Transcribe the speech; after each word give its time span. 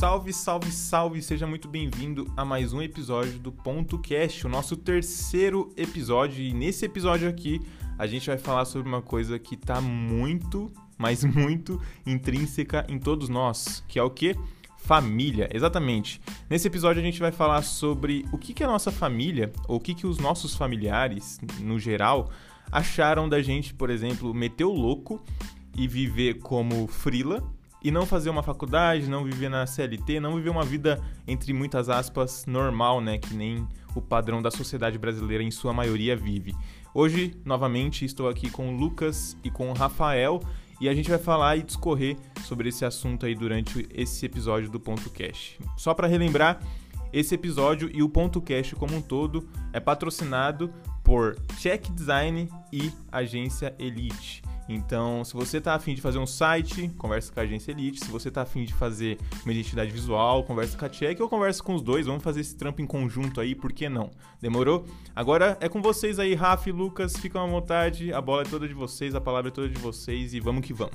Salve, 0.00 0.32
salve, 0.32 0.72
salve! 0.72 1.22
Seja 1.22 1.46
muito 1.46 1.68
bem-vindo 1.68 2.32
a 2.34 2.42
mais 2.42 2.72
um 2.72 2.80
episódio 2.80 3.38
do 3.38 3.52
Ponto 3.52 3.98
Cast, 3.98 4.46
o 4.46 4.48
nosso 4.48 4.74
terceiro 4.74 5.70
episódio. 5.76 6.42
E 6.42 6.54
nesse 6.54 6.86
episódio 6.86 7.28
aqui, 7.28 7.60
a 7.98 8.06
gente 8.06 8.26
vai 8.26 8.38
falar 8.38 8.64
sobre 8.64 8.88
uma 8.88 9.02
coisa 9.02 9.38
que 9.38 9.58
tá 9.58 9.78
muito, 9.78 10.72
mas 10.96 11.22
muito 11.22 11.78
intrínseca 12.06 12.86
em 12.88 12.98
todos 12.98 13.28
nós, 13.28 13.84
que 13.86 13.98
é 13.98 14.02
o 14.02 14.08
que? 14.08 14.34
Família, 14.78 15.50
exatamente. 15.52 16.18
Nesse 16.48 16.66
episódio 16.66 17.02
a 17.02 17.04
gente 17.04 17.20
vai 17.20 17.30
falar 17.30 17.60
sobre 17.60 18.24
o 18.32 18.38
que, 18.38 18.54
que 18.54 18.64
a 18.64 18.68
nossa 18.68 18.90
família, 18.90 19.52
ou 19.68 19.76
o 19.76 19.80
que, 19.80 19.94
que 19.94 20.06
os 20.06 20.16
nossos 20.16 20.54
familiares, 20.54 21.38
no 21.60 21.78
geral, 21.78 22.30
acharam 22.72 23.28
da 23.28 23.42
gente, 23.42 23.74
por 23.74 23.90
exemplo, 23.90 24.32
meter 24.32 24.64
o 24.64 24.72
louco 24.72 25.22
e 25.76 25.86
viver 25.86 26.38
como 26.38 26.86
frila 26.86 27.46
e 27.82 27.90
não 27.90 28.04
fazer 28.06 28.30
uma 28.30 28.42
faculdade, 28.42 29.08
não 29.08 29.24
viver 29.24 29.48
na 29.48 29.66
CLT, 29.66 30.20
não 30.20 30.36
viver 30.36 30.50
uma 30.50 30.64
vida, 30.64 31.00
entre 31.26 31.52
muitas 31.52 31.88
aspas, 31.88 32.44
normal, 32.46 33.00
né? 33.00 33.18
Que 33.18 33.34
nem 33.34 33.66
o 33.94 34.00
padrão 34.00 34.40
da 34.42 34.50
sociedade 34.50 34.98
brasileira 34.98 35.42
em 35.42 35.50
sua 35.50 35.72
maioria 35.72 36.16
vive. 36.16 36.54
Hoje, 36.94 37.34
novamente, 37.44 38.04
estou 38.04 38.28
aqui 38.28 38.50
com 38.50 38.74
o 38.74 38.76
Lucas 38.76 39.36
e 39.44 39.50
com 39.50 39.70
o 39.70 39.74
Rafael 39.74 40.40
e 40.80 40.88
a 40.88 40.94
gente 40.94 41.10
vai 41.10 41.18
falar 41.18 41.56
e 41.56 41.62
discorrer 41.62 42.16
sobre 42.44 42.70
esse 42.70 42.84
assunto 42.84 43.26
aí 43.26 43.34
durante 43.34 43.86
esse 43.92 44.24
episódio 44.24 44.70
do 44.70 44.80
Ponto 44.80 45.10
Cash. 45.10 45.58
Só 45.76 45.92
para 45.92 46.08
relembrar, 46.08 46.60
esse 47.12 47.34
episódio 47.34 47.90
e 47.92 48.02
o 48.02 48.08
Ponto 48.08 48.40
Cash 48.40 48.72
como 48.74 48.96
um 48.96 49.02
todo 49.02 49.48
é 49.72 49.80
patrocinado 49.80 50.72
por 51.02 51.36
Check 51.58 51.90
Design 51.90 52.48
e 52.72 52.90
Agência 53.10 53.74
Elite. 53.78 54.42
Então, 54.72 55.24
se 55.24 55.34
você 55.34 55.58
está 55.58 55.74
afim 55.74 55.96
de 55.96 56.00
fazer 56.00 56.18
um 56.18 56.26
site, 56.26 56.88
conversa 56.96 57.32
com 57.32 57.40
a 57.40 57.42
agência 57.42 57.72
Elite. 57.72 58.04
Se 58.04 58.08
você 58.08 58.28
está 58.28 58.42
afim 58.42 58.64
de 58.64 58.72
fazer 58.72 59.18
uma 59.44 59.52
identidade 59.52 59.90
visual, 59.90 60.44
conversa 60.44 60.78
com 60.78 60.84
a 60.84 60.88
Check 60.88 61.18
ou 61.20 61.28
conversa 61.28 61.60
com 61.60 61.74
os 61.74 61.82
dois. 61.82 62.06
Vamos 62.06 62.22
fazer 62.22 62.40
esse 62.40 62.56
trampo 62.56 62.80
em 62.80 62.86
conjunto 62.86 63.40
aí, 63.40 63.52
por 63.52 63.72
que 63.72 63.88
não? 63.88 64.12
Demorou? 64.40 64.86
Agora 65.14 65.58
é 65.60 65.68
com 65.68 65.82
vocês 65.82 66.20
aí, 66.20 66.36
Rafa 66.36 66.68
e 66.68 66.72
Lucas. 66.72 67.16
Ficam 67.16 67.42
à 67.42 67.46
vontade. 67.48 68.12
A 68.12 68.20
bola 68.20 68.42
é 68.42 68.44
toda 68.44 68.68
de 68.68 68.74
vocês, 68.74 69.12
a 69.16 69.20
palavra 69.20 69.48
é 69.48 69.52
toda 69.52 69.68
de 69.68 69.78
vocês 69.80 70.34
e 70.34 70.38
vamos 70.38 70.64
que 70.64 70.72
vamos. 70.72 70.94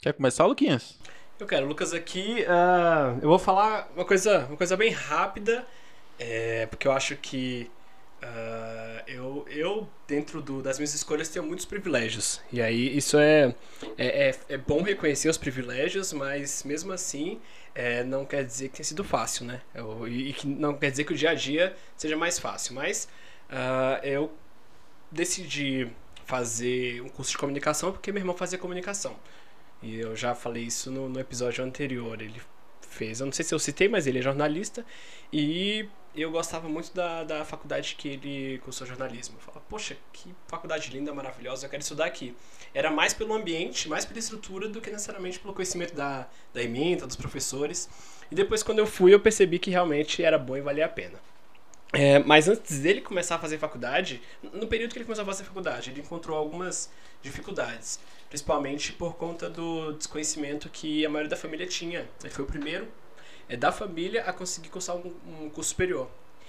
Quer 0.00 0.12
começar, 0.14 0.44
Luquinhas? 0.46 0.98
Eu 1.38 1.46
quero, 1.46 1.68
Lucas, 1.68 1.94
aqui. 1.94 2.44
Uh, 2.48 3.20
eu 3.22 3.28
vou 3.28 3.38
falar 3.38 3.88
uma 3.94 4.04
coisa, 4.04 4.46
uma 4.46 4.56
coisa 4.56 4.76
bem 4.76 4.90
rápida, 4.90 5.64
é, 6.18 6.66
porque 6.66 6.88
eu 6.88 6.90
acho 6.90 7.14
que 7.14 7.70
Uh, 8.22 9.02
eu, 9.06 9.44
eu, 9.50 9.88
dentro 10.06 10.40
do, 10.40 10.62
das 10.62 10.78
minhas 10.78 10.94
escolhas, 10.94 11.28
tenho 11.28 11.44
muitos 11.44 11.64
privilégios. 11.64 12.40
E 12.52 12.62
aí, 12.62 12.96
isso 12.96 13.18
é, 13.18 13.54
é, 13.98 14.28
é, 14.28 14.38
é 14.50 14.56
bom 14.56 14.80
reconhecer 14.80 15.28
os 15.28 15.36
privilégios, 15.36 16.12
mas 16.12 16.62
mesmo 16.62 16.92
assim, 16.92 17.40
é, 17.74 18.04
não 18.04 18.24
quer 18.24 18.44
dizer 18.44 18.68
que 18.68 18.76
tenha 18.76 18.84
sido 18.84 19.02
fácil, 19.02 19.44
né? 19.44 19.60
Eu, 19.74 20.06
e 20.06 20.32
que 20.32 20.46
não 20.46 20.74
quer 20.74 20.90
dizer 20.90 21.04
que 21.04 21.12
o 21.12 21.16
dia 21.16 21.30
a 21.30 21.34
dia 21.34 21.74
seja 21.96 22.16
mais 22.16 22.38
fácil. 22.38 22.74
Mas 22.74 23.08
uh, 23.50 24.04
eu 24.04 24.32
decidi 25.10 25.90
fazer 26.24 27.02
um 27.02 27.08
curso 27.08 27.32
de 27.32 27.38
comunicação 27.38 27.90
porque 27.92 28.12
meu 28.12 28.20
irmão 28.20 28.36
fazia 28.36 28.58
comunicação. 28.58 29.16
E 29.82 29.98
eu 29.98 30.14
já 30.14 30.32
falei 30.32 30.62
isso 30.62 30.92
no, 30.92 31.08
no 31.08 31.18
episódio 31.18 31.64
anterior. 31.64 32.22
Ele 32.22 32.40
fez, 32.88 33.18
eu 33.18 33.26
não 33.26 33.32
sei 33.32 33.44
se 33.44 33.52
eu 33.52 33.58
citei, 33.58 33.88
mas 33.88 34.06
ele 34.06 34.20
é 34.20 34.22
jornalista. 34.22 34.86
E 35.32 35.88
eu 36.14 36.30
gostava 36.30 36.68
muito 36.68 36.92
da, 36.94 37.24
da 37.24 37.44
faculdade 37.44 37.94
que 37.96 38.08
ele 38.08 38.58
cursou 38.64 38.86
jornalismo. 38.86 39.36
Eu 39.36 39.40
falava, 39.40 39.64
poxa, 39.68 39.96
que 40.12 40.34
faculdade 40.46 40.90
linda, 40.90 41.12
maravilhosa, 41.14 41.66
eu 41.66 41.70
quero 41.70 41.82
estudar 41.82 42.04
aqui. 42.04 42.34
Era 42.74 42.90
mais 42.90 43.14
pelo 43.14 43.34
ambiente, 43.34 43.88
mais 43.88 44.04
pela 44.04 44.18
estrutura 44.18 44.68
do 44.68 44.80
que 44.80 44.90
necessariamente 44.90 45.40
pelo 45.40 45.54
conhecimento 45.54 45.94
da, 45.94 46.28
da 46.52 46.62
ementa, 46.62 47.06
dos 47.06 47.16
professores. 47.16 47.88
E 48.30 48.34
depois, 48.34 48.62
quando 48.62 48.78
eu 48.78 48.86
fui, 48.86 49.14
eu 49.14 49.20
percebi 49.20 49.58
que 49.58 49.70
realmente 49.70 50.22
era 50.22 50.38
bom 50.38 50.56
e 50.56 50.60
valia 50.60 50.86
a 50.86 50.88
pena. 50.88 51.18
É, 51.94 52.18
mas 52.20 52.48
antes 52.48 52.78
dele 52.80 53.02
começar 53.02 53.34
a 53.34 53.38
fazer 53.38 53.58
faculdade, 53.58 54.22
no 54.42 54.66
período 54.66 54.92
que 54.92 54.98
ele 54.98 55.04
começou 55.04 55.22
a 55.22 55.26
fazer 55.26 55.44
faculdade, 55.44 55.90
ele 55.90 56.00
encontrou 56.00 56.38
algumas 56.38 56.90
dificuldades, 57.22 58.00
principalmente 58.30 58.92
por 58.94 59.14
conta 59.16 59.50
do 59.50 59.92
desconhecimento 59.92 60.70
que 60.70 61.04
a 61.04 61.08
maioria 61.10 61.28
da 61.28 61.36
família 61.36 61.66
tinha. 61.66 62.08
Ele 62.22 62.32
foi 62.32 62.44
o 62.44 62.48
primeiro 62.48 62.88
é 63.52 63.56
da 63.56 63.70
família 63.70 64.22
a 64.24 64.32
conseguir 64.32 64.70
cursar 64.70 64.96
um, 64.96 65.14
um 65.26 65.50
curso 65.50 65.70
superior. 65.70 66.08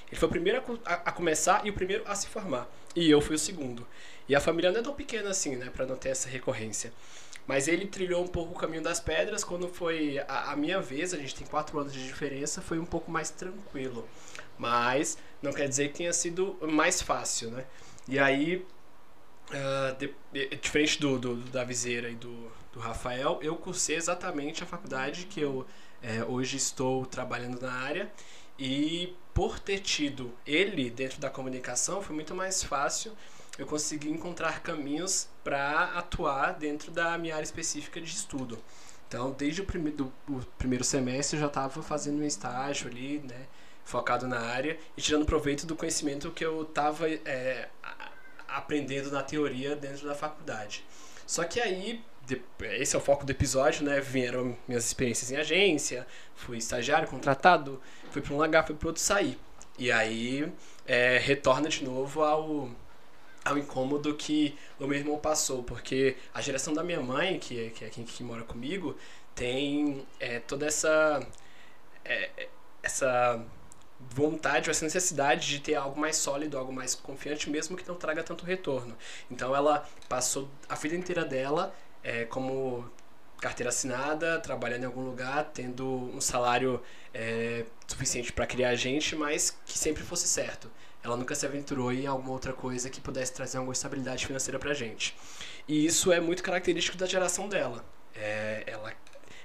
Ele 0.09 0.17
foi 0.17 0.27
o 0.27 0.31
primeiro 0.31 0.79
a, 0.85 0.93
a, 0.93 1.11
começar 1.11 1.65
e 1.65 1.69
o 1.69 1.73
primeiro 1.73 2.03
a 2.07 2.15
se 2.15 2.27
formar. 2.27 2.65
E 2.95 3.09
eu 3.09 3.19
fui 3.19 3.35
o 3.35 3.39
segundo. 3.39 3.85
E 4.29 4.33
a 4.33 4.39
família 4.39 4.71
não 4.71 4.79
é 4.79 4.83
tão 4.83 4.93
pequena 4.93 5.29
assim, 5.29 5.57
né, 5.57 5.69
para 5.69 5.85
não 5.85 5.97
ter 5.97 6.09
essa 6.09 6.29
recorrência. 6.29 6.93
Mas 7.45 7.67
ele 7.67 7.87
trilhou 7.87 8.23
um 8.23 8.27
pouco 8.27 8.53
o 8.53 8.57
caminho 8.57 8.81
das 8.81 9.01
pedras. 9.01 9.43
Quando 9.43 9.67
foi 9.67 10.17
a, 10.29 10.51
a, 10.51 10.55
minha 10.55 10.79
vez, 10.79 11.13
a 11.13 11.17
gente 11.17 11.35
tem 11.35 11.45
quatro 11.45 11.77
anos 11.77 11.91
de 11.91 12.01
diferença, 12.07 12.61
foi 12.61 12.79
um 12.79 12.85
pouco 12.85 13.11
mais 13.11 13.29
tranquilo. 13.29 14.07
Mas 14.57 15.17
não 15.41 15.51
quer 15.51 15.67
dizer 15.67 15.89
que 15.89 15.95
tenha 15.95 16.13
sido 16.13 16.57
mais 16.61 17.01
fácil, 17.01 17.51
né? 17.51 17.65
E 18.07 18.17
aí, 18.17 18.65
uh, 19.49 19.95
de, 19.97 20.55
diferente 20.55 21.01
do, 21.01 21.19
do, 21.19 21.35
da 21.35 21.65
Viseira 21.65 22.09
e 22.09 22.15
do, 22.15 22.49
do 22.71 22.79
Rafael, 22.79 23.39
eu 23.41 23.57
cursei 23.57 23.97
exatamente 23.97 24.63
a 24.63 24.65
faculdade 24.65 25.25
que 25.25 25.41
eu 25.41 25.65
é, 26.03 26.23
hoje 26.25 26.57
estou 26.57 27.05
trabalhando 27.05 27.59
na 27.61 27.71
área 27.71 28.11
e 28.59 29.15
por 29.33 29.57
ter 29.57 29.79
tido 29.79 30.33
ele 30.45 30.89
dentro 30.89 31.19
da 31.19 31.29
comunicação 31.29 32.01
foi 32.01 32.13
muito 32.13 32.35
mais 32.35 32.61
fácil 32.61 33.13
eu 33.57 33.65
conseguir 33.65 34.09
encontrar 34.09 34.61
caminhos 34.61 35.29
para 35.43 35.85
atuar 35.97 36.53
dentro 36.53 36.91
da 36.91 37.17
minha 37.17 37.35
área 37.35 37.45
específica 37.45 38.01
de 38.01 38.09
estudo. 38.09 38.59
Então, 39.07 39.31
desde 39.31 39.61
o, 39.61 39.65
prime 39.65 39.91
do, 39.91 40.11
o 40.27 40.39
primeiro 40.57 40.83
semestre 40.83 41.37
eu 41.37 41.41
já 41.41 41.47
estava 41.47 41.81
fazendo 41.81 42.19
um 42.19 42.25
estágio 42.25 42.89
ali, 42.89 43.19
né, 43.19 43.47
focado 43.85 44.27
na 44.27 44.39
área 44.39 44.77
e 44.97 45.01
tirando 45.01 45.25
proveito 45.25 45.65
do 45.65 45.75
conhecimento 45.75 46.31
que 46.31 46.43
eu 46.43 46.63
estava 46.63 47.07
é, 47.07 47.69
aprendendo 48.47 49.11
na 49.11 49.21
teoria 49.21 49.75
dentro 49.75 50.07
da 50.07 50.15
faculdade. 50.15 50.83
Só 51.27 51.43
que 51.43 51.59
aí 51.59 52.03
esse 52.79 52.95
é 52.95 52.99
o 52.99 53.01
foco 53.01 53.25
do 53.25 53.31
episódio, 53.31 53.83
né? 53.83 53.99
Vieram 53.99 54.57
minhas 54.67 54.85
experiências 54.85 55.31
em 55.31 55.35
agência, 55.35 56.07
fui 56.35 56.57
estagiário, 56.57 57.07
contratado, 57.07 57.81
fui 58.11 58.21
para 58.21 58.33
um 58.33 58.37
lugar, 58.37 58.65
fui 58.65 58.75
para 58.75 58.87
outro 58.87 59.01
sair. 59.01 59.37
E 59.77 59.91
aí 59.91 60.51
é, 60.85 61.17
retorna 61.17 61.67
de 61.67 61.83
novo 61.83 62.23
ao, 62.23 62.69
ao 63.43 63.57
incômodo 63.57 64.13
que 64.15 64.57
o 64.79 64.87
meu 64.87 64.97
irmão 64.97 65.17
passou, 65.17 65.63
porque 65.63 66.15
a 66.33 66.41
geração 66.41 66.73
da 66.73 66.83
minha 66.83 67.01
mãe, 67.01 67.39
que, 67.39 67.67
é, 67.67 67.69
que 67.69 67.85
é 67.85 67.89
quem 67.89 68.03
que 68.03 68.23
mora 68.23 68.43
comigo, 68.43 68.95
tem 69.35 70.05
é, 70.19 70.39
toda 70.39 70.65
essa 70.65 71.25
é, 72.05 72.47
essa 72.81 73.43
vontade 73.99 74.69
ou 74.69 74.71
essa 74.71 74.83
necessidade 74.83 75.47
de 75.47 75.59
ter 75.59 75.75
algo 75.75 75.99
mais 75.99 76.17
sólido, 76.17 76.57
algo 76.57 76.73
mais 76.73 76.93
confiante, 76.93 77.49
mesmo 77.49 77.77
que 77.77 77.87
não 77.87 77.95
traga 77.95 78.21
tanto 78.21 78.45
retorno. 78.45 78.95
Então 79.31 79.55
ela 79.55 79.87
passou 80.09 80.49
a 80.67 80.75
vida 80.75 80.95
inteira 80.95 81.23
dela 81.23 81.73
é, 82.03 82.25
como 82.25 82.89
carteira 83.39 83.69
assinada, 83.69 84.39
trabalhando 84.39 84.83
em 84.83 84.85
algum 84.85 85.03
lugar, 85.03 85.51
tendo 85.53 85.85
um 85.85 86.21
salário 86.21 86.81
é, 87.13 87.65
suficiente 87.87 88.31
para 88.31 88.47
criar 88.47 88.73
gente, 88.75 89.15
mas 89.15 89.57
que 89.65 89.77
sempre 89.77 90.03
fosse 90.03 90.27
certo. 90.27 90.71
Ela 91.03 91.17
nunca 91.17 91.35
se 91.35 91.45
aventurou 91.45 91.91
em 91.91 92.07
alguma 92.07 92.31
outra 92.31 92.53
coisa 92.53 92.89
que 92.89 93.01
pudesse 93.01 93.33
trazer 93.33 93.57
alguma 93.57 93.73
estabilidade 93.73 94.25
financeira 94.25 94.57
para 94.57 94.73
gente. 94.73 95.13
E 95.67 95.85
isso 95.85 96.11
é 96.11 96.19
muito 96.21 96.41
característico 96.41 96.97
da 96.97 97.05
geração 97.05 97.49
dela. 97.49 97.83
É, 98.15 98.63
ela 98.65 98.93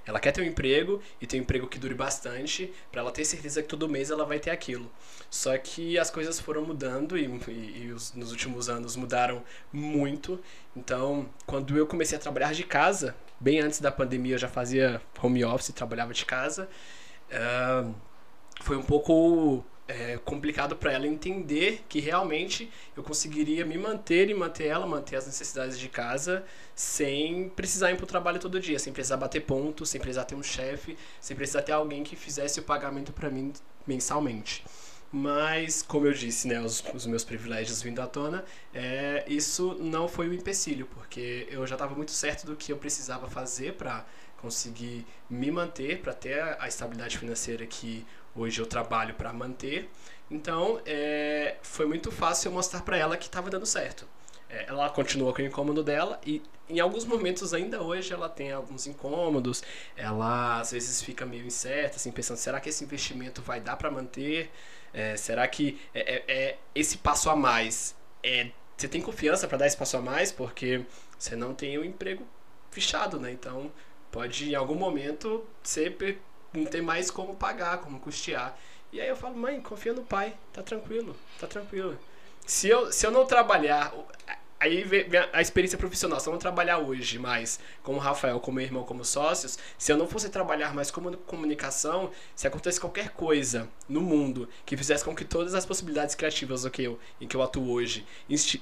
ela 0.09 0.19
quer 0.19 0.31
ter 0.31 0.41
um 0.41 0.45
emprego 0.45 0.99
e 1.21 1.27
ter 1.27 1.37
um 1.37 1.41
emprego 1.41 1.67
que 1.67 1.77
dure 1.77 1.93
bastante 1.93 2.73
para 2.91 3.01
ela 3.01 3.11
ter 3.11 3.23
certeza 3.23 3.61
que 3.61 3.67
todo 3.67 3.87
mês 3.87 4.09
ela 4.09 4.25
vai 4.25 4.39
ter 4.39 4.49
aquilo. 4.49 4.91
Só 5.29 5.55
que 5.57 5.99
as 5.99 6.09
coisas 6.09 6.39
foram 6.39 6.63
mudando 6.63 7.15
e, 7.15 7.25
e, 7.25 7.83
e 7.83 7.91
os, 7.91 8.13
nos 8.13 8.31
últimos 8.31 8.69
anos 8.69 8.95
mudaram 8.95 9.43
muito. 9.71 10.39
Então, 10.75 11.29
quando 11.45 11.77
eu 11.77 11.85
comecei 11.85 12.17
a 12.17 12.21
trabalhar 12.21 12.53
de 12.53 12.63
casa, 12.63 13.15
bem 13.39 13.59
antes 13.59 13.79
da 13.79 13.91
pandemia 13.91 14.33
eu 14.33 14.39
já 14.39 14.47
fazia 14.47 14.99
home 15.21 15.45
office, 15.45 15.71
trabalhava 15.73 16.11
de 16.11 16.25
casa, 16.25 16.67
uh, 17.31 17.93
foi 18.61 18.77
um 18.77 18.83
pouco 18.83 19.63
é, 19.89 20.19
complicado 20.23 20.75
para 20.75 20.93
ela 20.93 21.07
entender 21.07 21.83
que 21.89 21.99
realmente 21.99 22.69
eu 22.95 23.01
conseguiria 23.01 23.65
me 23.65 23.75
manter 23.75 24.29
e 24.29 24.35
manter 24.35 24.67
ela, 24.67 24.85
manter 24.85 25.15
as 25.15 25.25
necessidades 25.25 25.79
de 25.79 25.89
casa 25.89 26.45
sem 26.75 27.49
precisar 27.49 27.91
ir 27.91 27.95
para 27.95 28.03
o 28.03 28.07
trabalho 28.07 28.39
todo 28.39 28.59
dia, 28.59 28.77
sem 28.77 28.93
precisar 28.93 29.17
bater 29.17 29.41
ponto, 29.41 29.87
sem 29.87 29.99
precisar 29.99 30.25
ter 30.25 30.35
um 30.35 30.43
chefe, 30.43 30.95
sem 31.19 31.35
precisar 31.35 31.63
ter 31.63 31.71
alguém 31.71 32.03
que 32.03 32.15
fizesse 32.15 32.59
o 32.59 32.63
pagamento 32.63 33.11
para 33.11 33.31
mim 33.31 33.51
mensalmente. 33.87 34.63
Mas, 35.11 35.81
como 35.81 36.05
eu 36.05 36.13
disse, 36.13 36.47
né, 36.47 36.61
os, 36.61 36.83
os 36.93 37.07
meus 37.07 37.23
privilégios 37.23 37.81
vindo 37.81 37.99
à 37.99 38.05
tona, 38.05 38.45
é, 38.71 39.25
isso 39.27 39.75
não 39.79 40.07
foi 40.07 40.29
um 40.29 40.33
empecilho, 40.33 40.85
porque 40.85 41.47
eu 41.49 41.65
já 41.65 41.73
estava 41.73 41.95
muito 41.95 42.11
certo 42.11 42.45
do 42.45 42.55
que 42.55 42.71
eu 42.71 42.77
precisava 42.77 43.27
fazer 43.27 43.73
para 43.73 44.05
conseguir 44.37 45.07
me 45.27 45.49
manter, 45.49 45.99
para 45.99 46.13
ter 46.13 46.39
a, 46.39 46.57
a 46.59 46.67
estabilidade 46.67 47.17
financeira 47.17 47.65
que 47.65 48.05
hoje 48.35 48.61
eu 48.61 48.65
trabalho 48.65 49.13
para 49.15 49.31
manter. 49.33 49.89
Então, 50.29 50.79
é, 50.85 51.57
foi 51.61 51.85
muito 51.85 52.11
fácil 52.11 52.49
eu 52.49 52.53
mostrar 52.53 52.81
para 52.81 52.97
ela 52.97 53.17
que 53.17 53.25
estava 53.25 53.49
dando 53.49 53.65
certo. 53.65 54.07
é, 54.49 54.65
ela 54.67 54.89
continua 54.89 55.33
com 55.33 55.41
o 55.41 55.45
incômodo 55.45 55.83
dela 55.83 56.19
e 56.25 56.41
em 56.69 56.79
alguns 56.79 57.03
momentos 57.03 57.53
ainda 57.53 57.81
hoje 57.81 58.13
ela 58.13 58.29
tem 58.29 58.51
alguns 58.51 58.85
incômodos, 58.85 59.63
ela 59.97 60.59
às 60.59 60.71
vezes 60.71 61.01
fica 61.01 61.25
meio 61.25 61.45
incerta, 61.45 61.95
assim, 61.95 62.11
pensando, 62.11 62.37
será 62.37 62.59
que 62.59 62.69
esse 62.69 62.83
investimento 62.83 63.41
vai 63.41 63.59
dar 63.59 63.75
para 63.75 63.89
manter? 63.89 64.51
É, 64.93 65.17
será 65.17 65.47
que 65.47 65.79
é, 65.93 66.15
é, 66.15 66.23
é, 66.27 66.57
esse 66.75 66.97
passo 66.97 67.29
a 67.29 67.35
mais 67.35 67.95
é 68.23 68.51
você 68.77 68.87
tem 68.87 69.01
confiança 69.01 69.47
para 69.47 69.57
dar 69.57 69.67
esse 69.67 69.75
passo 69.75 69.97
a 69.97 70.01
mais 70.01 70.31
porque 70.31 70.85
você 71.17 71.35
não 71.35 71.53
tem 71.53 71.77
o 71.77 71.81
um 71.81 71.83
emprego 71.83 72.25
fechado, 72.71 73.19
né? 73.19 73.31
Então 73.31 73.71
pode 74.11 74.51
em 74.51 74.55
algum 74.55 74.75
momento 74.75 75.45
você 75.61 75.89
não 76.53 76.65
ter 76.65 76.81
mais 76.81 77.11
como 77.11 77.35
pagar, 77.35 77.79
como 77.79 77.99
custear. 77.99 78.57
E 78.91 78.99
aí 78.99 79.07
eu 79.07 79.15
falo, 79.15 79.35
mãe, 79.35 79.61
confia 79.61 79.93
no 79.93 80.03
pai, 80.03 80.35
tá 80.51 80.63
tranquilo, 80.63 81.15
tá 81.39 81.45
tranquilo. 81.45 81.97
Se 82.45 82.67
eu, 82.67 82.91
se 82.91 83.05
eu 83.05 83.11
não 83.11 83.25
trabalhar, 83.25 83.93
aí 84.59 84.83
vem 84.83 85.05
a 85.31 85.41
experiência 85.41 85.77
profissional. 85.77 86.19
Se 86.19 86.27
eu 86.27 86.33
não 86.33 86.39
trabalhar 86.39 86.79
hoje 86.79 87.17
mais 87.17 87.59
como 87.83 87.99
Rafael, 87.99 88.39
como 88.39 88.59
irmão, 88.59 88.83
como 88.83 89.05
sócios, 89.05 89.57
se 89.77 89.91
eu 89.91 89.97
não 89.97 90.07
fosse 90.07 90.29
trabalhar 90.29 90.73
mais 90.73 90.91
como 90.91 91.15
comunicação, 91.17 92.11
se 92.35 92.47
acontecesse 92.47 92.79
qualquer 92.79 93.09
coisa 93.11 93.69
no 93.87 94.01
mundo 94.01 94.49
que 94.65 94.75
fizesse 94.75 95.05
com 95.05 95.15
que 95.15 95.23
todas 95.23 95.53
as 95.53 95.65
possibilidades 95.65 96.15
criativas 96.15 96.63
do 96.63 96.71
que 96.71 96.83
eu, 96.83 96.99
em 97.21 97.27
que 97.27 97.35
eu 97.35 97.43
atuo 97.43 97.69
hoje 97.71 98.05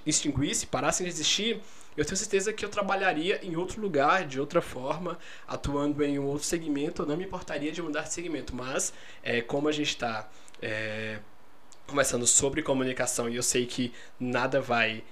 extinguisse, 0.06 0.68
parassem 0.68 1.06
de 1.06 1.12
existir, 1.12 1.62
eu 1.98 2.06
tenho 2.06 2.16
certeza 2.16 2.54
que 2.54 2.64
eu 2.64 2.70
trabalharia 2.70 3.44
em 3.44 3.56
outro 3.56 3.82
lugar, 3.82 4.26
de 4.26 4.40
outra 4.40 4.62
forma, 4.62 5.18
atuando 5.48 6.04
em 6.04 6.20
um 6.20 6.26
outro 6.26 6.46
segmento. 6.46 7.02
Eu 7.02 7.08
não 7.08 7.18
me 7.18 7.26
importaria 7.26 7.72
de 7.72 7.82
mudar 7.82 8.04
de 8.04 8.14
segmento, 8.14 8.56
mas 8.56 8.94
é, 9.24 9.42
como 9.42 9.68
a 9.68 9.72
gente 9.72 9.90
está 9.90 10.30
é, 10.62 11.20
conversando 11.88 12.28
sobre 12.28 12.62
comunicação 12.62 13.28
e 13.28 13.36
eu 13.36 13.44
sei 13.44 13.66
que 13.66 13.92
nada 14.20 14.62
vai 14.62 15.04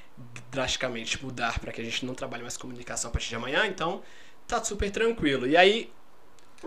drasticamente 0.51 1.21
mudar 1.23 1.59
para 1.59 1.71
que 1.71 1.81
a 1.81 1.83
gente 1.83 2.05
não 2.05 2.13
trabalhe 2.13 2.43
mais 2.43 2.55
comunicação 2.55 3.09
a 3.09 3.11
partir 3.11 3.29
de 3.29 3.35
amanhã, 3.35 3.65
então 3.65 4.03
tá 4.47 4.63
super 4.63 4.91
tranquilo. 4.91 5.47
E 5.47 5.57
aí, 5.57 5.91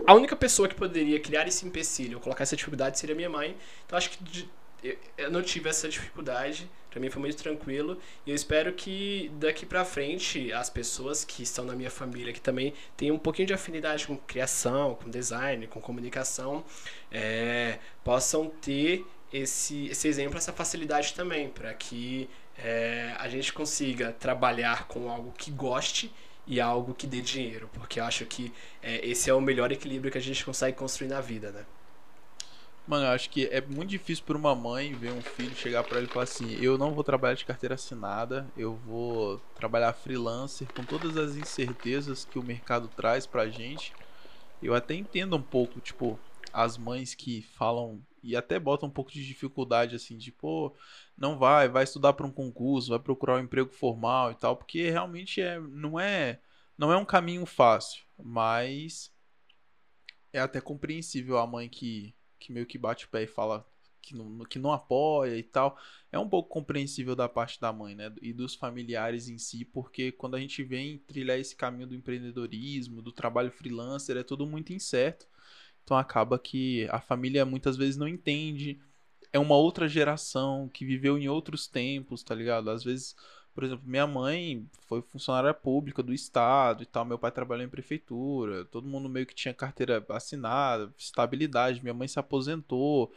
a 0.05 0.13
única 0.13 0.35
pessoa 0.35 0.67
que 0.67 0.75
poderia 0.75 1.19
criar 1.19 1.47
esse 1.47 1.65
empecilho, 1.65 2.19
colocar 2.19 2.43
essa 2.43 2.55
dificuldade 2.55 2.99
seria 2.99 3.15
minha 3.15 3.29
mãe. 3.29 3.55
Então 3.85 3.97
acho 3.97 4.09
que 4.11 4.49
eu 5.17 5.31
não 5.31 5.41
tive 5.41 5.69
essa 5.69 5.87
dificuldade, 5.87 6.69
para 6.89 6.99
mim 6.99 7.09
foi 7.09 7.21
muito 7.21 7.37
tranquilo 7.37 7.97
e 8.25 8.31
eu 8.31 8.35
espero 8.35 8.73
que 8.73 9.31
daqui 9.35 9.65
para 9.65 9.85
frente 9.85 10.51
as 10.51 10.69
pessoas 10.69 11.23
que 11.23 11.43
estão 11.43 11.65
na 11.65 11.75
minha 11.75 11.91
família 11.91 12.33
que 12.33 12.41
também 12.41 12.73
têm 12.97 13.11
um 13.11 13.17
pouquinho 13.17 13.47
de 13.47 13.53
afinidade 13.53 14.07
com 14.07 14.17
criação, 14.17 14.95
com 14.95 15.09
design, 15.09 15.67
com 15.67 15.79
comunicação, 15.79 16.63
é, 17.11 17.79
possam 18.03 18.49
ter 18.49 19.05
esse, 19.31 19.87
esse 19.87 20.07
exemplo, 20.07 20.37
essa 20.37 20.51
facilidade 20.51 21.13
também, 21.13 21.49
para 21.49 21.73
que 21.73 22.29
é, 22.57 23.13
a 23.17 23.27
gente 23.29 23.53
consiga 23.53 24.11
trabalhar 24.11 24.87
com 24.87 25.09
algo 25.09 25.33
que 25.37 25.51
goste 25.51 26.11
e 26.45 26.59
algo 26.59 26.93
que 26.93 27.05
dê 27.05 27.21
dinheiro, 27.21 27.69
porque 27.73 27.99
eu 27.99 28.03
acho 28.03 28.25
que 28.25 28.51
é, 28.81 29.05
esse 29.07 29.29
é 29.29 29.33
o 29.33 29.39
melhor 29.39 29.71
equilíbrio 29.71 30.11
que 30.11 30.17
a 30.17 30.21
gente 30.21 30.43
consegue 30.43 30.75
construir 30.75 31.07
na 31.07 31.21
vida, 31.21 31.51
né? 31.51 31.65
Mano, 32.89 33.05
eu 33.05 33.11
acho 33.11 33.29
que 33.29 33.45
é 33.51 33.61
muito 33.61 33.91
difícil 33.91 34.25
para 34.25 34.35
uma 34.35 34.55
mãe 34.55 34.95
ver 34.95 35.11
um 35.13 35.21
filho 35.21 35.53
chegar 35.53 35.83
para 35.83 35.99
ele 35.99 36.07
e 36.07 36.11
falar 36.11 36.23
assim: 36.23 36.53
eu 36.53 36.75
não 36.75 36.95
vou 36.95 37.03
trabalhar 37.03 37.35
de 37.35 37.45
carteira 37.45 37.75
assinada, 37.75 38.51
eu 38.57 38.75
vou 38.77 39.37
trabalhar 39.53 39.93
freelancer 39.93 40.71
com 40.71 40.83
todas 40.83 41.15
as 41.15 41.35
incertezas 41.35 42.25
que 42.25 42.39
o 42.39 42.43
mercado 42.43 42.87
traz 42.87 43.27
pra 43.27 43.47
gente. 43.47 43.93
Eu 44.59 44.73
até 44.73 44.95
entendo 44.95 45.35
um 45.35 45.41
pouco, 45.43 45.79
tipo, 45.79 46.19
as 46.51 46.79
mães 46.79 47.13
que 47.13 47.43
falam 47.43 48.01
e 48.23 48.35
até 48.35 48.57
botam 48.59 48.89
um 48.89 48.91
pouco 48.91 49.11
de 49.11 49.23
dificuldade 49.23 49.95
assim, 49.95 50.17
de 50.17 50.31
pô, 50.31 50.75
não 51.15 51.37
vai, 51.37 51.69
vai 51.69 51.83
estudar 51.83 52.13
para 52.13 52.25
um 52.25 52.31
concurso, 52.31 52.89
vai 52.89 52.97
procurar 52.99 53.35
um 53.37 53.43
emprego 53.43 53.69
formal 53.69 54.31
e 54.31 54.35
tal, 54.35 54.57
porque 54.57 54.89
realmente 54.89 55.39
é, 55.39 55.59
não 55.59 55.99
é, 55.99 56.41
não 56.75 56.91
é 56.91 56.97
um 56.97 57.05
caminho 57.05 57.45
fácil, 57.45 58.03
mas 58.17 59.13
é 60.33 60.39
até 60.39 60.59
compreensível 60.59 61.37
a 61.37 61.45
mãe 61.45 61.69
que 61.69 62.15
que 62.39 62.51
meio 62.51 62.65
que 62.65 62.77
bate 62.77 63.05
o 63.05 63.09
pé 63.09 63.23
e 63.23 63.27
fala 63.27 63.65
que 64.01 64.15
não, 64.15 64.39
que 64.45 64.59
não 64.59 64.71
apoia 64.71 65.37
e 65.37 65.43
tal, 65.43 65.77
é 66.11 66.17
um 66.17 66.27
pouco 66.27 66.49
compreensível 66.49 67.15
da 67.15 67.29
parte 67.29 67.59
da 67.59 67.71
mãe, 67.71 67.95
né? 67.95 68.11
E 68.21 68.33
dos 68.33 68.55
familiares 68.55 69.29
em 69.29 69.37
si, 69.37 69.65
porque 69.65 70.11
quando 70.11 70.35
a 70.35 70.39
gente 70.39 70.63
vem 70.63 70.97
trilhar 70.99 71.37
esse 71.39 71.55
caminho 71.55 71.87
do 71.87 71.95
empreendedorismo, 71.95 73.01
do 73.01 73.11
trabalho 73.11 73.51
freelancer, 73.51 74.17
é 74.17 74.23
tudo 74.23 74.47
muito 74.47 74.73
incerto. 74.73 75.27
Então 75.83 75.97
acaba 75.97 76.39
que 76.39 76.87
a 76.89 77.01
família 77.01 77.45
muitas 77.45 77.75
vezes 77.77 77.97
não 77.97 78.07
entende. 78.07 78.79
É 79.31 79.39
uma 79.39 79.55
outra 79.55 79.87
geração 79.87 80.69
que 80.69 80.85
viveu 80.85 81.17
em 81.17 81.27
outros 81.27 81.67
tempos, 81.67 82.23
tá 82.23 82.33
ligado? 82.33 82.69
Às 82.69 82.83
vezes 82.83 83.15
por 83.59 83.65
exemplo, 83.65 83.83
minha 83.85 84.07
mãe 84.07 84.65
foi 84.87 85.01
funcionária 85.01 85.53
pública 85.53 86.01
do 86.01 86.13
estado 86.13 86.81
e 86.81 86.85
tal, 86.85 87.03
meu 87.03 87.19
pai 87.19 87.29
trabalhou 87.29 87.65
em 87.65 87.69
prefeitura, 87.69 88.63
todo 88.63 88.87
mundo 88.87 89.09
meio 89.09 89.25
que 89.25 89.35
tinha 89.35 89.53
carteira 89.53 90.01
assinada, 90.11 90.93
estabilidade. 90.97 91.81
Minha 91.83 91.93
mãe 91.93 92.07
se 92.07 92.17
aposentou 92.17 93.13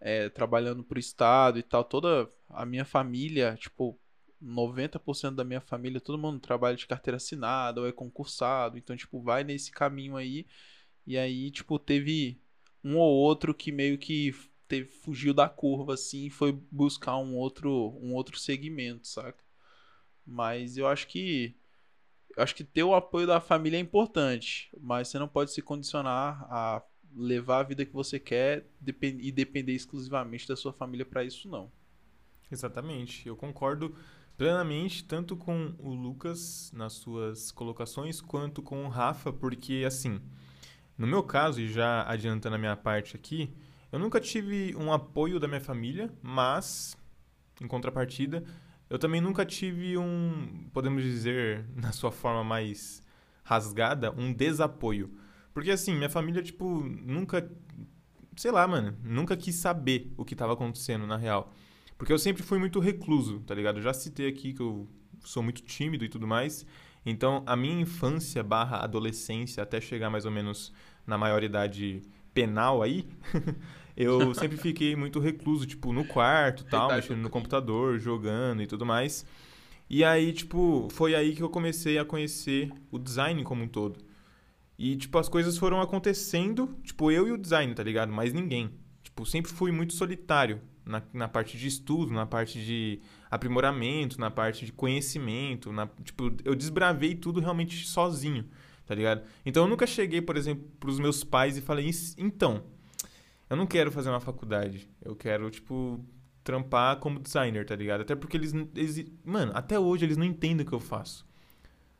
é, 0.00 0.28
trabalhando 0.30 0.82
pro 0.82 0.98
estado 0.98 1.60
e 1.60 1.62
tal. 1.62 1.84
Toda 1.84 2.28
a 2.50 2.66
minha 2.66 2.84
família, 2.84 3.56
tipo, 3.56 3.96
90% 4.42 5.36
da 5.36 5.44
minha 5.44 5.60
família, 5.60 6.00
todo 6.00 6.18
mundo 6.18 6.40
trabalha 6.40 6.76
de 6.76 6.88
carteira 6.88 7.18
assinada 7.18 7.80
ou 7.80 7.86
é 7.86 7.92
concursado. 7.92 8.76
Então, 8.76 8.96
tipo, 8.96 9.22
vai 9.22 9.44
nesse 9.44 9.70
caminho 9.70 10.16
aí. 10.16 10.44
E 11.06 11.16
aí, 11.16 11.52
tipo, 11.52 11.78
teve 11.78 12.36
um 12.82 12.96
ou 12.96 13.14
outro 13.14 13.54
que 13.54 13.70
meio 13.70 13.96
que 13.96 14.34
teve, 14.66 14.90
fugiu 14.90 15.32
da 15.32 15.48
curva 15.48 15.94
assim 15.94 16.26
e 16.26 16.30
foi 16.30 16.50
buscar 16.68 17.16
um 17.18 17.36
outro, 17.36 17.96
um 18.02 18.12
outro 18.12 18.36
segmento, 18.36 19.06
saca? 19.06 19.43
Mas 20.26 20.76
eu 20.76 20.86
acho 20.86 21.06
que 21.06 21.56
eu 22.36 22.42
acho 22.42 22.54
que 22.54 22.64
ter 22.64 22.82
o 22.82 22.94
apoio 22.94 23.26
da 23.26 23.40
família 23.40 23.76
é 23.76 23.80
importante, 23.80 24.68
mas 24.80 25.08
você 25.08 25.18
não 25.18 25.28
pode 25.28 25.52
se 25.52 25.62
condicionar 25.62 26.46
a 26.50 26.82
levar 27.16 27.60
a 27.60 27.62
vida 27.62 27.84
que 27.84 27.92
você 27.92 28.18
quer 28.18 28.66
e 29.00 29.30
depender 29.30 29.72
exclusivamente 29.72 30.48
da 30.48 30.56
sua 30.56 30.72
família 30.72 31.06
para 31.06 31.22
isso 31.22 31.48
não. 31.48 31.70
Exatamente. 32.50 33.26
Eu 33.28 33.36
concordo 33.36 33.94
plenamente 34.36 35.04
tanto 35.04 35.36
com 35.36 35.74
o 35.78 35.94
Lucas 35.94 36.72
nas 36.74 36.94
suas 36.94 37.52
colocações 37.52 38.20
quanto 38.20 38.62
com 38.62 38.84
o 38.84 38.88
Rafa, 38.88 39.32
porque 39.32 39.84
assim, 39.86 40.20
no 40.98 41.06
meu 41.06 41.22
caso 41.22 41.60
e 41.60 41.68
já 41.68 42.08
adiantando 42.08 42.56
a 42.56 42.58
minha 42.58 42.76
parte 42.76 43.14
aqui, 43.14 43.54
eu 43.92 43.98
nunca 43.98 44.20
tive 44.20 44.74
um 44.76 44.92
apoio 44.92 45.38
da 45.38 45.46
minha 45.46 45.60
família, 45.60 46.12
mas 46.20 46.96
em 47.60 47.68
contrapartida, 47.68 48.44
eu 48.94 48.98
também 48.98 49.20
nunca 49.20 49.44
tive 49.44 49.98
um, 49.98 50.68
podemos 50.72 51.02
dizer, 51.02 51.64
na 51.74 51.90
sua 51.90 52.12
forma 52.12 52.44
mais 52.44 53.02
rasgada, 53.42 54.12
um 54.12 54.32
desapoio. 54.32 55.10
Porque 55.52 55.72
assim, 55.72 55.92
minha 55.96 56.08
família, 56.08 56.40
tipo, 56.40 56.80
nunca. 56.84 57.50
Sei 58.36 58.52
lá, 58.52 58.68
mano. 58.68 58.96
Nunca 59.02 59.36
quis 59.36 59.56
saber 59.56 60.12
o 60.16 60.24
que 60.24 60.34
estava 60.34 60.52
acontecendo 60.52 61.08
na 61.08 61.16
real. 61.16 61.52
Porque 61.98 62.12
eu 62.12 62.18
sempre 62.20 62.44
fui 62.44 62.56
muito 62.56 62.78
recluso, 62.78 63.40
tá 63.40 63.52
ligado? 63.52 63.78
Eu 63.78 63.82
já 63.82 63.92
citei 63.92 64.28
aqui 64.28 64.52
que 64.52 64.62
eu 64.62 64.88
sou 65.24 65.42
muito 65.42 65.62
tímido 65.62 66.04
e 66.04 66.08
tudo 66.08 66.24
mais. 66.24 66.64
Então, 67.04 67.42
a 67.46 67.56
minha 67.56 67.80
infância 67.80 68.44
barra 68.44 68.78
adolescência, 68.78 69.60
até 69.64 69.80
chegar 69.80 70.08
mais 70.08 70.24
ou 70.24 70.30
menos 70.30 70.72
na 71.04 71.18
maioridade 71.18 72.00
penal 72.32 72.80
aí, 72.80 73.08
eu 73.96 74.34
sempre 74.34 74.56
fiquei 74.56 74.96
muito 74.96 75.20
recluso, 75.20 75.66
tipo, 75.66 75.92
no 75.92 76.04
quarto 76.04 76.64
tal, 76.64 76.92
mexendo 76.92 77.20
no 77.20 77.30
computador, 77.30 77.98
jogando 77.98 78.62
e 78.62 78.66
tudo 78.66 78.84
mais. 78.84 79.24
E 79.88 80.02
aí, 80.02 80.32
tipo, 80.32 80.88
foi 80.90 81.14
aí 81.14 81.34
que 81.34 81.42
eu 81.42 81.48
comecei 81.48 81.98
a 81.98 82.04
conhecer 82.04 82.72
o 82.90 82.98
design 82.98 83.42
como 83.44 83.62
um 83.62 83.68
todo. 83.68 84.00
E, 84.76 84.96
tipo, 84.96 85.16
as 85.18 85.28
coisas 85.28 85.56
foram 85.56 85.80
acontecendo, 85.80 86.76
tipo, 86.82 87.10
eu 87.10 87.28
e 87.28 87.32
o 87.32 87.38
design, 87.38 87.72
tá 87.74 87.82
ligado? 87.82 88.12
Mas 88.12 88.32
ninguém. 88.32 88.70
Tipo, 89.02 89.24
sempre 89.24 89.52
fui 89.52 89.70
muito 89.70 89.92
solitário 89.94 90.60
na, 90.84 91.02
na 91.12 91.28
parte 91.28 91.56
de 91.56 91.68
estudo, 91.68 92.12
na 92.12 92.26
parte 92.26 92.64
de 92.64 93.00
aprimoramento, 93.30 94.18
na 94.18 94.30
parte 94.30 94.66
de 94.66 94.72
conhecimento. 94.72 95.72
Na, 95.72 95.86
tipo, 96.02 96.34
eu 96.44 96.56
desbravei 96.56 97.14
tudo 97.14 97.38
realmente 97.40 97.86
sozinho, 97.86 98.46
tá 98.84 98.94
ligado? 98.94 99.22
Então, 99.46 99.64
eu 99.64 99.68
nunca 99.68 99.86
cheguei, 99.86 100.20
por 100.20 100.36
exemplo, 100.36 100.68
pros 100.80 100.98
meus 100.98 101.22
pais 101.22 101.56
e 101.56 101.60
falei, 101.60 101.88
então, 102.18 102.64
eu 103.54 103.56
não 103.56 103.66
quero 103.66 103.90
fazer 103.90 104.10
uma 104.10 104.20
faculdade. 104.20 104.88
Eu 105.00 105.14
quero, 105.14 105.48
tipo, 105.50 106.04
trampar 106.42 106.96
como 106.96 107.20
designer, 107.20 107.64
tá 107.64 107.74
ligado? 107.74 108.02
Até 108.02 108.14
porque 108.14 108.36
eles, 108.36 108.52
eles 108.74 109.06
mano, 109.24 109.52
até 109.54 109.78
hoje 109.78 110.04
eles 110.04 110.16
não 110.16 110.26
entendem 110.26 110.66
o 110.66 110.68
que 110.68 110.74
eu 110.74 110.80
faço. 110.80 111.24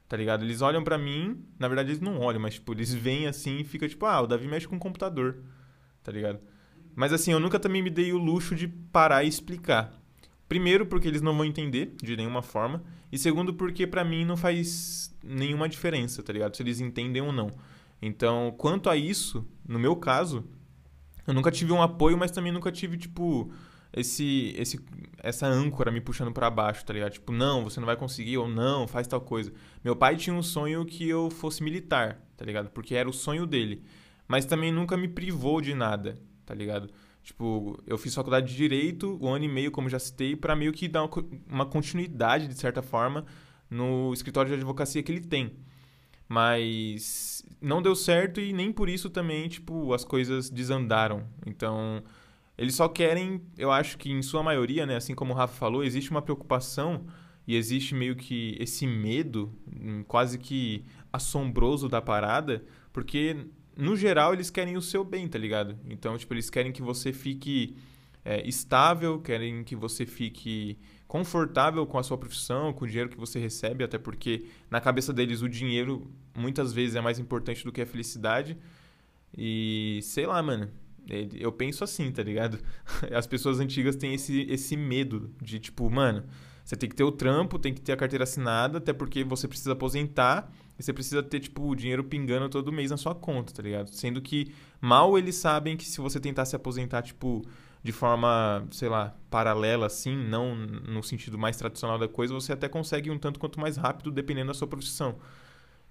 Tá 0.09 0.17
ligado? 0.17 0.45
Eles 0.45 0.61
olham 0.61 0.85
para 0.85 0.99
mim, 0.99 1.43
na 1.59 1.67
verdade 1.67 1.91
eles 1.91 2.01
não 2.01 2.19
olham, 2.19 2.41
mas 2.41 2.55
tipo, 2.55 2.73
eles 2.73 2.93
vêm 2.93 3.27
assim 3.27 3.61
e 3.61 3.65
fica 3.65 3.89
tipo, 3.89 4.05
ah, 4.05 4.21
o 4.21 4.27
Davi 4.27 4.47
mexe 4.47 4.69
com 4.69 4.77
o 4.77 4.81
computador. 4.81 5.43
Tá 6.03 6.13
ligado? 6.13 6.41
Mas 6.95 7.13
assim, 7.13 7.33
eu 7.33 7.41
nunca 7.41 7.59
também 7.59 7.83
me 7.83 7.91
dei 7.91 8.13
o 8.13 8.19
luxo 8.19 8.55
de 8.55 8.69
parar 8.69 9.25
e 9.25 9.29
explicar. 9.29 9.93
Primeiro 10.49 10.85
porque 10.87 11.09
eles 11.09 11.23
não 11.23 11.37
vão 11.37 11.47
entender 11.47 11.95
de 12.03 12.17
nenhuma 12.17 12.43
forma, 12.43 12.83
e 13.11 13.17
segundo 13.17 13.55
porque 13.55 13.87
para 13.87 14.05
mim 14.05 14.25
não 14.25 14.37
faz 14.37 15.15
nenhuma 15.23 15.69
diferença, 15.69 16.23
tá 16.23 16.33
ligado? 16.33 16.57
Se 16.57 16.63
eles 16.63 16.81
entendem 16.81 17.23
ou 17.23 17.33
não. 17.33 17.51
Então, 18.03 18.55
quanto 18.59 18.91
a 18.91 18.97
isso, 18.97 19.47
no 19.67 19.79
meu 19.79 19.97
caso, 19.97 20.45
eu 21.27 21.35
nunca 21.35 21.51
tive 21.51 21.73
um 21.73 21.83
apoio, 21.83 22.17
mas 22.17 22.31
também 22.31 22.53
nunca 22.53 22.71
tive, 22.71 22.97
tipo, 22.97 23.51
esse, 23.93 24.55
esse, 24.59 24.81
essa 25.19 25.47
âncora 25.47 25.91
me 25.91 26.01
puxando 26.01 26.33
para 26.33 26.51
baixo, 26.51 26.85
tá 26.85 26.93
ligado? 26.93 27.13
Tipo, 27.13 27.33
não, 27.33 27.65
você 27.65 27.79
não 27.81 27.87
vai 27.87 27.97
conseguir, 27.97 28.37
ou 28.39 28.49
não, 28.49 28.89
faz 28.89 29.07
tal 29.07 29.21
coisa. 29.21 29.53
Meu 29.83 29.95
pai 29.95 30.17
tinha 30.17 30.35
um 30.35 30.43
sonho 30.43 30.85
que 30.85 31.09
eu 31.09 31.31
fosse 31.31 31.63
militar, 31.63 32.21
tá 32.37 32.45
ligado? 32.45 32.71
Porque 32.71 32.95
era 32.95 33.09
o 33.09 33.13
sonho 33.13 33.47
dele. 33.47 33.83
Mas 34.27 34.45
também 34.45 34.73
nunca 34.73 34.97
me 34.97 35.09
privou 35.09 35.61
de 35.61 35.75
nada, 35.75 36.19
tá 36.45 36.55
ligado? 36.55 36.91
Tipo, 37.23 37.83
eu 37.87 37.97
fiz 37.97 38.15
faculdade 38.15 38.49
de 38.49 38.57
Direito, 38.57 39.19
um 39.23 39.33
ano 39.33 39.45
e 39.45 39.49
meio, 39.49 39.71
como 39.71 39.89
já 39.89 39.99
citei, 39.99 40.37
para 40.37 40.55
meio 40.55 40.73
que 40.73 40.87
dar 40.87 41.09
uma 41.49 41.65
continuidade, 41.65 42.49
de 42.49 42.55
certa 42.55 42.83
forma, 42.83 43.25
no 43.71 44.13
escritório 44.13 44.51
de 44.51 44.57
advocacia 44.57 45.03
que 45.03 45.11
ele 45.11 45.23
tem. 45.23 45.57
Mas 46.29 47.45
não 47.61 47.83
deu 47.83 47.95
certo 47.95 48.41
e 48.41 48.53
nem 48.53 48.73
por 48.73 48.89
isso 48.89 49.11
também, 49.11 49.49
tipo, 49.49 49.93
as 49.93 50.05
coisas 50.05 50.49
desandaram. 50.51 51.27
Então, 51.47 52.03
eles 52.57 52.75
só 52.75 52.89
querem, 52.89 53.43
eu 53.59 53.71
acho 53.71 53.99
que 53.99 54.11
em 54.11 54.23
sua 54.23 54.43
maioria, 54.43 54.87
né, 54.87 54.97
assim 54.97 55.15
como 55.15 55.33
o 55.33 55.37
Rafa 55.37 55.55
falou, 55.55 55.85
existe 55.85 56.11
uma 56.11 56.23
preocupação 56.23 57.05
e 57.47 57.57
existe 57.57 57.95
meio 57.95 58.17
que 58.17 58.57
esse 58.59 58.87
medo, 58.87 59.53
hum, 59.67 60.03
quase 60.07 60.39
que 60.39 60.85
assombroso 61.13 61.89
da 61.89 62.01
parada, 62.01 62.65
porque 62.93 63.37
no 63.77 63.97
geral 63.97 64.33
eles 64.33 64.51
querem 64.51 64.77
o 64.77 64.83
seu 64.83 65.05
bem, 65.05 65.29
tá 65.29 65.39
ligado? 65.39 65.79
Então, 65.89 66.17
tipo, 66.17 66.33
eles 66.33 66.49
querem 66.49 66.73
que 66.73 66.83
você 66.83 67.13
fique 67.13 67.77
é, 68.25 68.47
estável, 68.47 69.21
querem 69.21 69.63
que 69.65 69.77
você 69.77 70.07
fique 70.07 70.79
confortável 71.15 71.87
com 71.87 71.97
a 71.97 72.03
sua 72.03 72.19
profissão, 72.19 72.73
com 72.73 72.85
o 72.85 72.89
dinheiro 72.89 73.09
que 73.09 73.17
você 73.17 73.39
recebe, 73.39 73.85
até 73.85 73.97
porque 73.97 74.47
na 74.69 74.81
cabeça 74.81 75.13
deles 75.13 75.43
o 75.43 75.49
dinheiro 75.49 76.11
muitas 76.37 76.73
vezes 76.73 76.97
é 76.97 77.01
mais 77.01 77.21
importante 77.21 77.63
do 77.63 77.71
que 77.71 77.81
a 77.81 77.87
felicidade. 77.87 78.59
E 79.33 80.01
sei 80.03 80.27
lá, 80.27 80.43
mano. 80.43 80.69
Eu 81.39 81.53
penso 81.53 81.85
assim, 81.85 82.11
tá 82.11 82.21
ligado? 82.21 82.59
As 83.15 83.29
pessoas 83.29 83.61
antigas 83.61 83.95
têm 83.95 84.15
esse, 84.15 84.41
esse 84.51 84.77
medo 84.77 85.33
de, 85.41 85.61
tipo, 85.61 85.89
mano, 85.89 86.25
você 86.65 86.75
tem 86.75 86.89
que 86.89 86.97
ter 86.97 87.05
o 87.05 87.13
trampo, 87.13 87.61
tem 87.61 87.73
que 87.73 87.81
ter 87.81 87.93
a 87.93 87.97
carteira 87.97 88.25
assinada, 88.25 88.79
até 88.79 88.93
porque 88.93 89.23
você 89.23 89.47
precisa 89.47 89.71
aposentar 89.71 90.51
e 90.77 90.83
você 90.83 90.93
precisa 90.93 91.23
ter, 91.23 91.39
tipo, 91.39 91.63
o 91.63 91.77
dinheiro 91.77 92.03
pingando 92.03 92.49
todo 92.49 92.73
mês 92.73 92.91
na 92.91 92.97
sua 92.97 93.15
conta, 93.15 93.55
tá 93.55 93.63
ligado? 93.63 93.89
Sendo 93.91 94.21
que 94.21 94.53
mal 94.81 95.17
eles 95.17 95.37
sabem 95.37 95.77
que 95.77 95.85
se 95.85 96.01
você 96.01 96.19
tentar 96.19 96.45
se 96.45 96.57
aposentar, 96.57 97.03
tipo, 97.03 97.45
de 97.85 97.93
forma, 97.93 98.67
sei 98.71 98.89
lá, 98.89 99.15
paralela, 99.31 99.87
assim, 99.87 100.17
não 100.17 100.57
no 100.57 101.03
sentido 101.03 101.37
mais 101.37 101.59
tradicional 101.59 101.99
da 101.99 102.09
coisa, 102.09 102.33
você 102.33 102.55
até 102.55 102.67
consegue 102.67 103.11
um 103.11 103.19
tanto 103.19 103.39
quanto 103.39 103.61
mais 103.61 103.77
rápido, 103.77 104.11
dependendo 104.11 104.49
da 104.49 104.55
sua 104.55 104.67
profissão. 104.67 105.19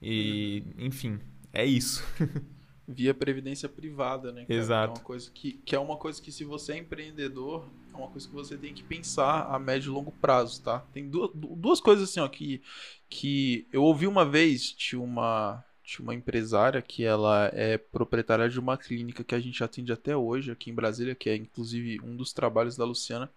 E, 0.02 0.64
enfim, 0.80 1.20
é 1.54 1.64
isso. 1.64 2.04
via 2.88 3.14
previdência 3.14 3.70
privada, 3.70 4.32
né? 4.32 4.44
Cara? 4.46 4.60
Exato. 4.60 4.94
Que 4.94 4.98
é, 4.98 5.02
uma 5.02 5.06
coisa 5.06 5.32
que, 5.32 5.52
que 5.54 5.76
é 5.76 5.80
uma 5.80 5.96
coisa 5.96 6.20
que 6.20 6.32
se 6.32 6.44
você 6.44 6.74
é 6.74 6.78
empreendedor, 6.80 7.70
é 7.94 7.96
uma 7.96 8.08
coisa 8.08 8.28
que 8.28 8.34
você 8.34 8.58
tem 8.58 8.74
que 8.74 8.84
pensar 8.84 9.44
a 9.54 9.60
médio 9.60 9.92
e 9.92 9.94
longo 9.94 10.12
prazo, 10.12 10.64
tá? 10.64 10.80
Tem 10.92 11.08
duas, 11.08 11.30
duas 11.36 11.80
coisas 11.80 12.10
assim, 12.10 12.20
ó, 12.20 12.28
que, 12.28 12.60
que 13.08 13.68
eu 13.72 13.84
ouvi 13.84 14.08
uma 14.08 14.26
vez, 14.26 14.72
tinha 14.72 15.00
uma, 15.00 15.64
tinha 15.84 16.04
uma 16.04 16.16
empresária 16.16 16.82
que 16.82 17.04
ela 17.04 17.50
é 17.54 17.78
proprietária 17.78 18.50
de 18.50 18.60
uma 18.60 18.78
clínica 18.78 19.24
que 19.24 19.36
a 19.36 19.40
gente 19.40 19.64
atende 19.64 19.92
até 19.92 20.16
hoje 20.16 20.52
aqui 20.52 20.70
em 20.70 20.74
Brasília, 20.74 21.16
que 21.16 21.30
é 21.30 21.36
inclusive 21.36 22.00
um 22.02 22.16
dos 22.16 22.34
trabalhos 22.34 22.78
da 22.78 22.86
Luciana, 22.86 23.30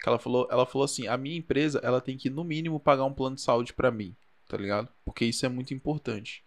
que 0.00 0.08
ela 0.08 0.18
falou, 0.18 0.48
ela 0.50 0.66
falou 0.66 0.84
assim, 0.84 1.06
a 1.06 1.16
minha 1.16 1.36
empresa, 1.36 1.80
ela 1.82 2.00
tem 2.00 2.16
que 2.16 2.28
no 2.28 2.44
mínimo 2.44 2.80
pagar 2.80 3.04
um 3.04 3.12
plano 3.14 3.36
de 3.36 3.42
saúde 3.42 3.72
para 3.72 3.90
mim, 3.90 4.14
tá 4.48 4.56
ligado? 4.56 4.88
Porque 5.04 5.24
isso 5.24 5.46
é 5.46 5.48
muito 5.48 5.72
importante 5.72 6.44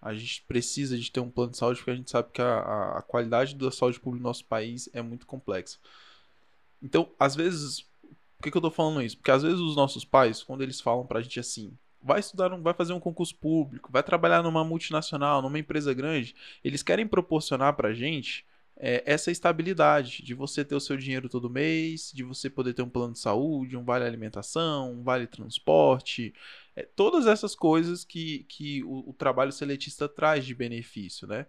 a 0.00 0.14
gente 0.14 0.42
precisa 0.42 0.96
de 0.96 1.10
ter 1.10 1.20
um 1.20 1.30
plano 1.30 1.50
de 1.50 1.58
saúde 1.58 1.78
porque 1.78 1.90
a 1.90 1.96
gente 1.96 2.10
sabe 2.10 2.30
que 2.32 2.40
a, 2.40 2.98
a 2.98 3.02
qualidade 3.02 3.54
da 3.54 3.70
saúde 3.70 3.98
pública 3.98 4.22
no 4.22 4.28
nosso 4.28 4.44
país 4.44 4.88
é 4.92 5.02
muito 5.02 5.26
complexa. 5.26 5.78
Então, 6.80 7.10
às 7.18 7.34
vezes, 7.34 7.80
por 8.36 8.44
que, 8.44 8.50
que 8.50 8.56
eu 8.56 8.62
tô 8.62 8.70
falando 8.70 9.02
isso? 9.02 9.16
Porque 9.16 9.30
às 9.30 9.42
vezes 9.42 9.58
os 9.58 9.74
nossos 9.74 10.04
pais, 10.04 10.42
quando 10.42 10.62
eles 10.62 10.80
falam 10.80 11.04
pra 11.04 11.20
gente 11.20 11.40
assim, 11.40 11.76
vai 12.02 12.20
estudar, 12.20 12.48
vai 12.56 12.74
fazer 12.74 12.92
um 12.92 13.00
concurso 13.00 13.34
público, 13.36 13.90
vai 13.92 14.02
trabalhar 14.02 14.42
numa 14.42 14.64
multinacional, 14.64 15.42
numa 15.42 15.58
empresa 15.58 15.92
grande, 15.92 16.34
eles 16.62 16.82
querem 16.82 17.06
proporcionar 17.06 17.74
pra 17.74 17.92
gente 17.92 18.46
é, 18.80 19.02
essa 19.04 19.30
estabilidade 19.30 20.22
de 20.22 20.34
você 20.34 20.64
ter 20.64 20.74
o 20.74 20.80
seu 20.80 20.96
dinheiro 20.96 21.28
todo 21.28 21.50
mês, 21.50 22.12
de 22.14 22.22
você 22.22 22.48
poder 22.48 22.74
ter 22.74 22.82
um 22.82 22.88
plano 22.88 23.12
de 23.12 23.18
saúde, 23.18 23.76
um 23.76 23.84
vale 23.84 24.04
alimentação, 24.04 24.92
um 24.92 25.02
vale 25.02 25.26
transporte, 25.26 26.32
é, 26.76 26.84
todas 26.84 27.26
essas 27.26 27.56
coisas 27.56 28.04
que, 28.04 28.44
que 28.48 28.84
o, 28.84 29.10
o, 29.10 29.12
trabalho 29.12 29.50
seletista 29.50 30.08
traz 30.08 30.46
de 30.46 30.54
benefício, 30.54 31.26
né? 31.26 31.46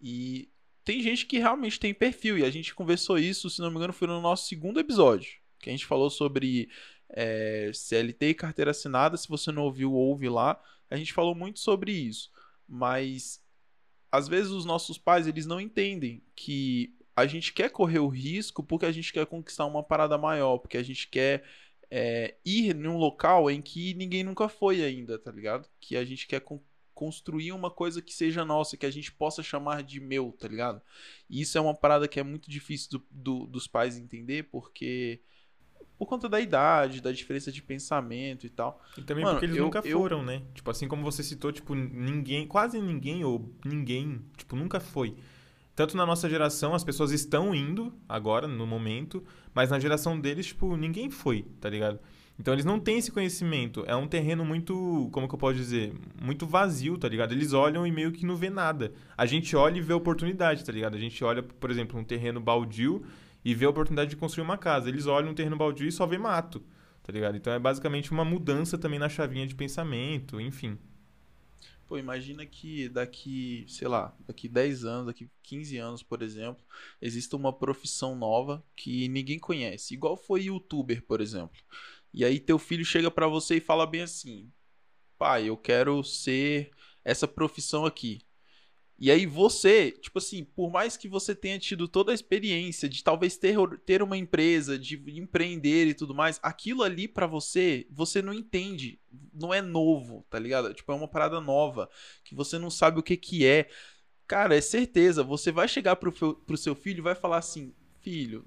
E 0.00 0.48
tem 0.84 1.00
gente 1.00 1.24
que 1.26 1.38
realmente 1.38 1.78
tem 1.78 1.94
perfil, 1.94 2.36
e 2.38 2.44
a 2.44 2.50
gente 2.50 2.74
conversou 2.74 3.18
isso, 3.18 3.48
se 3.48 3.60
não 3.60 3.70
me 3.70 3.76
engano, 3.76 3.92
foi 3.92 4.08
no 4.08 4.20
nosso 4.20 4.48
segundo 4.48 4.80
episódio, 4.80 5.38
que 5.60 5.70
a 5.70 5.72
gente 5.72 5.86
falou 5.86 6.10
sobre 6.10 6.68
é, 7.10 7.70
CLT 7.72 8.30
e 8.30 8.34
carteira 8.34 8.70
assinada. 8.70 9.16
Se 9.16 9.28
você 9.28 9.52
não 9.52 9.64
ouviu, 9.64 9.92
ouve 9.92 10.28
lá. 10.28 10.60
A 10.90 10.96
gente 10.96 11.12
falou 11.12 11.34
muito 11.34 11.58
sobre 11.58 11.92
isso, 11.92 12.30
mas 12.68 13.42
às 14.10 14.28
vezes 14.28 14.52
os 14.52 14.64
nossos 14.64 14.96
pais 14.96 15.26
eles 15.26 15.46
não 15.46 15.60
entendem 15.60 16.22
que 16.34 16.94
a 17.14 17.26
gente 17.26 17.52
quer 17.52 17.70
correr 17.70 17.98
o 17.98 18.08
risco 18.08 18.62
porque 18.62 18.86
a 18.86 18.92
gente 18.92 19.12
quer 19.12 19.26
conquistar 19.26 19.66
uma 19.66 19.82
parada 19.82 20.16
maior, 20.16 20.58
porque 20.58 20.76
a 20.76 20.82
gente 20.82 21.08
quer 21.08 21.42
é, 21.90 22.36
ir 22.44 22.74
num 22.74 22.96
local 22.96 23.50
em 23.50 23.62
que 23.62 23.94
ninguém 23.94 24.22
nunca 24.22 24.48
foi 24.48 24.84
ainda, 24.84 25.18
tá 25.18 25.30
ligado? 25.30 25.68
Que 25.80 25.96
a 25.96 26.04
gente 26.04 26.26
quer 26.26 26.40
con 26.40 26.60
construir 26.94 27.52
uma 27.52 27.70
coisa 27.70 28.00
que 28.00 28.14
seja 28.14 28.42
nossa, 28.42 28.74
que 28.74 28.86
a 28.86 28.90
gente 28.90 29.12
possa 29.12 29.42
chamar 29.42 29.82
de 29.82 30.00
meu, 30.00 30.32
tá 30.32 30.48
ligado? 30.48 30.80
E 31.28 31.42
isso 31.42 31.58
é 31.58 31.60
uma 31.60 31.74
parada 31.74 32.08
que 32.08 32.18
é 32.18 32.22
muito 32.22 32.50
difícil 32.50 32.92
do, 32.92 33.06
do, 33.10 33.46
dos 33.46 33.66
pais 33.66 33.98
entender, 33.98 34.44
porque 34.44 35.20
por 35.98 36.06
conta 36.06 36.28
da 36.28 36.40
idade, 36.40 37.00
da 37.00 37.12
diferença 37.12 37.50
de 37.50 37.62
pensamento 37.62 38.46
e 38.46 38.50
tal. 38.50 38.82
E 38.96 39.02
também 39.02 39.24
Mano, 39.24 39.36
porque 39.36 39.46
eles 39.46 39.56
eu, 39.56 39.64
nunca 39.64 39.80
eu... 39.84 39.98
foram, 39.98 40.22
né? 40.22 40.42
Tipo, 40.54 40.70
assim 40.70 40.88
como 40.88 41.02
você 41.02 41.22
citou, 41.22 41.52
tipo, 41.52 41.74
ninguém, 41.74 42.46
quase 42.46 42.80
ninguém 42.80 43.24
ou 43.24 43.50
ninguém, 43.64 44.20
tipo, 44.36 44.54
nunca 44.56 44.80
foi 44.80 45.16
tanto 45.76 45.94
na 45.94 46.06
nossa 46.06 46.28
geração, 46.28 46.74
as 46.74 46.82
pessoas 46.82 47.12
estão 47.12 47.54
indo 47.54 47.92
agora, 48.08 48.48
no 48.48 48.66
momento, 48.66 49.22
mas 49.52 49.68
na 49.68 49.78
geração 49.78 50.18
deles, 50.18 50.46
tipo, 50.46 50.74
ninguém 50.74 51.10
foi, 51.10 51.42
tá 51.60 51.68
ligado? 51.68 52.00
Então 52.40 52.54
eles 52.54 52.64
não 52.64 52.80
têm 52.80 52.98
esse 52.98 53.12
conhecimento. 53.12 53.84
É 53.86 53.94
um 53.94 54.06
terreno 54.06 54.42
muito, 54.42 55.08
como 55.12 55.28
que 55.28 55.34
eu 55.34 55.38
posso 55.38 55.54
dizer? 55.54 55.92
Muito 56.20 56.46
vazio, 56.46 56.96
tá 56.96 57.06
ligado? 57.08 57.32
Eles 57.32 57.52
olham 57.52 57.86
e 57.86 57.92
meio 57.92 58.10
que 58.10 58.24
não 58.24 58.36
vê 58.36 58.48
nada. 58.48 58.92
A 59.16 59.26
gente 59.26 59.54
olha 59.54 59.76
e 59.76 59.82
vê 59.82 59.92
oportunidade, 59.92 60.64
tá 60.64 60.72
ligado? 60.72 60.96
A 60.96 60.98
gente 60.98 61.22
olha, 61.22 61.42
por 61.42 61.70
exemplo, 61.70 62.00
um 62.00 62.04
terreno 62.04 62.40
baldio 62.40 63.04
e 63.46 63.54
vê 63.54 63.64
a 63.64 63.70
oportunidade 63.70 64.10
de 64.10 64.16
construir 64.16 64.42
uma 64.42 64.58
casa. 64.58 64.88
Eles 64.88 65.06
olham 65.06 65.30
um 65.30 65.34
terreno 65.34 65.56
baldio 65.56 65.86
e 65.86 65.92
só 65.92 66.04
vê 66.04 66.18
mato, 66.18 66.60
tá 67.00 67.12
ligado? 67.12 67.36
Então 67.36 67.52
é 67.52 67.60
basicamente 67.60 68.10
uma 68.10 68.24
mudança 68.24 68.76
também 68.76 68.98
na 68.98 69.08
chavinha 69.08 69.46
de 69.46 69.54
pensamento, 69.54 70.40
enfim. 70.40 70.76
Pô, 71.86 71.96
imagina 71.96 72.44
que 72.44 72.88
daqui, 72.88 73.64
sei 73.68 73.86
lá, 73.86 74.12
daqui 74.26 74.48
10 74.48 74.84
anos, 74.84 75.06
daqui 75.06 75.30
15 75.44 75.76
anos, 75.76 76.02
por 76.02 76.22
exemplo, 76.22 76.60
exista 77.00 77.36
uma 77.36 77.52
profissão 77.52 78.16
nova 78.16 78.64
que 78.74 79.06
ninguém 79.06 79.38
conhece, 79.38 79.94
igual 79.94 80.16
foi 80.16 80.46
youtuber, 80.46 81.00
por 81.06 81.20
exemplo. 81.20 81.56
E 82.12 82.24
aí 82.24 82.40
teu 82.40 82.58
filho 82.58 82.84
chega 82.84 83.12
para 83.12 83.28
você 83.28 83.58
e 83.58 83.60
fala 83.60 83.86
bem 83.86 84.02
assim: 84.02 84.50
"Pai, 85.16 85.48
eu 85.48 85.56
quero 85.56 86.02
ser 86.02 86.72
essa 87.04 87.28
profissão 87.28 87.86
aqui". 87.86 88.25
E 88.98 89.10
aí 89.10 89.26
você, 89.26 89.90
tipo 89.90 90.18
assim, 90.18 90.42
por 90.42 90.70
mais 90.70 90.96
que 90.96 91.06
você 91.06 91.34
tenha 91.34 91.58
tido 91.58 91.86
toda 91.86 92.12
a 92.12 92.14
experiência 92.14 92.88
de 92.88 93.04
talvez 93.04 93.36
ter, 93.36 93.56
ter 93.84 94.02
uma 94.02 94.16
empresa, 94.16 94.78
de 94.78 95.02
empreender 95.18 95.86
e 95.86 95.94
tudo 95.94 96.14
mais, 96.14 96.40
aquilo 96.42 96.82
ali 96.82 97.06
para 97.06 97.26
você, 97.26 97.86
você 97.90 98.22
não 98.22 98.32
entende, 98.32 98.98
não 99.34 99.52
é 99.52 99.60
novo, 99.60 100.24
tá 100.30 100.38
ligado? 100.38 100.72
Tipo, 100.72 100.92
é 100.92 100.94
uma 100.94 101.08
parada 101.08 101.40
nova, 101.40 101.90
que 102.24 102.34
você 102.34 102.58
não 102.58 102.70
sabe 102.70 102.98
o 102.98 103.02
que 103.02 103.18
que 103.18 103.46
é. 103.46 103.68
Cara, 104.26 104.56
é 104.56 104.60
certeza, 104.62 105.22
você 105.22 105.52
vai 105.52 105.68
chegar 105.68 105.96
pro, 105.96 106.10
pro 106.10 106.56
seu 106.56 106.74
filho 106.74 106.98
e 106.98 107.02
vai 107.02 107.14
falar 107.14 107.38
assim, 107.38 107.74
filho, 108.00 108.46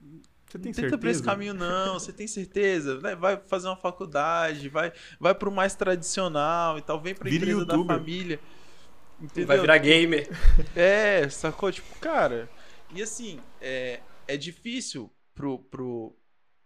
você 0.50 0.58
tem 0.58 0.72
não 0.72 0.82
tenta 0.82 0.98
por 0.98 1.08
esse 1.08 1.22
caminho, 1.22 1.54
não. 1.54 2.00
Você 2.00 2.12
tem 2.12 2.26
certeza? 2.26 3.00
Vai 3.16 3.38
fazer 3.38 3.68
uma 3.68 3.78
faculdade, 3.78 4.68
vai, 4.68 4.92
vai 5.20 5.36
pro 5.36 5.52
mais 5.52 5.76
tradicional 5.76 6.76
e 6.80 6.82
tal. 6.82 7.00
Vem 7.00 7.14
pra 7.14 7.30
empresa 7.30 7.64
da 7.64 7.78
família. 7.86 8.40
Entendeu? 9.22 9.48
Vai 9.48 9.60
virar 9.60 9.78
gamer. 9.78 10.30
É, 10.76 11.28
sacou? 11.30 11.72
Tipo, 11.72 12.00
cara. 12.00 12.50
E 12.94 13.02
assim, 13.02 13.40
é, 13.62 14.00
é 14.28 14.38
difícil 14.38 15.12
pro, 15.36 15.60
pro, 15.60 16.16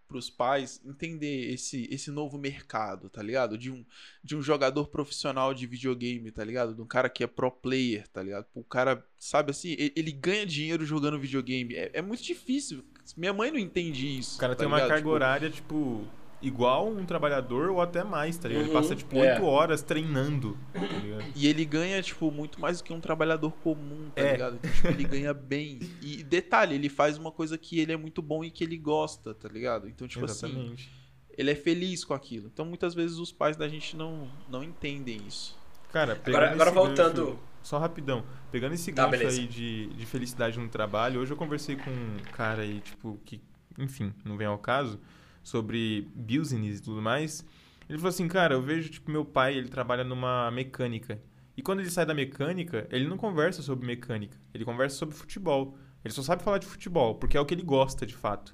pros 0.08 0.30
pais 0.30 0.82
entender 0.86 1.52
esse, 1.52 1.88
esse 1.92 2.12
novo 2.12 2.38
mercado, 2.38 3.10
tá 3.10 3.22
ligado? 3.22 3.58
De 3.58 3.72
um, 3.72 3.84
de 4.24 4.36
um 4.36 4.42
jogador 4.42 4.88
profissional 4.88 5.54
de 5.54 5.66
videogame, 5.66 6.32
tá 6.32 6.44
ligado? 6.44 6.76
De 6.76 6.82
um 6.82 6.86
cara 6.86 7.10
que 7.10 7.24
é 7.24 7.28
pro 7.28 7.52
player, 7.52 8.08
tá 8.08 8.22
ligado? 8.22 8.46
O 8.54 8.64
cara, 8.64 9.04
sabe 9.18 9.52
assim, 9.52 9.72
ele, 9.72 9.94
ele 9.96 10.12
ganha 10.12 10.46
dinheiro 10.46 10.86
jogando 10.86 11.20
videogame. 11.20 11.76
É, 11.76 11.92
é, 11.94 12.02
muito 12.02 12.24
difícil. 12.24 12.84
Minha 13.18 13.34
mãe 13.34 13.52
não 13.52 13.60
entende 13.60 14.20
isso. 14.20 14.38
O 14.38 14.40
cara 14.40 14.56
tá 14.56 14.60
tem 14.60 14.68
ligado? 14.68 14.82
uma 14.82 14.88
carga 14.88 15.02
tipo... 15.02 15.10
horária, 15.10 15.50
tipo 15.50 16.08
igual 16.44 16.88
um 16.90 17.06
trabalhador 17.06 17.70
ou 17.70 17.82
até 17.82 18.04
mais, 18.04 18.38
tá 18.38 18.48
ligado? 18.48 18.64
Ele 18.66 18.70
Uhum, 18.70 18.74
passa, 18.82 18.96
tipo, 18.96 19.16
é. 19.18 19.32
oito 19.34 19.44
horas 19.46 19.82
treinando, 19.82 20.58
tá 20.74 20.80
ligado? 20.80 21.26
E 21.36 21.48
ele 21.48 21.64
ganha, 21.66 22.02
tipo, 22.02 22.30
muito 22.30 22.60
mais 22.60 22.78
do 22.80 22.84
que 22.84 22.94
um 22.94 23.00
trabalhador 23.00 23.52
comum, 23.64 24.12
tá 24.14 24.22
É. 24.22 24.32
ligado? 24.34 24.56
Então, 24.58 24.72
tipo, 24.72 24.88
ele 24.90 25.04
ganha 25.06 25.34
bem. 25.34 25.80
E 26.02 26.22
detalhe, 26.24 26.76
ele 26.76 26.90
faz 26.90 27.18
uma 27.18 27.32
coisa 27.32 27.58
que 27.58 27.80
ele 27.80 27.92
é 27.94 27.98
muito 27.98 28.22
bom 28.22 28.44
e 28.44 28.52
que 28.52 28.64
ele 28.64 28.78
gosta, 28.78 29.34
tá 29.34 29.48
ligado? 29.50 29.88
Então, 29.88 30.08
tipo 30.08 30.26
assim, 30.26 30.48
Exatamente. 30.48 30.92
ele 31.38 31.50
é 31.50 31.56
feliz 31.56 32.04
com 32.04 32.14
aquilo. 32.14 32.48
Então, 32.54 32.66
muitas 32.66 32.94
vezes 32.94 33.18
os 33.18 33.32
pais 33.32 33.56
da 33.58 33.68
gente 33.68 33.96
não, 33.96 34.28
não 34.50 34.64
entendem 34.64 35.18
isso. 35.28 35.58
Cara, 35.92 36.20
Agora, 36.26 36.52
agora 36.52 36.72
voltando. 36.72 37.26
gancho- 37.26 37.40
só 37.62 37.78
rapidão. 37.80 38.26
Pegando 38.52 38.74
esse 38.76 38.92
Tá, 38.92 39.06
gancho 39.06 39.18
beleza. 39.20 39.40
aí 39.42 39.48
de, 39.48 39.88
de 39.94 40.06
felicidade 40.06 40.60
no 40.60 40.68
trabalho, 40.68 41.22
hoje 41.22 41.32
eu 41.32 41.38
conversei 41.38 41.76
com 41.78 41.90
um 41.90 42.18
cara 42.34 42.64
aí, 42.64 42.82
tipo, 42.82 43.18
que, 43.24 43.40
enfim, 43.80 44.12
não 44.26 44.36
vem 44.36 44.46
ao 44.48 44.58
caso, 44.58 45.00
sobre 45.44 46.10
business 46.16 46.80
e 46.80 46.84
tudo 46.84 47.02
mais. 47.02 47.46
Ele 47.88 47.98
falou 47.98 48.10
assim, 48.10 48.28
cara, 48.28 48.56
eu 48.56 48.62
vejo, 48.62 48.90
tipo, 48.90 49.12
meu 49.12 49.26
pai, 49.26 49.56
ele 49.56 49.68
trabalha 49.68 50.04
numa 50.04 50.50
mecânica. 50.52 51.22
E 51.56 51.62
quando 51.62 51.82
ele 51.82 51.90
sai 51.92 52.06
da 52.06 52.14
mecânica, 52.14 52.88
ele 52.90 53.08
não 53.08 53.18
conversa 53.18 53.62
sobre 53.62 53.86
mecânica. 53.86 54.38
Ele 54.54 54.66
conversa 54.66 54.96
sobre 54.96 55.16
futebol. 55.16 55.78
Ele 56.04 56.14
só 56.14 56.24
sabe 56.24 56.44
falar 56.44 56.58
de 56.58 56.66
futebol, 56.66 57.16
porque 57.16 57.38
é 57.38 57.40
o 57.40 57.46
que 57.46 57.54
ele 57.54 57.62
gosta, 57.62 58.06
de 58.06 58.16
fato. 58.16 58.54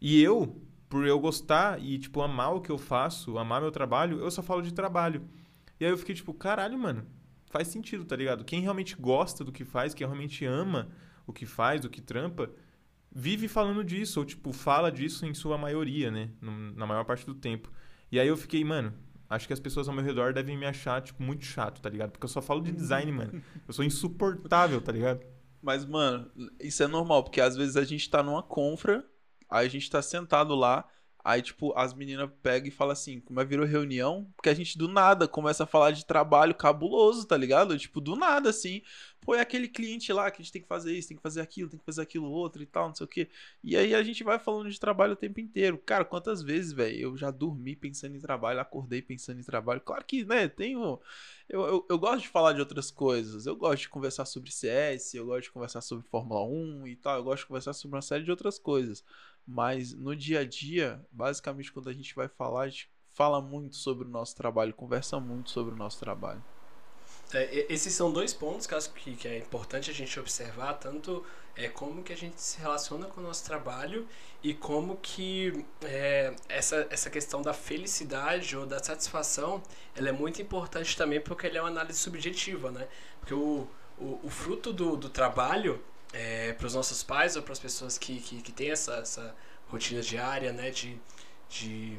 E 0.00 0.22
eu, 0.22 0.62
por 0.88 1.06
eu 1.06 1.18
gostar 1.18 1.80
e, 1.82 1.98
tipo, 1.98 2.22
amar 2.22 2.54
o 2.54 2.60
que 2.60 2.70
eu 2.70 2.78
faço, 2.78 3.38
amar 3.38 3.60
meu 3.60 3.70
trabalho, 3.70 4.20
eu 4.20 4.30
só 4.30 4.42
falo 4.42 4.62
de 4.62 4.72
trabalho. 4.72 5.22
E 5.78 5.84
aí 5.84 5.90
eu 5.90 5.98
fiquei 5.98 6.14
tipo, 6.14 6.32
caralho, 6.32 6.78
mano, 6.78 7.06
faz 7.50 7.68
sentido, 7.68 8.04
tá 8.04 8.16
ligado? 8.16 8.44
Quem 8.44 8.60
realmente 8.62 8.96
gosta 8.96 9.44
do 9.44 9.52
que 9.52 9.64
faz, 9.64 9.94
quem 9.94 10.06
realmente 10.06 10.44
ama 10.44 10.88
o 11.26 11.32
que 11.32 11.44
faz, 11.44 11.84
o 11.84 11.90
que 11.90 12.00
trampa, 12.00 12.50
vive 13.14 13.48
falando 13.48 13.84
disso, 13.84 14.20
ou 14.20 14.26
tipo, 14.26 14.52
fala 14.52 14.90
disso 14.90 15.26
em 15.26 15.34
sua 15.34 15.58
maioria, 15.58 16.10
né? 16.10 16.30
Na 16.40 16.86
maior 16.86 17.04
parte 17.04 17.26
do 17.26 17.34
tempo. 17.34 17.70
E 18.10 18.18
aí 18.18 18.28
eu 18.28 18.36
fiquei, 18.36 18.64
mano, 18.64 18.92
acho 19.28 19.46
que 19.46 19.52
as 19.52 19.60
pessoas 19.60 19.88
ao 19.88 19.94
meu 19.94 20.04
redor 20.04 20.32
devem 20.32 20.56
me 20.56 20.66
achar, 20.66 21.00
tipo, 21.00 21.22
muito 21.22 21.44
chato, 21.44 21.80
tá 21.80 21.88
ligado? 21.88 22.10
Porque 22.10 22.24
eu 22.24 22.28
só 22.28 22.42
falo 22.42 22.60
de 22.60 22.72
design, 22.72 23.10
mano. 23.12 23.42
Eu 23.66 23.72
sou 23.72 23.84
insuportável, 23.84 24.80
tá 24.80 24.92
ligado? 24.92 25.20
Mas, 25.62 25.84
mano, 25.84 26.30
isso 26.60 26.82
é 26.82 26.86
normal, 26.86 27.22
porque 27.22 27.40
às 27.40 27.56
vezes 27.56 27.76
a 27.76 27.84
gente 27.84 28.08
tá 28.10 28.22
numa 28.22 28.42
confra, 28.42 29.04
aí 29.48 29.66
a 29.66 29.70
gente 29.70 29.88
tá 29.88 30.02
sentado 30.02 30.54
lá, 30.54 30.86
aí, 31.24 31.42
tipo, 31.42 31.72
as 31.76 31.94
meninas 31.94 32.30
pegam 32.42 32.68
e 32.68 32.70
falam 32.70 32.92
assim, 32.92 33.20
como 33.20 33.40
é 33.40 33.44
virou 33.44 33.66
reunião? 33.66 34.26
Porque 34.36 34.48
a 34.48 34.54
gente 34.54 34.76
do 34.76 34.88
nada 34.88 35.28
começa 35.28 35.64
a 35.64 35.66
falar 35.66 35.92
de 35.92 36.04
trabalho 36.04 36.54
cabuloso, 36.54 37.26
tá 37.26 37.36
ligado? 37.36 37.78
Tipo, 37.78 38.00
do 38.00 38.16
nada, 38.16 38.50
assim. 38.50 38.82
Pô, 39.20 39.36
é 39.36 39.40
aquele 39.40 39.68
cliente 39.68 40.12
lá 40.12 40.30
que 40.32 40.42
a 40.42 40.44
gente 40.44 40.52
tem 40.52 40.62
que 40.62 40.66
fazer 40.66 40.92
isso, 40.98 41.06
tem 41.08 41.16
que 41.16 41.22
fazer 41.22 41.40
aquilo, 41.40 41.70
tem 41.70 41.78
que 41.78 41.84
fazer 41.84 42.02
aquilo 42.02 42.28
outro 42.28 42.60
e 42.60 42.66
tal, 42.66 42.88
não 42.88 42.94
sei 42.94 43.04
o 43.04 43.08
quê. 43.08 43.28
E 43.62 43.76
aí 43.76 43.94
a 43.94 44.02
gente 44.02 44.24
vai 44.24 44.36
falando 44.36 44.68
de 44.68 44.80
trabalho 44.80 45.12
o 45.12 45.16
tempo 45.16 45.38
inteiro. 45.38 45.78
Cara, 45.78 46.04
quantas 46.04 46.42
vezes, 46.42 46.72
velho, 46.72 46.98
eu 46.98 47.16
já 47.16 47.30
dormi 47.30 47.76
pensando 47.76 48.16
em 48.16 48.20
trabalho, 48.20 48.58
acordei 48.58 49.00
pensando 49.00 49.38
em 49.38 49.44
trabalho. 49.44 49.80
Claro 49.80 50.04
que, 50.04 50.24
né, 50.24 50.48
tenho. 50.48 50.98
Eu, 51.48 51.60
eu, 51.62 51.86
eu 51.88 51.98
gosto 51.98 52.22
de 52.22 52.28
falar 52.28 52.52
de 52.52 52.60
outras 52.60 52.90
coisas. 52.90 53.46
Eu 53.46 53.54
gosto 53.54 53.82
de 53.82 53.88
conversar 53.88 54.24
sobre 54.24 54.50
CS, 54.50 55.14
eu 55.14 55.26
gosto 55.26 55.44
de 55.44 55.50
conversar 55.52 55.80
sobre 55.82 56.04
Fórmula 56.08 56.42
1 56.44 56.88
e 56.88 56.96
tal. 56.96 57.18
Eu 57.18 57.24
gosto 57.24 57.42
de 57.42 57.46
conversar 57.46 57.72
sobre 57.74 57.96
uma 57.96 58.02
série 58.02 58.24
de 58.24 58.30
outras 58.30 58.58
coisas. 58.58 59.04
Mas 59.46 59.92
no 59.92 60.14
dia 60.14 60.40
a 60.40 60.44
dia, 60.44 61.04
basicamente, 61.10 61.72
quando 61.72 61.88
a 61.88 61.92
gente 61.92 62.14
vai 62.14 62.28
falar, 62.28 62.62
a 62.62 62.68
gente 62.68 62.90
fala 63.12 63.40
muito 63.40 63.76
sobre 63.76 64.06
o 64.06 64.10
nosso 64.10 64.36
trabalho, 64.36 64.72
conversa 64.72 65.20
muito 65.20 65.50
sobre 65.50 65.74
o 65.74 65.76
nosso 65.76 65.98
trabalho. 65.98 66.42
É, 67.34 67.66
esses 67.72 67.94
são 67.94 68.12
dois 68.12 68.34
pontos 68.34 68.66
que, 68.66 68.74
acho 68.74 68.90
que, 68.92 69.16
que 69.16 69.26
é 69.26 69.38
importante 69.38 69.90
a 69.90 69.94
gente 69.94 70.18
observar, 70.20 70.74
tanto 70.74 71.24
é, 71.56 71.68
como 71.68 72.02
que 72.02 72.12
a 72.12 72.16
gente 72.16 72.40
se 72.40 72.60
relaciona 72.60 73.06
com 73.06 73.20
o 73.20 73.24
nosso 73.24 73.44
trabalho 73.44 74.06
e 74.42 74.52
como 74.52 74.96
que 74.96 75.64
é, 75.82 76.34
essa, 76.48 76.86
essa 76.90 77.08
questão 77.08 77.40
da 77.40 77.54
felicidade 77.54 78.56
ou 78.56 78.66
da 78.66 78.82
satisfação, 78.82 79.62
ela 79.94 80.08
é 80.08 80.12
muito 80.12 80.42
importante 80.42 80.96
também 80.96 81.20
porque 81.20 81.46
ela 81.46 81.58
é 81.58 81.60
uma 81.62 81.70
análise 81.70 81.98
subjetiva, 81.98 82.70
né? 82.70 82.86
Porque 83.20 83.34
o, 83.34 83.66
o, 83.98 84.20
o 84.22 84.30
fruto 84.30 84.72
do, 84.72 84.96
do 84.96 85.08
trabalho 85.08 85.82
para 86.58 86.66
os 86.66 86.74
nossos 86.74 87.02
pais 87.02 87.36
ou 87.36 87.42
para 87.42 87.52
as 87.52 87.58
pessoas 87.58 87.96
que, 87.98 88.20
que, 88.20 88.42
que 88.42 88.52
têm 88.52 88.70
essa, 88.70 88.94
essa 88.96 89.34
rotina 89.68 90.02
diária, 90.02 90.52
né? 90.52 90.70
De, 90.70 90.98
de 91.48 91.98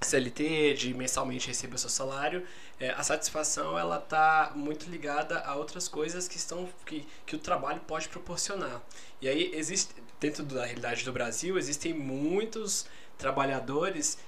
CLT, 0.00 0.74
de 0.74 0.94
mensalmente 0.94 1.48
receber 1.48 1.74
o 1.74 1.78
seu 1.78 1.90
salário, 1.90 2.46
é, 2.78 2.90
a 2.90 3.02
satisfação 3.02 3.78
ela 3.78 3.98
tá 3.98 4.52
muito 4.54 4.88
ligada 4.88 5.40
a 5.40 5.56
outras 5.56 5.88
coisas 5.88 6.28
que 6.28 6.36
estão 6.36 6.68
que, 6.86 7.06
que 7.26 7.34
o 7.34 7.38
trabalho 7.38 7.80
pode 7.80 8.08
proporcionar. 8.08 8.80
E 9.20 9.28
aí 9.28 9.50
existe 9.54 9.94
dentro 10.20 10.44
da 10.44 10.64
realidade 10.64 11.04
do 11.04 11.12
Brasil 11.12 11.58
existem 11.58 11.92
muitos 11.92 12.86
trabalhadores 13.16 14.18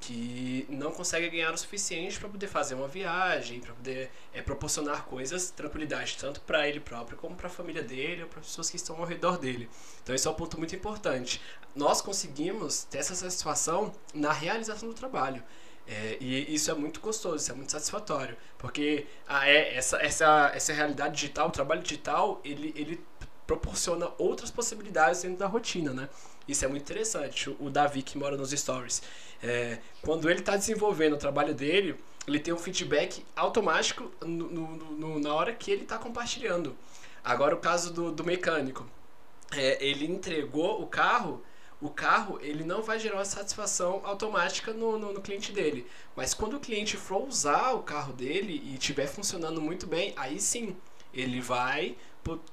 que 0.00 0.66
não 0.68 0.92
conseguem 0.92 1.30
ganhar 1.30 1.52
o 1.52 1.56
suficiente 1.56 2.18
para 2.18 2.28
poder 2.28 2.46
fazer 2.46 2.74
uma 2.74 2.86
viagem, 2.86 3.60
para 3.60 3.72
poder 3.72 4.10
é, 4.32 4.42
proporcionar 4.42 5.04
coisas, 5.04 5.50
tranquilidade, 5.50 6.16
tanto 6.18 6.40
para 6.42 6.68
ele 6.68 6.80
próprio 6.80 7.16
como 7.16 7.34
para 7.34 7.46
a 7.46 7.50
família 7.50 7.82
dele 7.82 8.22
ou 8.22 8.28
para 8.28 8.40
as 8.40 8.46
pessoas 8.46 8.70
que 8.70 8.76
estão 8.76 8.96
ao 8.96 9.04
redor 9.04 9.38
dele. 9.38 9.68
Então 10.02 10.14
esse 10.14 10.26
é 10.26 10.30
um 10.30 10.34
ponto 10.34 10.58
muito 10.58 10.74
importante. 10.74 11.40
Nós 11.74 12.00
conseguimos 12.00 12.84
ter 12.84 12.98
essa 12.98 13.14
satisfação 13.14 13.92
na 14.14 14.32
realização 14.32 14.88
do 14.88 14.94
trabalho. 14.94 15.42
É, 15.88 16.18
e 16.20 16.52
isso 16.52 16.70
é 16.70 16.74
muito 16.74 17.00
gostoso, 17.00 17.36
isso 17.36 17.52
é 17.52 17.54
muito 17.54 17.70
satisfatório, 17.70 18.36
porque 18.58 19.06
ah, 19.28 19.48
é, 19.48 19.76
essa, 19.76 19.96
essa, 19.98 20.50
essa 20.52 20.72
realidade 20.72 21.14
digital, 21.14 21.46
o 21.46 21.52
trabalho 21.52 21.80
digital, 21.80 22.40
ele, 22.44 22.74
ele 22.74 23.00
proporciona 23.46 24.10
outras 24.18 24.50
possibilidades 24.50 25.22
dentro 25.22 25.38
da 25.38 25.46
rotina, 25.46 25.92
né? 25.92 26.08
Isso 26.48 26.64
é 26.64 26.68
muito 26.68 26.82
interessante. 26.82 27.54
O 27.60 27.70
Davi, 27.70 28.02
que 28.02 28.18
mora 28.18 28.36
nos 28.36 28.50
stories, 28.50 29.02
é, 29.42 29.78
quando 30.02 30.28
ele 30.30 30.40
está 30.40 30.56
desenvolvendo 30.56 31.14
o 31.14 31.18
trabalho 31.18 31.54
dele, 31.54 31.96
ele 32.26 32.40
tem 32.40 32.52
um 32.54 32.58
feedback 32.58 33.24
automático 33.36 34.10
no, 34.22 34.48
no- 34.50 34.76
no- 34.76 35.20
na 35.20 35.34
hora 35.34 35.52
que 35.54 35.70
ele 35.70 35.82
está 35.82 35.98
compartilhando. 35.98 36.76
Agora, 37.24 37.54
o 37.54 37.58
caso 37.58 37.92
do, 37.92 38.12
do 38.12 38.24
mecânico. 38.24 38.86
É, 39.52 39.84
ele 39.84 40.06
entregou 40.06 40.82
o 40.82 40.86
carro, 40.86 41.42
o 41.80 41.88
carro 41.88 42.38
ele 42.42 42.64
não 42.64 42.82
vai 42.82 42.98
gerar 42.98 43.16
uma 43.16 43.24
satisfação 43.24 44.00
automática 44.04 44.72
no, 44.72 44.98
no, 44.98 45.12
no 45.12 45.20
cliente 45.20 45.52
dele. 45.52 45.86
Mas 46.16 46.34
quando 46.34 46.56
o 46.56 46.60
cliente 46.60 46.96
for 46.96 47.26
usar 47.28 47.72
o 47.72 47.82
carro 47.82 48.12
dele 48.12 48.60
e 48.64 48.74
estiver 48.74 49.06
funcionando 49.06 49.60
muito 49.60 49.86
bem, 49.86 50.12
aí 50.16 50.40
sim 50.40 50.76
ele 51.16 51.40
vai 51.40 51.96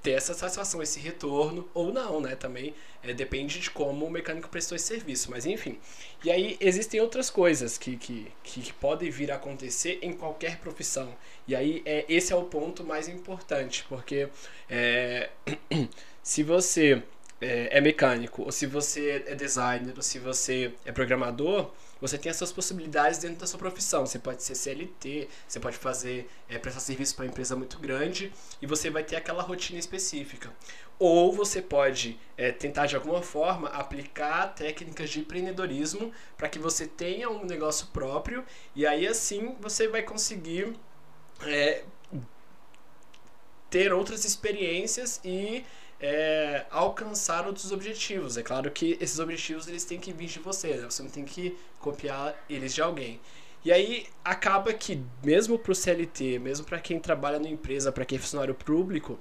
ter 0.04 0.12
essa 0.12 0.34
satisfação, 0.34 0.84
esse 0.84 1.00
retorno, 1.00 1.68
ou 1.74 1.92
não, 1.92 2.22
né? 2.22 2.36
Também 2.36 2.76
é, 3.02 3.14
depende 3.14 3.60
de 3.60 3.72
como 3.72 4.06
o 4.06 4.12
mecânico 4.12 4.48
prestou 4.50 4.76
esse 4.76 4.86
serviço, 4.86 5.32
mas 5.32 5.46
enfim. 5.46 5.80
E 6.24 6.32
aí 6.32 6.58
existem 6.60 7.02
outras 7.02 7.30
coisas 7.30 7.78
que, 7.78 7.98
que, 7.98 8.32
que, 8.44 8.62
que 8.62 8.74
podem 8.74 9.10
vir 9.10 9.32
a 9.32 9.36
acontecer 9.36 9.98
em 10.02 10.14
qualquer 10.14 10.60
profissão. 10.60 11.16
E 11.48 11.56
aí 11.56 11.82
é, 11.86 12.06
esse 12.08 12.32
é 12.32 12.36
o 12.36 12.44
ponto 12.44 12.84
mais 12.84 13.08
importante, 13.08 13.84
porque 13.90 14.28
é, 14.70 15.30
se 16.22 16.44
você 16.44 17.02
é, 17.42 17.78
é 17.78 17.82
mecânico, 17.82 18.44
ou 18.44 18.52
se 18.52 18.66
você 18.66 19.24
é 19.28 19.36
designer, 19.36 19.94
ou 19.96 20.04
se 20.04 20.20
você 20.20 20.72
é 20.86 20.92
programador, 20.92 21.72
você 22.04 22.18
tem 22.18 22.30
essas 22.30 22.52
possibilidades 22.52 23.18
dentro 23.18 23.38
da 23.38 23.48
sua 23.48 23.58
profissão. 23.58 24.06
Você 24.06 24.20
pode 24.20 24.44
ser 24.44 24.56
CLT, 24.56 25.30
você 25.48 25.58
pode 25.58 25.78
fazer 25.78 26.30
é, 26.50 26.60
prestar 26.60 26.82
serviço 26.82 27.16
para 27.16 27.24
uma 27.24 27.32
empresa 27.32 27.56
muito 27.56 27.80
grande 27.80 28.30
e 28.62 28.68
você 28.68 28.90
vai 28.90 29.06
ter 29.06 29.16
aquela 29.16 29.42
rotina 29.42 29.80
específica. 29.80 30.54
Ou 31.00 31.32
você 31.32 31.62
pode 31.62 32.20
é, 32.36 32.52
tentar 32.52 32.88
de 32.88 32.98
alguma 32.98 33.22
forma 33.22 33.70
aplicar 33.70 34.48
técnicas 34.48 35.12
de 35.12 35.22
empreendedorismo 35.22 36.12
para 36.36 36.50
que 36.50 36.60
você 36.60 36.86
tenha 36.86 37.30
um 37.30 37.46
negócio 37.46 37.88
próprio 37.88 38.44
e 38.76 38.86
aí 38.86 39.08
assim 39.08 39.56
você 39.62 39.88
vai 39.88 40.04
conseguir 40.04 40.76
é, 41.46 41.86
ter 43.70 43.94
outras 43.94 44.26
experiências 44.26 45.22
e 45.24 45.64
é, 46.06 46.66
alcançar 46.70 47.48
outros 47.48 47.72
objetivos. 47.72 48.38
É 48.38 48.44
claro 48.44 48.70
que 48.72 48.98
esses 49.00 49.20
objetivos 49.20 49.68
eles 49.70 49.86
têm 49.86 50.00
que 50.00 50.12
vir 50.12 50.28
de 50.28 50.40
você, 50.40 50.76
né? 50.76 50.86
você 50.90 51.02
não 51.02 51.10
tem 51.10 51.24
que 51.26 51.58
copiar 51.80 52.36
eles 52.50 52.74
de 52.76 52.82
alguém. 52.82 53.22
E 53.64 53.72
aí 53.72 54.08
acaba 54.26 54.74
que 54.74 55.02
mesmo 55.24 55.58
para 55.58 55.72
o 55.72 55.76
CLT, 55.76 56.40
mesmo 56.40 56.66
para 56.66 56.80
quem 56.80 57.00
trabalha 57.00 57.40
na 57.40 57.48
empresa, 57.50 57.92
para 57.92 58.04
quem 58.06 58.18
é 58.18 58.22
funcionário 58.22 58.54
público, 58.54 59.18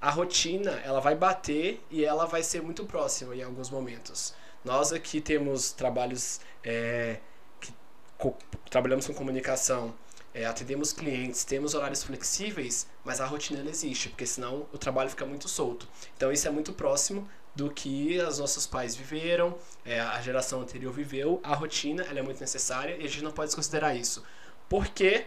a 0.00 0.10
rotina 0.10 0.72
ela 0.84 1.00
vai 1.00 1.14
bater 1.14 1.80
e 1.90 2.04
ela 2.04 2.26
vai 2.26 2.42
ser 2.42 2.62
muito 2.62 2.84
próxima 2.84 3.34
em 3.34 3.42
alguns 3.42 3.70
momentos. 3.70 4.34
Nós 4.64 4.92
aqui 4.92 5.20
temos 5.20 5.72
trabalhos 5.72 6.40
é, 6.62 7.18
que 7.60 7.72
co- 8.18 8.36
trabalhamos 8.70 9.06
com 9.06 9.14
comunicação, 9.14 9.94
é, 10.38 10.46
atendemos 10.46 10.92
clientes, 10.92 11.42
temos 11.42 11.74
horários 11.74 12.04
flexíveis, 12.04 12.86
mas 13.04 13.20
a 13.20 13.26
rotina 13.26 13.60
não 13.60 13.70
existe, 13.70 14.08
porque 14.08 14.24
senão 14.24 14.68
o 14.72 14.78
trabalho 14.78 15.10
fica 15.10 15.26
muito 15.26 15.48
solto. 15.48 15.88
Então 16.16 16.30
isso 16.30 16.46
é 16.46 16.50
muito 16.50 16.72
próximo 16.72 17.28
do 17.56 17.68
que 17.68 18.16
os 18.20 18.38
nossos 18.38 18.64
pais 18.64 18.94
viveram, 18.94 19.58
é, 19.84 19.98
a 19.98 20.20
geração 20.22 20.60
anterior 20.60 20.92
viveu. 20.92 21.40
A 21.42 21.56
rotina 21.56 22.04
ela 22.04 22.20
é 22.20 22.22
muito 22.22 22.40
necessária 22.40 22.96
e 23.00 23.04
a 23.04 23.08
gente 23.08 23.24
não 23.24 23.32
pode 23.32 23.48
desconsiderar 23.48 23.96
isso. 23.96 24.22
Porque 24.68 25.26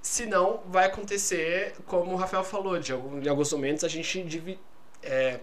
senão 0.00 0.62
vai 0.66 0.86
acontecer, 0.86 1.74
como 1.84 2.12
o 2.12 2.16
Rafael 2.16 2.44
falou, 2.44 2.78
de 2.78 2.92
algum, 2.92 3.28
alguns 3.28 3.52
momentos 3.52 3.82
a 3.82 3.88
gente 3.88 4.22
divi, 4.22 4.56
é, 5.02 5.40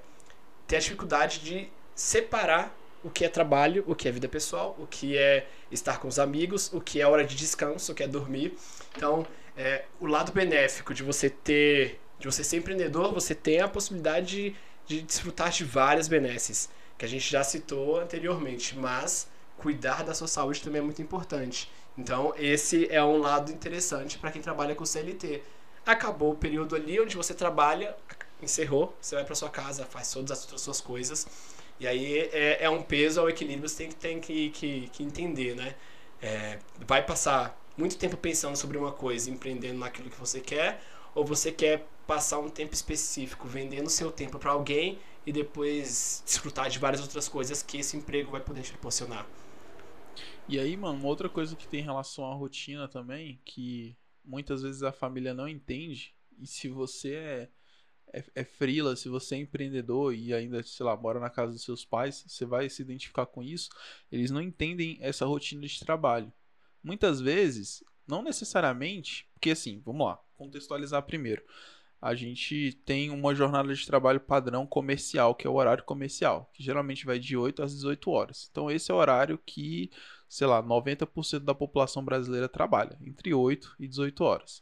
ter 0.67 0.77
a 0.77 0.79
dificuldade 0.79 1.39
de 1.39 1.69
separar 1.93 2.73
o 3.05 3.09
que 3.11 3.23
é 3.23 3.29
trabalho, 3.29 3.83
o 3.85 3.93
que 3.93 4.07
é 4.07 4.11
vida 4.11 4.27
pessoal, 4.27 4.75
o 4.79 4.87
que 4.87 5.15
é 5.15 5.47
estar 5.71 5.99
com 5.99 6.07
os 6.07 6.17
amigos, 6.17 6.73
o 6.73 6.81
que 6.81 6.99
é 6.99 7.07
hora 7.07 7.23
de 7.23 7.35
descanso, 7.35 7.91
o 7.91 7.95
que 7.95 8.01
é 8.01 8.07
dormir. 8.07 8.57
Então, 8.95 9.25
é, 9.57 9.85
o 9.99 10.07
lado 10.07 10.31
benéfico 10.31 10.93
de 10.93 11.03
você 11.03 11.29
ter, 11.29 11.99
de 12.19 12.25
você 12.25 12.43
ser 12.43 12.57
empreendedor, 12.57 13.13
você 13.13 13.33
tem 13.33 13.59
a 13.59 13.67
possibilidade 13.67 14.25
de, 14.25 14.55
de 14.85 15.01
desfrutar 15.01 15.49
de 15.49 15.63
várias 15.63 16.07
benesses, 16.07 16.69
que 16.97 17.05
a 17.05 17.07
gente 17.07 17.29
já 17.29 17.43
citou 17.43 17.99
anteriormente, 17.99 18.77
mas 18.77 19.27
cuidar 19.57 20.03
da 20.03 20.13
sua 20.13 20.27
saúde 20.27 20.61
também 20.61 20.79
é 20.79 20.83
muito 20.83 21.01
importante. 21.01 21.69
Então, 21.97 22.33
esse 22.37 22.87
é 22.91 23.03
um 23.03 23.17
lado 23.17 23.51
interessante 23.51 24.17
para 24.17 24.31
quem 24.31 24.41
trabalha 24.41 24.75
com 24.75 24.85
CLT. 24.85 25.41
Acabou 25.85 26.33
o 26.33 26.35
período 26.35 26.75
ali 26.75 26.99
onde 26.99 27.15
você 27.15 27.33
trabalha, 27.33 27.95
encerrou, 28.41 28.95
você 28.99 29.15
vai 29.15 29.23
para 29.23 29.35
sua 29.35 29.49
casa, 29.49 29.85
faz 29.85 30.11
todas 30.11 30.31
as 30.31 30.61
suas 30.61 30.81
coisas. 30.81 31.25
E 31.79 31.87
aí 31.87 32.29
é, 32.31 32.63
é 32.63 32.69
um 32.69 32.81
peso 32.81 33.21
ao 33.21 33.29
equilíbrio 33.29 33.67
você 33.67 33.77
tem 33.77 33.89
que, 33.89 33.95
tem 33.95 34.19
que, 34.19 34.49
que, 34.49 34.89
que 34.89 35.03
entender, 35.03 35.55
né? 35.55 35.75
É, 36.21 36.59
vai 36.85 37.05
passar 37.05 37.57
muito 37.77 37.97
tempo 37.97 38.17
pensando 38.17 38.55
sobre 38.55 38.77
uma 38.77 38.91
coisa, 38.91 39.29
empreendendo 39.29 39.79
naquilo 39.79 40.09
que 40.09 40.19
você 40.19 40.39
quer, 40.39 40.81
ou 41.13 41.25
você 41.25 41.51
quer 41.51 41.87
passar 42.05 42.39
um 42.39 42.49
tempo 42.49 42.73
específico 42.73 43.47
vendendo 43.47 43.89
seu 43.89 44.11
tempo 44.11 44.37
para 44.37 44.51
alguém 44.51 44.99
e 45.25 45.31
depois 45.31 46.21
desfrutar 46.25 46.69
de 46.69 46.77
várias 46.77 47.01
outras 47.01 47.27
coisas 47.27 47.63
que 47.63 47.77
esse 47.77 47.97
emprego 47.97 48.31
vai 48.31 48.41
poder 48.41 48.61
te 48.61 48.71
proporcionar. 48.71 49.27
E 50.47 50.59
aí, 50.59 50.77
mano, 50.77 50.99
uma 50.99 51.07
outra 51.07 51.27
coisa 51.27 51.55
que 51.55 51.67
tem 51.67 51.79
em 51.79 51.83
relação 51.83 52.23
à 52.31 52.35
rotina 52.35 52.87
também, 52.87 53.39
que 53.43 53.97
muitas 54.23 54.61
vezes 54.61 54.83
a 54.83 54.91
família 54.91 55.33
não 55.33 55.47
entende, 55.47 56.13
e 56.37 56.45
se 56.45 56.69
você 56.69 57.15
é, 57.15 57.49
é, 58.13 58.23
é 58.35 58.43
frila, 58.43 58.95
se 58.95 59.09
você 59.09 59.35
é 59.35 59.39
empreendedor 59.39 60.13
e 60.13 60.33
ainda, 60.33 60.61
sei 60.61 60.85
lá, 60.85 60.95
mora 60.95 61.19
na 61.19 61.31
casa 61.31 61.53
dos 61.53 61.63
seus 61.63 61.83
pais, 61.83 62.23
você 62.27 62.45
vai 62.45 62.69
se 62.69 62.83
identificar 62.83 63.25
com 63.25 63.41
isso, 63.41 63.69
eles 64.11 64.29
não 64.29 64.41
entendem 64.41 64.99
essa 65.01 65.25
rotina 65.25 65.65
de 65.65 65.79
trabalho. 65.79 66.31
Muitas 66.85 67.19
vezes, 67.19 67.83
não 68.07 68.21
necessariamente, 68.21 69.27
porque 69.33 69.51
assim, 69.51 69.81
vamos 69.83 70.05
lá, 70.05 70.19
contextualizar 70.37 71.01
primeiro. 71.03 71.43
A 72.01 72.13
gente 72.13 72.79
tem 72.85 73.09
uma 73.09 73.33
jornada 73.33 73.73
de 73.73 73.85
trabalho 73.85 74.19
padrão 74.19 74.67
comercial, 74.67 75.33
que 75.33 75.47
é 75.47 75.49
o 75.49 75.55
horário 75.55 75.83
comercial, 75.83 76.49
que 76.53 76.61
geralmente 76.61 77.05
vai 77.05 77.17
de 77.17 77.35
8 77.35 77.63
às 77.63 77.73
18 77.73 78.11
horas. 78.11 78.47
Então, 78.51 78.69
esse 78.69 78.91
é 78.91 78.93
o 78.93 78.97
horário 78.97 79.39
que 79.43 79.89
sei 80.27 80.47
lá, 80.47 80.61
90% 80.61 81.39
da 81.39 81.55
população 81.55 82.03
brasileira 82.03 82.49
trabalha, 82.49 82.97
entre 83.01 83.33
8 83.33 83.75
e 83.79 83.87
18 83.87 84.23
horas. 84.23 84.61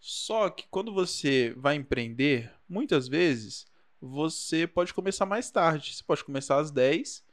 Só 0.00 0.50
que 0.50 0.66
quando 0.70 0.92
você 0.92 1.54
vai 1.56 1.76
empreender, 1.76 2.52
muitas 2.68 3.08
vezes 3.08 3.66
você 4.00 4.66
pode 4.66 4.92
começar 4.92 5.26
mais 5.26 5.50
tarde. 5.50 5.94
Você 5.94 6.04
pode 6.04 6.24
começar 6.24 6.58
às 6.58 6.70
10, 6.70 7.24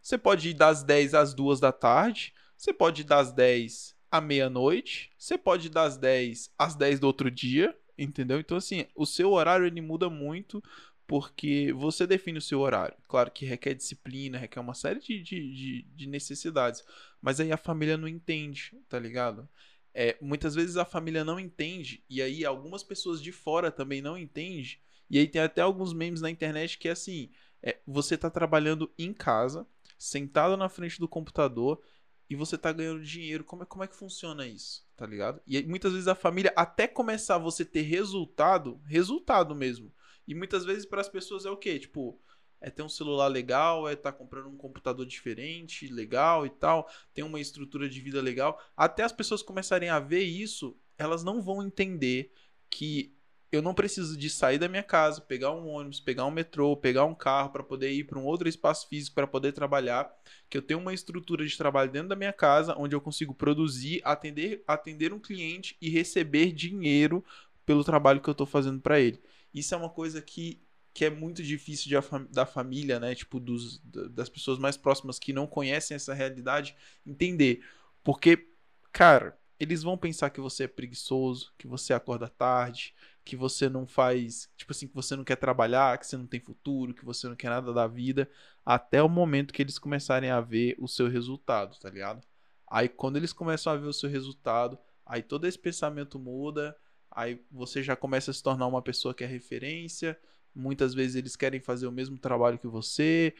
você 0.00 0.16
pode 0.16 0.50
ir 0.50 0.54
das 0.54 0.82
10 0.82 1.14
às 1.14 1.34
2 1.34 1.60
da 1.60 1.72
tarde, 1.72 2.32
você 2.56 2.72
pode 2.72 3.02
ir 3.02 3.04
das 3.04 3.32
10 3.32 3.94
à 4.10 4.20
meia-noite, 4.20 5.10
você 5.18 5.36
pode 5.36 5.66
ir 5.66 5.70
das 5.70 5.96
10 5.96 6.52
às 6.58 6.74
10 6.74 7.00
do 7.00 7.06
outro 7.06 7.30
dia, 7.30 7.76
entendeu? 7.98 8.38
Então, 8.38 8.56
assim, 8.56 8.86
o 8.94 9.06
seu 9.06 9.32
horário 9.32 9.66
ele 9.66 9.80
muda 9.80 10.08
muito 10.08 10.62
porque 11.06 11.72
você 11.72 12.06
define 12.06 12.38
o 12.38 12.42
seu 12.42 12.60
horário. 12.60 12.96
Claro 13.06 13.30
que 13.30 13.46
requer 13.46 13.74
disciplina, 13.74 14.38
requer 14.38 14.60
uma 14.60 14.74
série 14.74 15.00
de, 15.00 15.22
de, 15.22 15.54
de, 15.54 15.82
de 15.82 16.06
necessidades, 16.08 16.84
mas 17.20 17.38
aí 17.38 17.52
a 17.52 17.56
família 17.56 17.96
não 17.96 18.08
entende, 18.08 18.72
tá 18.88 18.98
ligado? 18.98 19.48
É, 19.94 20.16
muitas 20.20 20.54
vezes 20.54 20.76
a 20.76 20.84
família 20.84 21.24
não 21.24 21.40
entende, 21.40 22.04
e 22.10 22.20
aí 22.20 22.44
algumas 22.44 22.82
pessoas 22.82 23.22
de 23.22 23.32
fora 23.32 23.70
também 23.70 24.02
não 24.02 24.18
entendem, 24.18 24.78
e 25.08 25.18
aí 25.18 25.26
tem 25.26 25.40
até 25.40 25.62
alguns 25.62 25.92
memes 25.92 26.20
na 26.20 26.30
internet 26.30 26.76
que 26.76 26.88
é 26.88 26.92
assim: 26.92 27.30
é, 27.62 27.78
você 27.86 28.18
tá 28.18 28.28
trabalhando 28.28 28.92
em 28.98 29.12
casa, 29.12 29.66
sentado 29.98 30.56
na 30.56 30.68
frente 30.68 30.98
do 30.98 31.08
computador, 31.08 31.80
e 32.28 32.34
você 32.34 32.58
tá 32.58 32.72
ganhando 32.72 33.02
dinheiro. 33.02 33.44
Como 33.44 33.62
é, 33.62 33.66
como 33.66 33.84
é 33.84 33.86
que 33.86 33.96
funciona 33.96 34.46
isso? 34.46 34.86
Tá 34.96 35.06
ligado? 35.06 35.40
E 35.46 35.62
muitas 35.64 35.92
vezes 35.92 36.08
a 36.08 36.14
família, 36.14 36.52
até 36.56 36.86
começar 36.86 37.38
você 37.38 37.64
ter 37.64 37.82
resultado, 37.82 38.80
resultado 38.86 39.54
mesmo 39.54 39.92
e 40.26 40.34
muitas 40.34 40.64
vezes 40.64 40.84
para 40.84 41.00
as 41.00 41.08
pessoas 41.08 41.46
é 41.46 41.50
o 41.50 41.56
quê? 41.56 41.78
Tipo, 41.78 42.20
é 42.60 42.70
ter 42.70 42.82
um 42.82 42.88
celular 42.88 43.28
legal, 43.28 43.88
é 43.88 43.92
estar 43.92 44.12
tá 44.12 44.18
comprando 44.18 44.48
um 44.48 44.56
computador 44.56 45.06
diferente, 45.06 45.86
legal 45.86 46.44
e 46.44 46.50
tal, 46.50 46.90
tem 47.14 47.24
uma 47.24 47.40
estrutura 47.40 47.88
de 47.88 48.00
vida 48.00 48.20
legal. 48.20 48.60
Até 48.76 49.04
as 49.04 49.12
pessoas 49.12 49.42
começarem 49.42 49.88
a 49.88 50.00
ver 50.00 50.22
isso, 50.22 50.76
elas 50.98 51.22
não 51.22 51.40
vão 51.40 51.62
entender 51.62 52.32
que 52.68 53.15
eu 53.50 53.62
não 53.62 53.74
preciso 53.74 54.16
de 54.16 54.28
sair 54.28 54.58
da 54.58 54.68
minha 54.68 54.82
casa, 54.82 55.20
pegar 55.20 55.52
um 55.52 55.68
ônibus, 55.68 56.00
pegar 56.00 56.24
um 56.26 56.30
metrô, 56.30 56.76
pegar 56.76 57.04
um 57.04 57.14
carro 57.14 57.50
para 57.50 57.62
poder 57.62 57.90
ir 57.92 58.04
para 58.04 58.18
um 58.18 58.24
outro 58.24 58.48
espaço 58.48 58.88
físico 58.88 59.14
para 59.14 59.26
poder 59.26 59.52
trabalhar, 59.52 60.12
que 60.50 60.58
eu 60.58 60.62
tenho 60.62 60.80
uma 60.80 60.92
estrutura 60.92 61.46
de 61.46 61.56
trabalho 61.56 61.90
dentro 61.90 62.08
da 62.08 62.16
minha 62.16 62.32
casa 62.32 62.74
onde 62.76 62.94
eu 62.94 63.00
consigo 63.00 63.34
produzir, 63.34 64.00
atender, 64.04 64.62
atender 64.66 65.12
um 65.12 65.20
cliente 65.20 65.76
e 65.80 65.88
receber 65.88 66.52
dinheiro 66.52 67.24
pelo 67.64 67.84
trabalho 67.84 68.20
que 68.20 68.28
eu 68.28 68.32
estou 68.32 68.46
fazendo 68.46 68.80
para 68.80 69.00
ele. 69.00 69.20
Isso 69.54 69.74
é 69.74 69.78
uma 69.78 69.90
coisa 69.90 70.20
que, 70.20 70.60
que 70.92 71.04
é 71.04 71.10
muito 71.10 71.42
difícil 71.42 71.88
de, 71.88 72.28
da 72.32 72.46
família, 72.46 73.00
né? 73.00 73.14
Tipo, 73.14 73.40
dos, 73.40 73.80
das 74.10 74.28
pessoas 74.28 74.58
mais 74.58 74.76
próximas 74.76 75.18
que 75.18 75.32
não 75.32 75.46
conhecem 75.46 75.94
essa 75.94 76.14
realidade 76.14 76.76
entender. 77.04 77.64
Porque, 78.04 78.48
cara, 78.92 79.36
eles 79.58 79.82
vão 79.82 79.96
pensar 79.96 80.30
que 80.30 80.40
você 80.40 80.64
é 80.64 80.68
preguiçoso, 80.68 81.52
que 81.58 81.66
você 81.66 81.92
acorda 81.92 82.28
tarde, 82.28 82.94
que 83.24 83.36
você 83.36 83.68
não 83.68 83.86
faz, 83.86 84.50
tipo 84.56 84.72
assim, 84.72 84.86
que 84.86 84.94
você 84.94 85.16
não 85.16 85.24
quer 85.24 85.36
trabalhar, 85.36 85.98
que 85.98 86.06
você 86.06 86.16
não 86.16 86.26
tem 86.26 86.40
futuro, 86.40 86.94
que 86.94 87.04
você 87.04 87.28
não 87.28 87.36
quer 87.36 87.50
nada 87.50 87.72
da 87.72 87.86
vida, 87.86 88.30
até 88.64 89.02
o 89.02 89.08
momento 89.08 89.52
que 89.52 89.62
eles 89.62 89.78
começarem 89.78 90.30
a 90.30 90.40
ver 90.40 90.76
o 90.78 90.86
seu 90.86 91.08
resultado, 91.08 91.78
tá 91.78 91.90
ligado? 91.90 92.26
Aí 92.68 92.88
quando 92.88 93.16
eles 93.16 93.32
começam 93.32 93.72
a 93.72 93.76
ver 93.76 93.86
o 93.86 93.92
seu 93.92 94.10
resultado, 94.10 94.78
aí 95.04 95.22
todo 95.22 95.46
esse 95.46 95.58
pensamento 95.58 96.18
muda, 96.18 96.76
Aí 97.16 97.40
você 97.50 97.82
já 97.82 97.96
começa 97.96 98.30
a 98.30 98.34
se 98.34 98.42
tornar 98.42 98.66
uma 98.66 98.82
pessoa 98.82 99.14
que 99.14 99.24
é 99.24 99.26
referência. 99.26 100.18
Muitas 100.54 100.92
vezes 100.92 101.16
eles 101.16 101.34
querem 101.34 101.60
fazer 101.60 101.86
o 101.86 101.92
mesmo 101.92 102.18
trabalho 102.18 102.58
que 102.58 102.66
você. 102.66 103.34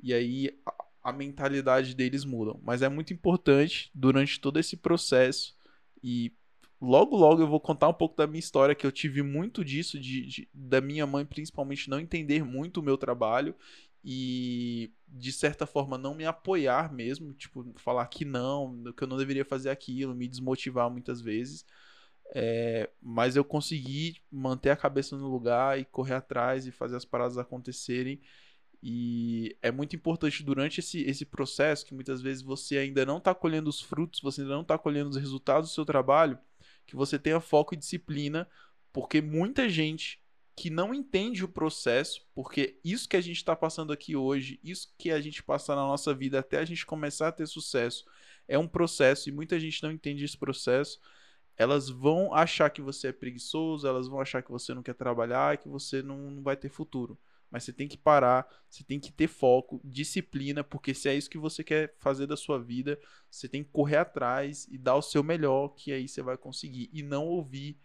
E 0.00 0.14
aí 0.14 0.56
a, 1.02 1.12
mentalidade 1.12 1.92
deles 1.92 2.24
muda. 2.24 2.56
Mas 2.62 2.82
é 2.82 2.88
muito 2.88 3.12
importante 3.12 3.90
durante 3.92 4.40
todo 4.40 4.60
esse 4.60 4.76
processo. 4.76 5.55
E 6.08 6.32
logo, 6.80 7.16
logo 7.16 7.42
eu 7.42 7.48
vou 7.48 7.58
contar 7.58 7.88
um 7.88 7.92
pouco 7.92 8.16
da 8.16 8.28
minha 8.28 8.38
história, 8.38 8.76
que 8.76 8.86
eu 8.86 8.92
tive 8.92 9.22
muito 9.22 9.64
disso, 9.64 9.98
de, 9.98 10.24
de, 10.24 10.48
da 10.54 10.80
minha 10.80 11.04
mãe 11.04 11.26
principalmente 11.26 11.90
não 11.90 11.98
entender 11.98 12.44
muito 12.44 12.78
o 12.78 12.82
meu 12.82 12.96
trabalho 12.96 13.56
e 14.04 14.92
de 15.08 15.32
certa 15.32 15.66
forma 15.66 15.98
não 15.98 16.14
me 16.14 16.24
apoiar 16.24 16.92
mesmo, 16.92 17.34
tipo, 17.34 17.74
falar 17.74 18.06
que 18.06 18.24
não, 18.24 18.84
que 18.96 19.02
eu 19.02 19.08
não 19.08 19.16
deveria 19.16 19.44
fazer 19.44 19.68
aquilo, 19.68 20.14
me 20.14 20.28
desmotivar 20.28 20.88
muitas 20.88 21.20
vezes. 21.20 21.66
É, 22.32 22.88
mas 23.02 23.34
eu 23.34 23.44
consegui 23.44 24.16
manter 24.30 24.70
a 24.70 24.76
cabeça 24.76 25.16
no 25.16 25.28
lugar 25.28 25.76
e 25.80 25.84
correr 25.84 26.14
atrás 26.14 26.68
e 26.68 26.70
fazer 26.70 26.94
as 26.96 27.04
paradas 27.04 27.36
acontecerem. 27.36 28.20
E 28.82 29.56
é 29.62 29.70
muito 29.70 29.96
importante 29.96 30.42
durante 30.42 30.80
esse, 30.80 31.02
esse 31.02 31.24
processo, 31.24 31.84
que 31.84 31.94
muitas 31.94 32.20
vezes 32.22 32.42
você 32.42 32.78
ainda 32.78 33.04
não 33.04 33.18
está 33.18 33.34
colhendo 33.34 33.70
os 33.70 33.80
frutos, 33.80 34.20
você 34.20 34.42
ainda 34.42 34.54
não 34.54 34.62
está 34.62 34.78
colhendo 34.78 35.10
os 35.10 35.16
resultados 35.16 35.70
do 35.70 35.74
seu 35.74 35.84
trabalho, 35.84 36.38
que 36.86 36.94
você 36.94 37.18
tenha 37.18 37.40
foco 37.40 37.74
e 37.74 37.76
disciplina, 37.76 38.48
porque 38.92 39.20
muita 39.20 39.68
gente 39.68 40.20
que 40.54 40.70
não 40.70 40.94
entende 40.94 41.44
o 41.44 41.48
processo, 41.48 42.26
porque 42.34 42.78
isso 42.82 43.08
que 43.08 43.16
a 43.16 43.20
gente 43.20 43.36
está 43.36 43.54
passando 43.54 43.92
aqui 43.92 44.16
hoje, 44.16 44.58
isso 44.64 44.94
que 44.96 45.10
a 45.10 45.20
gente 45.20 45.42
passa 45.42 45.74
na 45.74 45.82
nossa 45.82 46.14
vida 46.14 46.38
até 46.38 46.58
a 46.58 46.64
gente 46.64 46.86
começar 46.86 47.28
a 47.28 47.32
ter 47.32 47.46
sucesso, 47.46 48.04
é 48.48 48.58
um 48.58 48.68
processo 48.68 49.28
e 49.28 49.32
muita 49.32 49.60
gente 49.60 49.82
não 49.82 49.90
entende 49.90 50.24
esse 50.24 50.36
processo 50.36 51.00
elas 51.56 51.88
vão 51.88 52.34
achar 52.34 52.68
que 52.70 52.82
você 52.82 53.08
é 53.08 53.12
preguiçoso, 53.12 53.86
elas 53.86 54.08
vão 54.08 54.20
achar 54.20 54.42
que 54.42 54.50
você 54.50 54.74
não 54.74 54.82
quer 54.82 54.94
trabalhar, 54.94 55.56
que 55.56 55.68
você 55.68 56.02
não, 56.02 56.30
não 56.30 56.42
vai 56.42 56.56
ter 56.56 56.68
futuro. 56.68 57.18
Mas 57.50 57.64
você 57.64 57.72
tem 57.72 57.86
que 57.86 57.96
parar, 57.96 58.46
você 58.68 58.82
tem 58.82 58.98
que 58.98 59.12
ter 59.12 59.28
foco, 59.28 59.80
disciplina, 59.84 60.64
porque 60.64 60.92
se 60.92 61.08
é 61.08 61.14
isso 61.14 61.30
que 61.30 61.38
você 61.38 61.62
quer 61.62 61.94
fazer 61.98 62.26
da 62.26 62.36
sua 62.36 62.58
vida, 62.58 62.98
você 63.30 63.48
tem 63.48 63.62
que 63.62 63.70
correr 63.70 63.96
atrás 63.96 64.66
e 64.70 64.76
dar 64.76 64.96
o 64.96 65.02
seu 65.02 65.22
melhor, 65.22 65.68
que 65.68 65.92
aí 65.92 66.08
você 66.08 66.22
vai 66.22 66.36
conseguir. 66.36 66.90
E 66.92 67.02
não 67.02 67.26
ouvir 67.26 67.78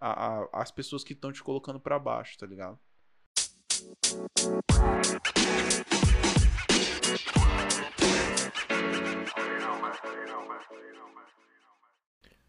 a, 0.00 0.40
a, 0.42 0.48
as 0.62 0.70
pessoas 0.70 1.04
que 1.04 1.12
estão 1.12 1.32
te 1.32 1.42
colocando 1.42 1.80
para 1.80 1.98
baixo, 1.98 2.36
tá 2.38 2.46
ligado? 2.46 2.78